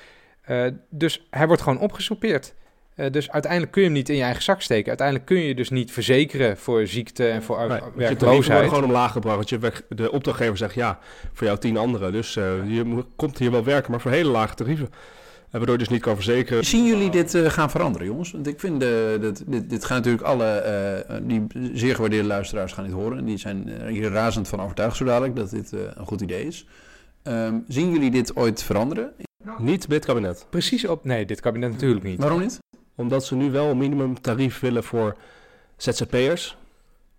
Dus 0.90 1.26
hij 1.31 1.46
wordt 1.46 1.62
gewoon 1.62 1.81
opgesoupeerd. 1.81 2.54
Eh, 2.98 3.11
dus 3.11 3.30
uiteindelijk 3.30 3.72
kun 3.72 3.82
je 3.82 3.88
hem 3.88 3.96
niet 3.96 4.08
in 4.08 4.16
je 4.16 4.22
eigen 4.22 4.42
zak 4.42 4.61
steken. 4.62 4.88
Uiteindelijk 4.88 5.26
kun 5.26 5.37
je 5.37 5.46
je 5.48 5.54
dus 5.54 5.70
niet 5.70 5.92
verzekeren 5.92 6.56
voor 6.56 6.87
ziekte 6.87 7.28
en 7.28 7.42
voor 7.42 7.58
Nee, 7.58 7.66
je 7.68 7.82
werkloosheid. 7.94 8.46
worden 8.46 8.68
gewoon 8.68 8.84
omlaag 8.84 9.12
gebracht. 9.12 9.37
Want 9.37 9.48
je 9.48 9.72
de 9.88 10.12
opdrachtgever 10.12 10.56
zegt 10.56 10.74
ja, 10.74 10.98
voor 11.32 11.46
jou 11.46 11.58
tien 11.58 11.76
anderen. 11.76 12.12
Dus 12.12 12.37
eh, 12.37 12.44
je 12.66 13.04
komt 13.16 13.38
hier 13.38 13.50
wel 13.50 13.64
werken, 13.64 13.90
maar 13.90 14.00
voor 14.00 14.11
hele 14.11 14.30
lage 14.30 14.54
tarieven. 14.54 14.88
En 15.50 15.58
waardoor 15.58 15.72
je 15.72 15.78
dus 15.84 15.88
niet 15.88 16.02
kan 16.02 16.14
verzekeren. 16.14 16.64
Zien 16.64 16.84
jullie 16.87 17.11
dit 17.11 17.34
eh, 17.34 17.44
gaan 17.50 17.70
veranderen, 17.70 18.06
jongens? 18.06 18.30
Want 18.32 18.46
ik 18.46 18.61
vind, 18.61 18.82
eh, 18.82 18.88
dat, 19.20 19.42
dit, 19.46 19.70
dit 19.70 19.84
gaan 19.84 19.96
natuurlijk 19.96 20.24
alle, 20.24 20.44
eh, 20.46 21.16
die 21.22 21.46
zeer 21.72 21.94
gewaardeerde 21.94 22.26
luisteraars 22.28 22.72
gaan 22.72 22.84
dit 22.84 22.92
horen. 22.92 23.18
En 23.18 23.24
die 23.24 23.38
zijn 23.38 23.68
eh, 23.68 23.87
hier 23.87 24.11
razend 24.11 24.48
van 24.48 24.61
overtuigd 24.61 24.96
zo 24.96 25.04
dadelijk 25.04 25.37
dat 25.37 25.50
dit 25.50 25.72
eh, 25.72 25.80
een 25.94 26.06
goed 26.06 26.20
idee 26.20 26.46
is. 26.46 26.66
Ehm, 27.22 27.54
zien 27.68 27.90
jullie 27.90 28.11
dit 28.11 28.37
ooit 28.37 28.62
veranderen? 28.62 29.12
Niet 29.58 29.87
het 29.92 30.04
kabinet. 30.04 30.46
Precies 30.50 30.87
op... 30.87 31.04
Nee, 31.04 31.26
dit 31.26 31.40
kabinet 31.40 31.70
natuurlijk 31.72 32.04
niet. 32.04 32.18
Waarom 32.20 32.40
niet? 32.40 32.58
Omdat 32.98 33.24
ze 33.24 33.34
nu 33.34 33.50
wel 33.50 33.70
een 33.70 33.78
minimumtarief 33.78 34.61
willen 34.61 34.84
voor 34.84 35.16
ZZP'ers. 35.76 36.56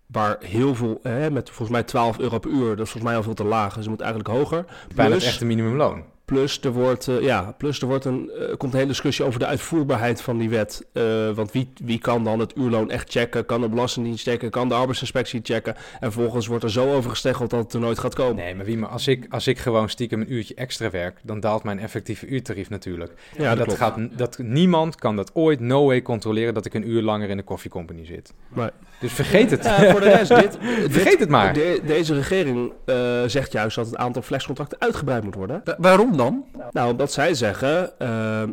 Waar 0.06 0.36
heel 0.40 0.74
veel, 0.74 1.00
hè, 1.02 1.30
met 1.30 1.48
volgens 1.48 1.70
mij 1.70 1.82
12 1.82 2.18
euro 2.18 2.38
per 2.38 2.50
uur, 2.50 2.68
dat 2.76 2.86
is 2.86 2.90
volgens 2.90 3.02
mij 3.02 3.16
al 3.16 3.22
veel 3.22 3.34
te 3.34 3.44
laag. 3.44 3.68
Dus 3.68 3.76
het 3.76 3.88
moet 3.88 4.00
eigenlijk 4.00 4.30
hoger. 4.30 4.64
Bijna 4.94 5.14
het 5.14 5.24
echte 5.24 5.44
minimumloon. 5.44 6.04
Plus 6.30 6.60
er 6.60 6.72
wordt, 6.72 7.08
eh, 7.08 7.20
ja, 7.20 7.54
plus 7.58 7.80
er 7.80 7.86
wordt 7.86 8.04
een, 8.04 8.30
eh, 8.30 8.56
komt 8.56 8.72
een 8.72 8.78
hele 8.78 8.86
discussie 8.90 9.24
over 9.24 9.38
de 9.38 9.46
uitvoerbaarheid 9.46 10.22
van 10.22 10.38
die 10.38 10.48
wet. 10.50 10.86
Eh, 10.92 11.30
want 11.30 11.52
wie, 11.52 11.72
wie 11.84 11.98
kan 11.98 12.24
dan 12.24 12.38
het 12.38 12.56
uurloon 12.56 12.90
echt 12.90 13.10
checken? 13.10 13.46
Kan 13.46 13.60
de 13.60 13.68
Belastingdienst 13.68 14.26
checken? 14.28 14.50
Kan 14.50 14.68
de 14.68 14.74
arbeidsinspectie 14.74 15.40
checken? 15.42 15.74
En 16.00 16.12
vervolgens 16.12 16.46
wordt 16.46 16.64
er 16.64 16.70
zo 16.70 16.92
over 16.94 17.10
gesteggeld 17.10 17.50
dat 17.50 17.62
het 17.64 17.72
er 17.72 17.80
nooit 17.80 17.98
gaat 17.98 18.14
komen. 18.14 18.36
Nee, 18.36 18.54
maar 18.54 18.64
wie 18.64 18.78
maar 18.78 18.88
als 18.88 19.06
ik, 19.08 19.26
als 19.30 19.46
ik 19.46 19.58
gewoon 19.58 19.88
stiekem 19.88 20.20
een 20.20 20.32
uurtje 20.32 20.54
extra 20.54 20.90
werk, 20.90 21.18
dan 21.22 21.40
daalt 21.40 21.62
mijn 21.62 21.78
effectieve 21.78 22.26
uurtarief 22.26 22.70
natuurlijk. 22.70 23.12
Ja, 23.38 23.54
dat, 23.54 23.66
dat 23.68 23.76
gaat, 23.76 23.96
dat, 24.18 24.38
niemand 24.38 24.94
kan 24.96 25.16
dat 25.16 25.30
ooit 25.34 25.60
no 25.60 25.84
way 25.86 26.02
controleren 26.02 26.54
dat 26.54 26.66
ik 26.66 26.74
een 26.74 26.88
uur 26.90 27.02
langer 27.02 27.28
in 27.28 27.36
de 27.36 27.42
koffiecompany 27.42 28.04
zit. 28.06 28.32
Nee. 28.54 28.68
Dus 29.00 29.12
vergeet 29.12 29.50
het. 29.50 29.64
Ja, 29.64 29.90
voor 29.90 30.00
de 30.00 30.08
rest, 30.08 30.34
dit, 30.40 30.58
Vergeet 30.88 31.20
het 31.20 31.28
maar. 31.28 31.52
de- 31.52 31.80
deze 31.86 32.14
regering 32.14 32.72
eh, 32.84 33.22
zegt 33.26 33.52
juist 33.52 33.76
dat 33.76 33.86
het 33.86 33.96
aantal 33.96 34.22
flexcontracten 34.22 34.80
uitgebreid 34.80 35.24
moet 35.24 35.34
worden. 35.34 35.60
Wa- 35.64 35.76
waarom 35.78 36.16
dan? 36.22 36.44
Nou, 36.70 36.90
omdat 36.90 37.12
zij 37.12 37.34
zeggen... 37.34 37.98
eh, 37.98 38.42
eh, 38.42 38.48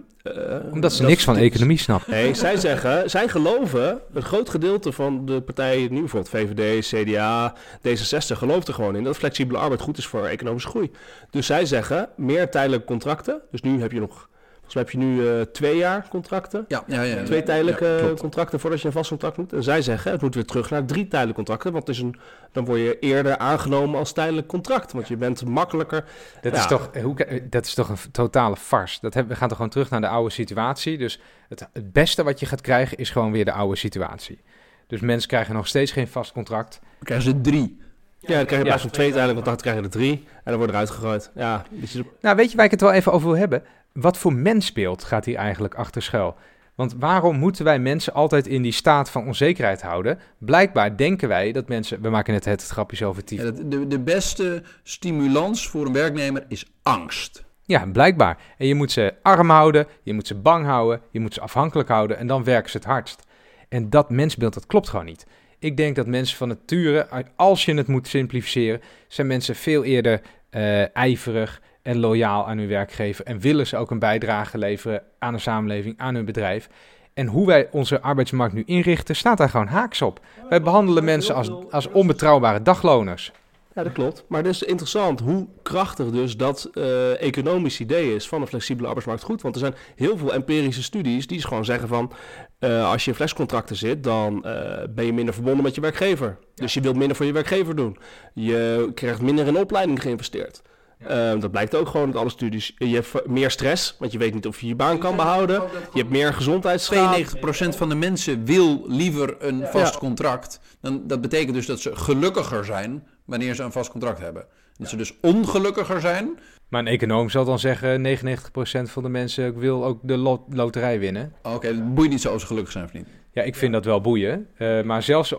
Omdat 0.72 0.94
ze 0.94 1.04
niks 1.04 1.24
van 1.24 1.38
economie 1.38 1.78
snappen. 1.78 2.12
Nee, 2.14 2.34
zij 2.34 2.58
zeggen, 2.58 3.10
zij 3.10 3.28
geloven, 3.28 4.00
een 4.14 4.22
groot 4.22 4.50
gedeelte 4.50 4.92
van 4.92 5.26
de 5.26 5.42
partijen, 5.42 5.94
nu 5.94 6.00
bijvoorbeeld 6.00 6.30
VVD, 6.30 6.86
CDA, 6.88 7.54
D66, 7.88 8.38
gelooft 8.38 8.68
er 8.68 8.74
gewoon 8.74 8.96
in 8.96 9.04
dat 9.04 9.18
flexibele 9.18 9.60
arbeid 9.60 9.82
goed 9.82 9.98
is 9.98 10.08
voor 10.08 10.26
economische 10.26 10.70
groei. 10.70 10.92
Dus 11.30 11.46
zij 11.46 11.66
zeggen, 11.66 12.10
meer 12.16 12.50
tijdelijke 12.52 12.86
contracten. 12.86 13.42
Dus 13.52 13.62
nu 13.62 13.82
heb 13.82 13.92
je 13.92 14.00
nog, 14.00 14.30
volgens 14.68 14.74
mij 14.74 14.84
heb 14.84 14.92
je 14.92 14.98
nu 14.98 15.40
eh, 15.40 15.46
twee 15.52 15.78
jaar 15.78 16.08
contracten. 16.10 16.66
Ja, 16.68 16.84
ja, 16.88 17.02
ja. 17.02 17.24
Twee 17.24 17.44
tijdelijke 17.44 18.14
contracten 18.20 18.60
voordat 18.60 18.82
je 18.82 18.88
een 18.88 18.94
vast 18.94 19.10
contract 19.10 19.38
moet. 19.38 19.54
En 19.54 19.64
zij 19.64 19.82
zeggen, 19.82 20.12
het 20.12 20.22
moet 20.22 20.36
weer 20.36 20.46
terug 20.46 20.70
naar 20.70 20.86
drie 20.86 21.08
tijdelijke 21.08 21.36
contracten. 21.36 21.72
Want 21.72 21.88
het 21.88 21.96
is 21.96 22.02
een, 22.02 22.16
dan 22.52 22.66
word 22.66 22.80
je 22.80 23.00
eerder 23.00 23.38
aangenomen 23.38 24.00
als 24.00 24.12
tijdelijk 24.14 24.48
contract. 24.48 24.92
Want 24.92 25.08
je 25.08 25.18
bent 25.18 25.46
makkelijker. 25.46 26.06
Dat, 26.42 26.54
Ja. 26.54 26.60
is 26.60 26.68
toch, 26.68 26.90
hoe, 27.02 27.42
dat 27.50 27.66
is 27.66 27.74
toch 27.74 27.90
een 27.90 27.98
totale 28.12 28.56
farce. 28.56 28.98
Dat 29.02 29.14
hebben, 29.14 29.32
we 29.34 29.38
gaan 29.40 29.48
toch 29.48 29.58
gewoon 29.58 29.72
terug 29.72 29.90
naar 29.90 30.02
de 30.02 30.08
oude 30.08 30.30
situatie. 30.32 30.98
Dus 30.98 31.20
het, 31.50 31.68
het 31.74 31.92
beste 31.94 32.24
wat 32.24 32.40
je 32.40 32.46
gaat 32.46 32.62
krijgen 32.62 32.98
is 32.98 33.10
gewoon 33.10 33.32
weer 33.32 33.46
de 33.46 33.52
oude 33.52 33.76
situatie. 33.76 34.42
Dus 34.88 35.00
mensen 35.02 35.28
krijgen 35.30 35.54
nog 35.56 35.68
steeds 35.68 35.92
geen 35.92 36.08
vast 36.08 36.32
contract. 36.32 36.80
Dan 36.82 37.04
krijgen 37.04 37.26
ze 37.32 37.42
drie. 37.42 37.86
Ja, 38.20 38.28
dan 38.36 38.46
krijg 38.46 38.50
je 38.50 38.58
in 38.58 38.64
plaats 38.64 38.82
van 38.82 38.92
twee 38.92 39.08
tijdelijke 39.12 39.36
contracten, 39.36 39.66
krijg 39.66 39.78
je 39.80 39.84
er 39.86 39.92
drie. 40.00 40.24
En 40.36 40.42
dan 40.44 40.56
wordt 40.56 40.72
eruit 40.72 40.90
gegooid. 40.90 41.32
Ja, 41.36 41.66
dus 41.70 41.92
je- 41.92 42.06
Nou, 42.22 42.36
weet 42.36 42.50
je 42.52 42.56
waar 42.58 42.66
ik 42.66 42.72
het 42.72 42.82
wel 42.82 42.92
even 42.92 43.12
over 43.12 43.28
wil 43.28 43.38
hebben? 43.38 43.64
Wat 44.00 44.18
voor 44.18 44.34
mensbeeld 44.34 45.04
gaat 45.04 45.26
hier 45.26 45.36
eigenlijk 45.36 45.76
achter 45.76 46.02
schuil? 46.02 46.36
Want 46.76 46.96
waarom 47.00 47.38
moeten 47.38 47.66
wij 47.66 47.80
mensen 47.80 48.14
altijd 48.14 48.48
in 48.48 48.62
die 48.62 48.72
staat 48.72 49.10
van 49.10 49.26
onzekerheid 49.26 49.82
houden? 49.82 50.20
Blijkbaar 50.38 50.98
denken 50.98 51.28
wij 51.28 51.52
dat 51.52 51.68
mensen... 51.68 52.02
We 52.02 52.10
maken 52.10 52.34
net 52.34 52.46
het 52.46 52.68
grapjes 52.68 53.04
over 53.04 53.24
dat- 53.26 53.72
de, 53.72 53.88
de 53.88 54.00
beste 54.00 54.64
stimulans 54.84 55.68
voor 55.68 55.86
een 55.86 55.94
werknemer 55.94 56.46
is 56.48 56.66
angst. 56.84 57.46
Ja, 57.64 57.86
blijkbaar. 57.86 58.38
En 58.58 58.68
je 58.68 58.76
moet 58.76 58.92
ze 58.92 59.14
arm 59.22 59.50
houden, 59.50 59.88
je 60.04 60.14
moet 60.14 60.28
ze 60.28 60.36
bang 60.36 60.66
houden, 60.66 61.02
je 61.12 61.20
moet 61.20 61.34
ze 61.34 61.42
afhankelijk 61.42 61.90
houden 61.90 62.18
en 62.18 62.28
dan 62.28 62.44
werken 62.44 62.72
ze 62.72 62.78
het 62.78 62.86
hardst. 62.86 63.24
En 63.70 63.90
dat 63.90 64.10
mensbeeld, 64.10 64.54
dat 64.54 64.66
klopt 64.66 64.90
gewoon 64.90 65.06
niet. 65.06 65.26
Ik 65.60 65.78
denk 65.78 65.96
dat 65.96 66.08
mensen 66.08 66.38
van 66.38 66.48
nature, 66.48 67.08
als 67.36 67.66
je 67.66 67.74
het 67.74 67.88
moet 67.88 68.08
simplificeren, 68.08 68.82
zijn 69.08 69.28
mensen 69.28 69.56
veel 69.56 69.84
eerder 69.84 70.22
eh, 70.50 70.96
ijverig 70.96 71.62
en 71.88 72.00
loyaal 72.00 72.48
aan 72.48 72.58
hun 72.58 72.68
werkgever. 72.68 73.26
En 73.26 73.40
willen 73.40 73.68
ze 73.68 73.78
ook 73.78 73.92
een 73.92 74.00
bijdrage 74.00 74.58
leveren 74.58 75.04
aan 75.20 75.34
de 75.34 75.40
samenleving, 75.40 75.96
aan 75.98 76.16
hun 76.16 76.26
bedrijf. 76.26 76.70
En 77.14 77.28
hoe 77.28 77.48
wij 77.48 77.68
onze 77.72 78.02
arbeidsmarkt 78.02 78.54
nu 78.54 78.64
inrichten, 78.66 79.16
staat 79.16 79.38
daar 79.38 79.50
gewoon 79.50 79.68
haaks 79.68 80.02
op. 80.02 80.20
Wij 80.50 80.62
behandelen 80.62 81.04
mensen 81.04 81.36
als, 81.36 81.52
als 81.72 81.88
onbetrouwbare 81.88 82.62
dagloners. 82.62 83.32
Ja, 83.74 83.84
dat 83.84 83.92
klopt. 83.92 84.26
Maar 84.28 84.44
het 84.44 84.54
is 84.54 84.64
interessant 84.64 85.20
hoe 85.20 85.48
krachtig 85.62 86.10
dus 86.10 86.38
dat 86.38 86.70
eh 86.74 87.22
economisch 87.22 87.80
idee 87.80 88.16
is 88.16 88.28
van 88.28 88.42
een 88.42 88.48
flexibele 88.48 88.88
arbeidsmarkt 88.88 89.24
goed. 89.24 89.42
Want 89.42 89.56
er 89.56 89.62
zijn 89.62 89.76
heel 89.96 90.18
veel 90.18 90.34
empirische 90.34 90.84
studies 90.84 91.28
die 91.28 91.42
gewoon 91.42 91.66
zeggen 91.66 91.88
van... 91.88 92.12
eh, 92.60 92.92
als 92.92 93.04
je 93.04 93.10
in 93.10 93.16
flexcontracten 93.16 93.76
zit, 93.76 94.04
dan 94.04 94.46
eh, 94.46 94.84
ben 94.90 95.06
je 95.06 95.14
minder 95.14 95.34
verbonden 95.34 95.64
met 95.64 95.76
je 95.76 95.82
werkgever. 95.82 96.38
Dus 96.56 96.74
je 96.74 96.82
wilt 96.82 96.96
minder 96.96 97.16
voor 97.16 97.26
je 97.26 97.32
werkgever 97.32 97.76
doen. 97.76 97.98
Je 98.34 98.92
krijgt 98.94 99.22
minder 99.22 99.48
in 99.48 99.58
opleiding 99.58 100.02
geïnvesteerd. 100.02 100.62
Eh, 100.98 101.40
dat 101.40 101.52
blijkt 101.52 101.76
ook 101.76 101.88
gewoon 101.88 102.08
uit 102.08 102.16
alle 102.16 102.30
studies. 102.30 102.74
Je 102.78 102.94
hebt 102.96 103.28
meer 103.28 103.52
stress, 103.52 103.96
want 104.00 104.12
je 104.12 104.18
weet 104.18 104.34
niet 104.34 104.48
of 104.48 104.62
je 104.62 104.68
je 104.68 104.76
baan 104.76 104.98
kan 104.98 105.16
behouden. 105.16 105.62
Je 105.94 106.00
hebt 106.00 106.10
meer 106.12 106.34
gezondheidsschade. 106.34 107.26
92% 107.26 107.76
van 107.76 107.90
de 107.90 107.96
mensen 107.96 108.46
wil 108.46 108.84
liever 108.88 109.36
een 109.40 109.66
vast 109.68 109.94
Ja. 109.94 110.00
contract. 110.00 110.60
Dan, 110.82 111.02
dat 111.08 111.22
betekent 111.22 111.54
dus 111.54 111.66
dat 111.66 111.80
ze 111.80 111.96
gelukkiger 111.96 112.66
zijn 112.66 113.04
wanneer 113.26 113.56
ze 113.56 113.64
een 113.64 113.72
vast 113.72 113.92
contract 113.92 114.20
hebben. 114.20 114.46
Dat 114.78 114.90
ze 114.90 114.96
dus 114.96 115.14
ongelukkiger 115.22 116.02
zijn. 116.02 116.40
Maar 116.70 116.80
een 116.82 116.88
econoom 116.88 117.30
zal 117.30 117.46
dan 117.46 117.60
zeggen, 117.60 118.02
99% 118.02 118.92
van 118.92 119.04
de 119.04 119.10
mensen 119.10 119.58
wil 119.60 119.86
ook 119.86 120.00
de 120.04 120.18
lot- 120.18 120.44
loterij 120.54 121.00
winnen. 121.00 121.34
Oh, 121.44 121.54
Oké, 121.54 121.68
het 121.68 121.94
boeit 121.96 122.10
niet 122.10 122.22
zo 122.22 122.34
of 122.34 122.40
ze 122.42 122.46
gelukkig 122.48 122.72
zijn 122.72 122.86
of 122.86 122.94
niet. 122.94 123.08
Ja, 123.32 123.44
ik 123.44 123.56
vind 123.56 123.74
dat 123.74 123.86
wel 123.86 124.02
boeien. 124.02 124.48
Eh, 124.58 124.82
maar 124.82 125.04
zelfs, 125.04 125.34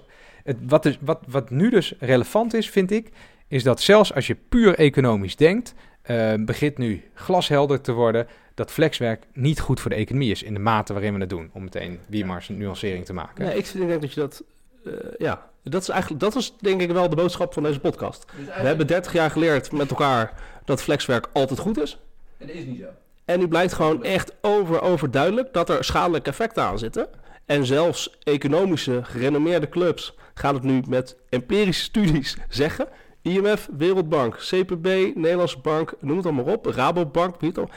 het, 0.45 0.57
wat, 0.67 0.87
is, 0.87 0.99
wat, 1.01 1.21
wat 1.29 1.51
nu 1.51 1.71
dus 1.71 1.95
relevant 1.99 2.55
is, 2.55 2.71
vind 2.71 2.91
ik, 2.91 3.11
is 3.49 3.63
dat 3.63 3.81
zelfs 3.81 4.15
als 4.15 4.27
je 4.27 4.37
puur 4.49 4.75
economisch 4.79 5.37
denkt, 5.37 5.75
eh, 6.03 6.35
begint 6.39 6.79
nu 6.79 7.03
glashelder 7.15 7.81
te 7.81 7.93
worden 7.93 8.27
dat 8.55 8.71
flexwerk 8.73 9.25
niet 9.33 9.61
goed 9.61 9.81
voor 9.81 9.91
de 9.91 9.97
economie 9.97 10.31
is 10.31 10.43
in 10.43 10.55
de 10.55 10.61
mate 10.61 10.93
waarin 10.93 11.15
we 11.15 11.21
het 11.21 11.31
doen. 11.31 11.51
Om 11.53 11.63
meteen 11.63 11.99
Wiemars 12.09 12.49
een 12.49 12.59
nuancering 12.59 13.05
te 13.05 13.13
maken. 13.13 13.45
Nee, 13.45 13.57
ik 13.57 13.67
vind- 13.67 13.83
ik 13.83 13.89
denk 13.89 14.01
dat 14.01 14.13
je 14.13 14.21
dat... 14.21 14.43
eh, 14.85 14.93
ja, 15.19 15.47
dat 15.63 15.83
is 15.83 15.89
eigenlijk... 15.89 16.21
Dat 16.21 16.37
is 16.37 16.55
denk 16.61 16.81
ik 16.81 16.91
wel 16.91 17.09
de 17.09 17.17
boodschap 17.17 17.53
van 17.53 17.63
deze 17.63 17.81
podcast. 17.81 18.25
We 18.45 18.51
hebben 18.67 18.87
30 18.87 19.13
jaar 19.13 19.31
geleerd 19.31 19.73
met 19.73 19.91
elkaar 19.91 20.33
dat 20.65 20.83
flexwerk 20.83 21.27
altijd 21.33 21.59
goed 21.59 21.81
is. 21.83 21.99
Dat 22.39 22.49
is 22.49 22.65
niet 22.65 22.79
zo. 22.81 22.87
En 23.25 23.39
nu 23.39 23.49
blijkt 23.49 23.73
gewoon 23.73 24.05
echt 24.05 24.33
over, 24.41 24.81
overduidelijk 24.83 25.53
dat 25.53 25.69
er 25.71 25.85
schadelijke 25.85 26.31
effecten 26.31 26.63
aan 26.63 26.79
zitten. 26.79 27.09
En 27.47 27.67
zelfs 27.67 28.17
economische, 28.23 29.01
gerenommeerde 29.05 29.69
clubs 29.69 30.15
gaan 30.35 30.55
het 30.55 30.63
nu 30.63 30.83
met 30.89 31.17
empirische 31.29 31.83
studies 31.91 32.37
zeggen. 32.49 32.89
IMF, 33.29 33.69
Wereldbank, 33.77 34.37
CPB, 34.37 34.87
Nederlandse 35.15 35.59
Bank, 35.59 35.95
noem 36.01 36.17
het 36.17 36.27
allemaal 36.27 36.55
op. 36.55 36.67
Rabobank, 36.67 37.41
weet 37.41 37.57
het. 37.57 37.69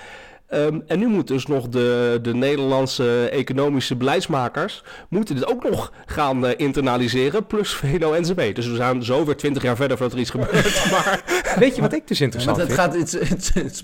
Ehm, 0.47 0.79
en 0.87 0.99
nu 0.99 1.07
moeten 1.07 1.35
dus 1.35 1.45
nog 1.45 1.69
de, 1.69 2.19
de 2.21 2.33
Nederlandse 2.33 3.29
economische 3.29 3.95
beleidsmakers... 3.95 4.83
moeten 5.09 5.35
dit 5.35 5.47
ook 5.47 5.63
nog 5.69 5.93
gaan 6.05 6.45
eh, 6.45 6.53
internaliseren, 6.57 7.47
plus 7.47 7.73
VNO-NCW. 7.73 8.53
Dus 8.53 8.67
we 8.67 8.75
zijn 8.75 9.03
zo 9.03 9.25
weer 9.25 9.37
20 9.37 9.63
jaar 9.63 9.75
verder 9.75 9.97
voordat 9.97 10.15
er 10.15 10.21
iets 10.21 10.29
gebeurt. 10.29 10.85
maar 10.91 11.23
Weet 11.59 11.75
je 11.75 11.81
wat 11.81 11.93
ik 11.93 12.07
dus 12.07 12.19
Want 12.19 12.33
interessant 12.33 12.57
het 12.57 12.67
vind? 12.67 12.79
gaat, 12.79 12.95
it's, 12.95 13.13
it's, 13.13 13.55
it's 13.55 13.81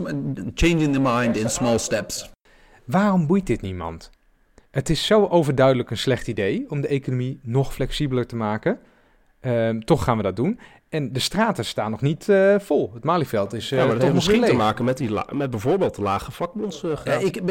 changing 0.54 0.94
the 0.94 1.00
mind 1.00 1.38
in 1.38 1.50
small 1.50 1.78
steps. 1.78 2.30
Waarom 2.86 3.28
boeit 3.28 3.48
dit 3.48 3.62
niemand? 3.62 4.10
Het 4.72 4.90
is 4.90 5.06
zo 5.06 5.26
overduidelijk 5.26 5.92
een 5.92 5.98
slecht 5.98 6.28
idee 6.28 6.66
om 6.70 6.82
de 6.82 6.88
economie 6.88 7.40
nog 7.44 7.74
flexibeler 7.74 8.28
te 8.28 8.36
maken. 8.36 8.80
Ehm, 9.40 9.80
toch 9.80 10.04
gaan 10.04 10.18
we 10.18 10.24
dat 10.24 10.36
doen. 10.36 10.60
En 10.90 11.14
de 11.14 11.20
straten 11.20 11.66
staan 11.66 11.92
nog 11.92 12.02
niet 12.02 12.30
eh, 12.30 12.56
vol. 12.60 12.92
Het 12.94 13.04
Malieveld 13.04 13.54
is 13.54 13.72
eh 13.72 13.78
ja, 13.78 13.78
maar 13.78 13.88
dat 13.88 13.94
toch 13.94 14.04
heeft 14.04 14.14
misschien 14.14 14.50
te 14.50 14.54
maken 14.54 14.86
met, 14.86 14.98
die 14.98 15.10
met 15.32 15.50
bijvoorbeeld 15.50 15.96
de 15.96 16.02
lage 16.02 16.32
vakbondsgraad. 16.32 17.06
Ja, 17.06 17.14
ik, 17.14 17.42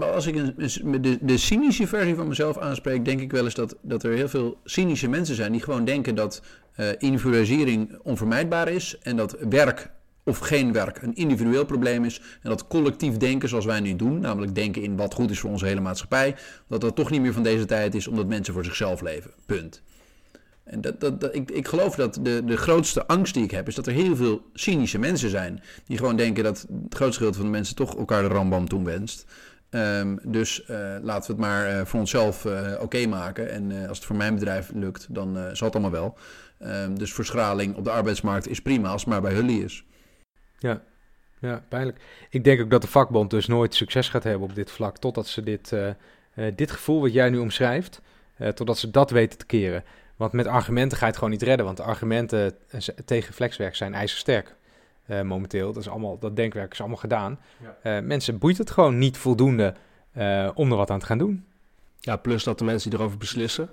als 0.00 0.26
ik 0.26 0.36
een, 0.36 1.02
de, 1.02 1.18
de 1.20 1.36
cynische 1.38 1.86
versie 1.86 2.14
van 2.14 2.28
mezelf 2.28 2.58
aanspreek, 2.58 3.04
denk 3.04 3.20
ik 3.20 3.32
wel 3.32 3.44
eens 3.44 3.54
dat, 3.54 3.76
dat 3.82 4.02
er 4.02 4.12
heel 4.12 4.28
veel 4.28 4.58
cynische 4.64 5.08
mensen 5.08 5.34
zijn 5.34 5.52
die 5.52 5.62
gewoon 5.62 5.84
denken 5.84 6.14
dat 6.14 6.42
eh, 6.72 6.88
individualisering 6.98 7.98
onvermijdbaar 8.02 8.68
is 8.68 8.98
en 9.02 9.16
dat 9.16 9.36
werk 9.48 9.90
of 10.24 10.38
geen 10.38 10.72
werk 10.72 11.02
een 11.02 11.14
individueel 11.14 11.64
probleem 11.64 12.04
is 12.04 12.20
en 12.42 12.48
dat 12.50 12.66
collectief 12.66 13.16
denken 13.16 13.48
zoals 13.48 13.64
wij 13.64 13.80
nu 13.80 13.96
doen, 13.96 14.20
namelijk 14.20 14.54
denken 14.54 14.82
in 14.82 14.96
wat 14.96 15.14
goed 15.14 15.30
is 15.30 15.40
voor 15.40 15.50
onze 15.50 15.66
hele 15.66 15.80
maatschappij, 15.80 16.34
dat 16.68 16.80
dat 16.80 16.96
toch 16.96 17.10
niet 17.10 17.20
meer 17.20 17.32
van 17.32 17.42
deze 17.42 17.64
tijd 17.64 17.94
is 17.94 18.06
omdat 18.06 18.26
mensen 18.26 18.54
voor 18.54 18.64
zichzelf 18.64 19.00
leven. 19.00 19.30
Punt. 19.46 19.82
En 20.72 20.80
dat, 20.80 21.34
ik, 21.34 21.50
ik 21.50 21.68
geloof 21.68 21.94
dat 21.94 22.18
de, 22.22 22.44
de 22.44 22.56
grootste 22.56 23.06
angst 23.06 23.34
die 23.34 23.44
ik 23.44 23.50
heb, 23.50 23.68
is 23.68 23.74
dat 23.74 23.86
er 23.86 23.92
heel 23.92 24.16
veel 24.16 24.50
cynische 24.54 24.98
mensen 24.98 25.30
zijn. 25.30 25.62
Die 25.86 25.98
gewoon 25.98 26.16
denken 26.16 26.44
dat 26.44 26.60
het 26.60 26.94
grootste 26.94 27.16
gedeelte 27.16 27.38
van 27.38 27.46
de 27.46 27.52
mensen 27.52 27.76
toch 27.76 27.96
elkaar 27.96 28.22
de 28.22 28.28
rambam 28.28 28.68
toewenst. 28.68 29.26
Ehm 29.70 30.16
dus 30.22 30.64
eh, 30.64 30.96
laten 31.02 31.26
we 31.26 31.32
het 31.32 31.50
maar 31.50 31.66
eh, 31.66 31.84
voor 31.84 32.00
onszelf 32.00 32.44
eh, 32.44 32.72
oké 32.80 33.06
maken. 33.06 33.50
En 33.50 33.88
als 33.88 33.98
het 33.98 34.06
voor 34.06 34.16
mijn 34.16 34.34
bedrijf 34.34 34.70
lukt, 34.74 35.06
dan 35.14 35.34
zal 35.34 35.66
het 35.66 35.76
allemaal 35.76 35.90
wel. 35.90 36.18
Ehm, 36.58 36.94
dus 36.94 37.12
verschraling 37.12 37.76
op 37.76 37.84
de 37.84 37.90
arbeidsmarkt 37.90 38.48
is 38.48 38.62
prima 38.62 38.88
als 38.88 39.00
het 39.00 39.10
maar 39.10 39.20
bij 39.20 39.32
Hully 39.32 39.62
is. 39.62 39.84
Ja, 41.38 41.62
pijnlijk. 41.68 42.00
Ik 42.30 42.44
denk 42.44 42.60
ook 42.60 42.70
dat 42.70 42.82
de 42.82 42.88
vakbond 42.88 43.30
dus 43.30 43.46
nooit 43.46 43.74
succes 43.74 44.08
gaat 44.08 44.22
hebben 44.22 44.48
op 44.48 44.54
dit 44.54 44.70
vlak. 44.70 44.98
Totdat 44.98 45.26
ze 45.26 45.42
dit, 45.42 45.72
dit 46.54 46.70
gevoel 46.70 47.00
wat 47.00 47.12
jij 47.12 47.30
nu 47.30 47.38
omschrijft, 47.38 48.00
totdat 48.54 48.78
ze 48.78 48.90
dat 48.90 49.10
weten 49.10 49.38
te 49.38 49.46
keren. 49.46 49.84
Want 50.22 50.34
met 50.34 50.46
argumenten 50.46 50.96
ga 50.98 51.04
je 51.04 51.10
het 51.10 51.18
gewoon 51.18 51.32
niet 51.32 51.42
redden. 51.42 51.66
Want 51.66 51.76
de 51.76 51.82
argumenten 51.82 52.54
eh, 52.70 52.80
tegen 53.04 53.34
flexwerk 53.34 53.74
zijn 53.76 53.94
ijzersterk. 53.94 54.54
eh, 55.06 55.20
momenteel. 55.20 55.72
Dat, 55.72 55.82
is 55.82 55.88
allemaal, 55.88 56.18
dat 56.18 56.36
denkwerk 56.36 56.72
is 56.72 56.78
allemaal 56.80 56.98
gedaan. 56.98 57.38
Eh, 57.82 57.98
mensen 57.98 58.38
boeit 58.38 58.58
het 58.58 58.70
gewoon 58.70 58.98
niet 58.98 59.16
voldoende 59.16 59.74
eh, 60.12 60.48
om 60.54 60.70
er 60.70 60.76
wat 60.76 60.90
aan 60.90 60.98
te 60.98 61.06
gaan 61.06 61.18
doen. 61.18 61.44
Ja, 62.00 62.16
plus 62.16 62.44
dat 62.44 62.58
de 62.58 62.64
mensen 62.64 62.90
die 62.90 62.98
erover 62.98 63.18
beslissen, 63.18 63.70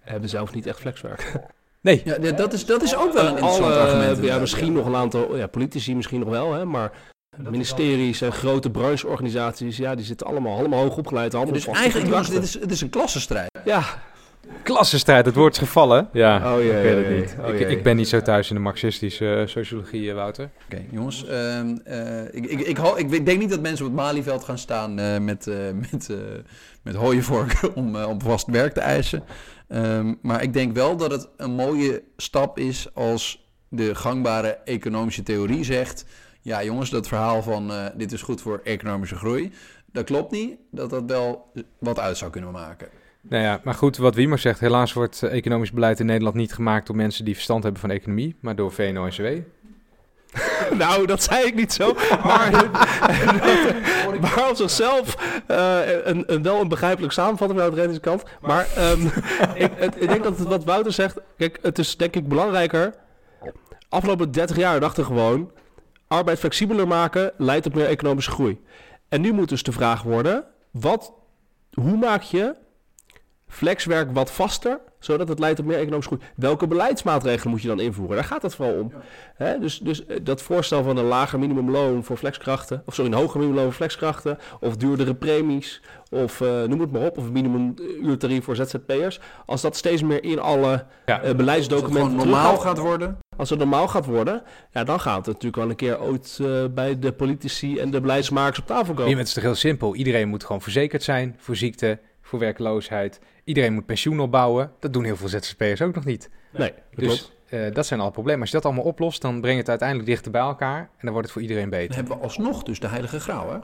hebben 0.00 0.28
zelf 0.28 0.54
niet 0.54 0.66
echt 0.66 0.78
flexwerk. 0.80 1.32
Nee, 1.80 2.02
Ja, 2.04 2.16
ja, 2.20 2.32
dat, 2.32 2.52
is, 2.52 2.66
dat 2.66 2.82
is 2.82 2.96
ook 2.96 3.12
wel 3.12 3.24
een 3.24 3.30
interessant 3.30 3.64
Alle, 3.64 3.78
argument. 3.80 4.24
ja, 4.24 4.38
misschien 4.38 4.66
ja. 4.66 4.72
nog 4.72 4.86
een 4.86 4.94
aantal, 4.96 5.36
ja, 5.36 5.46
politici 5.46 5.94
misschien 5.96 6.20
nog 6.20 6.28
wel, 6.28 6.52
hè, 6.52 6.64
maar 6.64 6.92
ministeries 7.36 8.20
en 8.20 8.32
grote 8.32 8.70
brancheorganisaties, 8.70 9.76
ja, 9.76 9.94
die 9.94 10.04
zitten 10.04 10.26
allemaal, 10.26 10.56
allemaal 10.58 10.82
hoog 10.82 10.96
opgeleid. 10.96 11.34
Allemaal 11.34 11.52
Dus 11.52 11.66
eigenlijk, 11.66 12.10
contracten. 12.10 12.42
is, 12.42 12.54
het 12.54 12.70
is 12.70 12.80
een 12.80 12.90
klassenstrijd. 12.90 13.50
Ja, 13.64 13.84
klassenstrijd, 14.62 15.26
het 15.26 15.34
woord 15.34 15.52
is 15.52 15.58
gevallen. 15.58 16.08
Ja, 16.12 16.54
Oh, 16.54 16.60
jee, 16.62 16.68
ik 16.76 16.82
weet 16.82 16.96
het 16.96 17.06
jee, 17.06 17.20
niet. 17.20 17.36
oh, 17.40 17.48
ik, 17.48 17.58
jee. 17.58 17.68
ik 17.70 17.82
ben 17.82 17.96
niet 17.96 18.08
zo 18.08 18.22
thuis 18.22 18.48
in 18.48 18.54
de 18.54 18.60
marxistische 18.62 19.34
eh, 19.34 19.46
sociologie, 19.46 20.08
eh, 20.08 20.14
Wouter. 20.14 20.50
Oké, 20.64 20.82
jongens. 20.90 21.26
ehm, 21.26 21.76
eh, 21.84 22.24
ik, 22.24 22.46
ik, 22.46 22.60
ik, 22.60 22.76
ho- 22.76 22.96
ik 22.96 23.24
denk 23.26 23.38
niet 23.40 23.50
dat 23.50 23.60
mensen 23.60 23.86
op 23.86 23.92
het 23.92 24.00
Malieveld 24.00 24.44
gaan 24.44 24.58
staan 24.58 24.98
eh, 24.98 25.18
met, 25.18 25.46
eh 25.46 25.54
met, 25.90 26.10
eh 26.10 26.16
met 26.82 26.94
hooienvorken 26.94 27.74
om, 27.76 27.96
om 27.96 28.20
vast 28.20 28.46
werk 28.46 28.72
te 28.74 28.80
eisen. 28.80 29.22
Ehm, 29.68 30.14
maar 30.22 30.42
ik 30.42 30.52
denk 30.52 30.74
wel 30.74 30.96
dat 30.96 31.10
het 31.10 31.28
een 31.36 31.50
mooie 31.52 32.02
stap 32.16 32.58
is 32.58 32.88
als 32.94 33.46
de 33.68 33.94
gangbare 33.94 34.58
economische 34.64 35.22
theorie 35.22 35.64
zegt... 35.64 36.04
Ja, 36.40 36.62
jongens, 36.64 36.90
dat 36.90 37.08
verhaal 37.08 37.42
van 37.42 37.70
eh, 37.72 37.84
dit 37.96 38.12
is 38.12 38.22
goed 38.22 38.40
voor 38.40 38.60
economische 38.64 39.14
groei... 39.16 39.52
dat 39.92 40.04
klopt 40.04 40.30
niet, 40.30 40.56
dat 40.70 40.90
dat 40.90 41.02
wel 41.06 41.52
wat 41.78 41.98
uit 41.98 42.16
zou 42.16 42.30
kunnen 42.30 42.52
maken. 42.52 42.88
Nou 43.28 43.42
ja, 43.42 43.60
maar 43.64 43.74
goed, 43.74 43.96
wat 43.96 44.14
Wiemer 44.14 44.38
zegt, 44.38 44.60
helaas 44.60 44.92
wordt 44.92 45.22
eh, 45.22 45.32
economisch 45.36 45.72
beleid 45.72 46.00
in 46.00 46.06
Nederland 46.06 46.36
niet 46.36 46.52
gemaakt 46.52 46.86
door 46.86 46.96
mensen 46.96 47.24
die 47.24 47.34
verstand 47.34 47.62
hebben 47.62 47.80
van 47.80 47.90
economie, 47.90 48.36
maar 48.40 48.56
door 48.56 48.72
VNO-NCW. 48.72 49.26
nou, 50.78 51.06
dat 51.06 51.22
zei 51.22 51.46
ik 51.46 51.54
niet 51.54 51.72
zo. 51.72 51.94
Maar, 52.24 52.50
maar 54.20 54.48
op 54.50 54.56
zichzelf 54.56 55.16
eh, 55.46 55.78
een, 56.04 56.32
een, 56.32 56.42
wel 56.42 56.60
een 56.60 56.68
begrijpelijk 56.68 57.12
samenvatting 57.12 57.58
vanuit 57.60 57.74
de 57.74 57.80
reddingskant. 57.80 58.22
Maar 58.40 58.66
ehm, 58.76 59.06
ik, 59.54 59.70
het- 59.74 60.02
ik 60.02 60.08
denk 60.08 60.22
dat 60.22 60.38
het 60.38 60.48
wat 60.48 60.64
Wouter 60.64 60.92
zegt, 60.92 61.18
kijk, 61.36 61.58
het 61.62 61.78
is 61.78 61.96
denk 61.96 62.16
ik 62.16 62.28
belangrijker. 62.28 62.94
Afgelopen 63.88 64.30
30 64.32 64.56
jaar 64.56 64.80
dachten 64.80 65.02
we 65.02 65.08
gewoon, 65.08 65.50
arbeid 66.08 66.38
flexibeler 66.38 66.86
maken 66.88 67.32
leidt 67.36 67.62
tot 67.64 67.74
meer 67.74 67.86
economische 67.86 68.30
groei. 68.30 68.60
En 69.08 69.20
nu 69.20 69.32
moet 69.32 69.48
dus 69.48 69.62
de 69.62 69.72
vraag 69.72 70.02
worden, 70.02 70.44
wat, 70.70 71.12
hoe 71.72 71.96
maak 71.96 72.22
je 72.22 72.54
flexwerk 73.48 74.12
wat 74.12 74.30
vaster, 74.30 74.80
zodat 74.98 75.28
het 75.28 75.38
leidt 75.38 75.56
tot 75.56 75.66
meer 75.66 75.78
economische 75.78 76.10
groei? 76.14 76.30
Welke 76.36 76.66
beleidsmaatregelen 76.66 77.50
moet 77.50 77.62
je 77.62 77.68
dan 77.68 77.80
invoeren? 77.80 78.16
Daar 78.16 78.24
gaat 78.24 78.42
het 78.42 78.54
vooral 78.54 78.74
om. 78.74 78.92
Hè, 79.34 79.58
dus, 79.58 79.78
dus 79.78 80.06
eh, 80.06 80.16
dat 80.22 80.42
voorstel 80.42 80.82
van 80.82 80.96
een 80.96 81.04
lager 81.04 81.38
minimumloon 81.38 82.04
voor 82.04 82.16
flexkrachten, 82.16 82.82
of 82.86 82.94
sorry, 82.94 83.12
een 83.12 83.18
hoger 83.18 83.36
minimumloon 83.38 83.64
voor 83.66 83.74
flexkrachten, 83.76 84.38
of 84.60 84.76
duurdere 84.76 85.14
premies, 85.14 85.82
of 86.10 86.40
eh, 86.40 86.62
noem 86.62 86.80
het 86.80 86.92
maar 86.92 87.02
op, 87.02 87.18
of 87.18 87.24
een 87.26 87.32
minimumuurtarief 87.32 88.44
voor 88.44 88.56
ZZP'ers. 88.56 89.20
Als 89.46 89.60
dat 89.60 89.76
steeds 89.76 90.02
meer 90.02 90.24
in 90.24 90.38
alle 90.40 90.68
Ja. 90.68 90.84
eh, 91.06 91.18
Als 91.18 91.26
het 91.28 91.36
beleidsdocumenten 91.36 92.16
normaal 92.16 92.56
gaat 92.56 92.78
worden... 92.78 93.18
als 93.36 93.50
het 93.50 93.58
normaal 93.58 93.88
gaat 93.88 94.06
worden, 94.06 94.42
ja, 94.70 94.84
dan 94.84 95.00
gaat 95.00 95.16
het 95.16 95.26
natuurlijk 95.26 95.56
wel 95.56 95.68
een 95.70 95.76
keer 95.76 96.00
ooit 96.00 96.38
eh, 96.42 96.64
bij 96.70 96.98
de 96.98 97.12
politici 97.12 97.78
en 97.78 97.90
de 97.90 98.00
beleidsmakers 98.00 98.58
op 98.58 98.66
tafel 98.66 98.84
komen. 98.84 99.04
Wiemer, 99.04 99.18
het 99.18 99.28
is 99.28 99.34
toch 99.34 99.42
heel 99.42 99.54
simpel. 99.54 99.94
Iedereen 99.94 100.28
moet 100.28 100.44
gewoon 100.44 100.62
verzekerd 100.62 101.02
zijn 101.02 101.36
voor 101.38 101.56
ziekte, 101.56 101.98
voor 102.28 102.38
werkloosheid. 102.38 103.20
Iedereen 103.44 103.72
moet 103.74 103.86
pensioen 103.86 104.20
opbouwen. 104.20 104.70
Dat 104.78 104.92
doen 104.92 105.04
heel 105.04 105.16
veel 105.16 105.28
ZZP'ers 105.28 105.82
ook 105.82 105.94
nog 105.94 106.04
niet. 106.04 106.30
Nee, 106.52 106.72
dat 106.72 106.76
Dus 107.00 107.06
klopt. 107.18 107.32
eh, 107.48 107.74
dat 107.74 107.86
zijn 107.86 108.00
alle 108.00 108.10
problemen. 108.10 108.40
Als 108.40 108.50
je 108.50 108.56
dat 108.56 108.64
allemaal 108.64 108.84
oplost, 108.84 109.22
dan 109.22 109.40
breng 109.40 109.52
je 109.54 109.60
het 109.60 109.68
uiteindelijk 109.68 110.08
dichter 110.08 110.30
bij 110.30 110.40
elkaar. 110.40 110.78
En 110.78 110.88
dan 111.00 111.10
wordt 111.10 111.22
het 111.24 111.32
voor 111.32 111.42
iedereen 111.42 111.70
Dan 111.70 111.78
beter. 111.78 111.94
hebben 111.94 112.16
we 112.16 112.22
alsnog 112.22 112.62
dus 112.62 112.80
de 112.80 112.86
heilige 112.88 113.20
graal, 113.20 113.50
hè? 113.52 113.58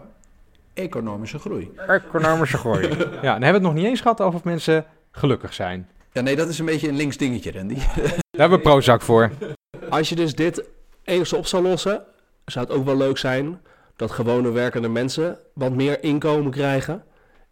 Economische 0.74 1.38
groei. 1.38 1.70
Economische 1.86 2.56
groei. 2.56 2.88
ja, 2.88 2.96
dan 3.20 3.22
hebben 3.22 3.40
we 3.40 3.52
het 3.52 3.62
nog 3.62 3.74
niet 3.74 3.84
eens 3.84 4.00
gehad 4.00 4.20
over 4.20 4.38
of 4.38 4.44
mensen 4.44 4.84
gelukkig 5.10 5.54
zijn. 5.54 5.88
Ja, 6.12 6.20
nee, 6.20 6.36
dat 6.36 6.48
is 6.48 6.58
een 6.58 6.64
beetje 6.66 6.88
een 6.88 6.96
links 6.96 7.16
dingetje, 7.16 7.52
Randy. 7.52 7.74
Daar 7.74 8.12
hebben 8.30 8.58
we 8.58 8.64
Prozac 8.64 9.02
voor. 9.02 9.30
Als 9.90 10.08
je 10.08 10.14
dus 10.14 10.34
dit 10.34 10.64
enigszins 11.04 11.40
op 11.40 11.46
zou 11.46 11.62
lossen, 11.62 12.02
zou 12.44 12.66
het 12.66 12.74
ook 12.74 12.84
wel 12.84 12.96
leuk 12.96 13.18
zijn 13.18 13.60
dat 13.96 14.10
gewone 14.10 14.50
werkende 14.50 14.88
mensen 14.88 15.38
wat 15.54 15.72
meer 15.72 16.02
inkomen 16.02 16.50
krijgen. 16.50 17.02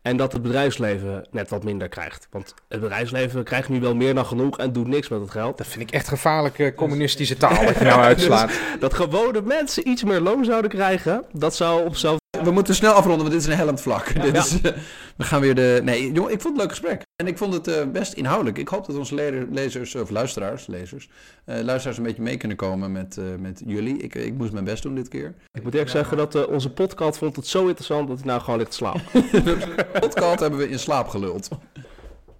En 0.03 0.17
dat 0.17 0.33
het 0.33 0.43
bedrijfsleven 0.43 1.27
net 1.31 1.51
wat 1.51 1.65
minder 1.65 1.89
krijgt. 1.89 2.29
Want 2.31 2.55
het 2.69 2.81
bedrijfsleven 2.81 3.45
krijgt 3.45 3.69
nu 3.69 3.81
wel 3.81 3.95
meer 3.95 4.15
dan 4.15 4.27
genoeg 4.27 4.59
en 4.59 4.73
doet 4.73 4.87
niks 4.87 5.09
met 5.09 5.21
het 5.21 5.31
geld. 5.31 5.59
Dat 5.59 5.67
vind 5.67 5.83
ik 5.83 5.91
echt 5.91 6.09
gevaarlijke 6.09 6.73
communistische 6.77 7.37
taal 7.37 7.65
wat 7.65 7.79
je 7.79 7.85
nou 7.85 8.01
uitslaat. 8.11 8.53
Dat 8.81 8.95
gewone 8.95 9.43
mensen 9.43 9.89
iets 9.89 10.05
meer 10.05 10.21
loon 10.21 10.45
zouden 10.45 10.71
krijgen, 10.71 11.25
dat 11.33 11.55
zou 11.55 11.85
op. 11.85 12.21
We 12.41 12.51
moeten 12.51 12.75
snel 12.75 12.93
afronden, 12.93 13.19
want 13.21 13.31
dit 13.31 13.41
is 13.41 13.47
een 13.47 13.57
hellend 13.57 13.81
vlak. 13.81 14.23
Dit 14.23 14.37
is, 14.37 14.61
eh, 14.61 14.73
we 15.17 15.25
gaan 15.25 15.41
weer 15.41 15.55
de... 15.55 15.81
Nee, 15.85 16.13
jongen, 16.13 16.33
ik 16.33 16.41
vond 16.41 16.43
het 16.43 16.47
een 16.53 16.57
leuk 16.57 16.69
gesprek. 16.69 17.03
En 17.17 17.27
ik 17.27 17.39
vond 17.39 17.55
het 17.55 17.69
eh, 17.69 17.85
best 17.87 18.13
inhoudelijk. 18.13 18.59
Ik 18.59 18.69
hoop 18.69 18.87
dat 18.87 18.97
onze 18.97 19.15
le- 19.15 19.47
lezers, 19.51 19.95
of 19.95 20.11
luisteraars, 20.11 20.67
lezers, 20.67 21.09
eh, 21.45 21.61
luisteraars 21.61 21.99
een 21.99 22.05
beetje 22.05 22.23
mee 22.23 22.37
kunnen 22.37 22.57
komen 22.57 22.93
met, 22.93 23.17
eh, 23.17 23.25
met 23.39 23.63
jullie. 23.67 23.97
Ik, 23.97 24.15
ik 24.15 24.35
moest 24.35 24.53
mijn 24.53 24.65
best 24.65 24.83
doen 24.83 24.95
dit 24.95 25.09
keer. 25.09 25.35
Ik 25.53 25.63
moet 25.63 25.73
eerlijk 25.73 25.91
zeggen 25.91 26.17
dat 26.17 26.35
eh, 26.35 26.49
onze 26.49 26.71
podcast 26.71 27.19
vond 27.19 27.37
het 27.37 27.47
zo 27.47 27.67
interessant 27.67 28.09
dat 28.09 28.17
hij 28.19 28.27
nou 28.27 28.41
gewoon 28.41 28.59
ligt 28.59 28.71
te 28.71 28.77
slapen. 28.77 29.03
Podcast 30.01 30.41
hebben 30.41 30.59
we 30.59 30.69
in 30.69 30.79
slaap 30.79 31.09
geluld. 31.09 31.49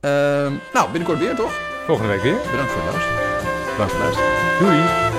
Ehm, 0.01 0.53
nou, 0.73 0.91
binnenkort 0.91 1.19
weer, 1.19 1.35
toch? 1.35 1.53
Volgende 1.87 2.13
week 2.13 2.23
weer. 2.23 2.37
Bedankt 2.51 2.73
voor 2.73 2.83
het 2.83 2.93
luisteren. 2.93 3.19
Bedankt 3.73 3.93
voor 3.93 4.05
het 4.05 4.15
luisteren. 4.17 4.59
Doei. 4.59 5.12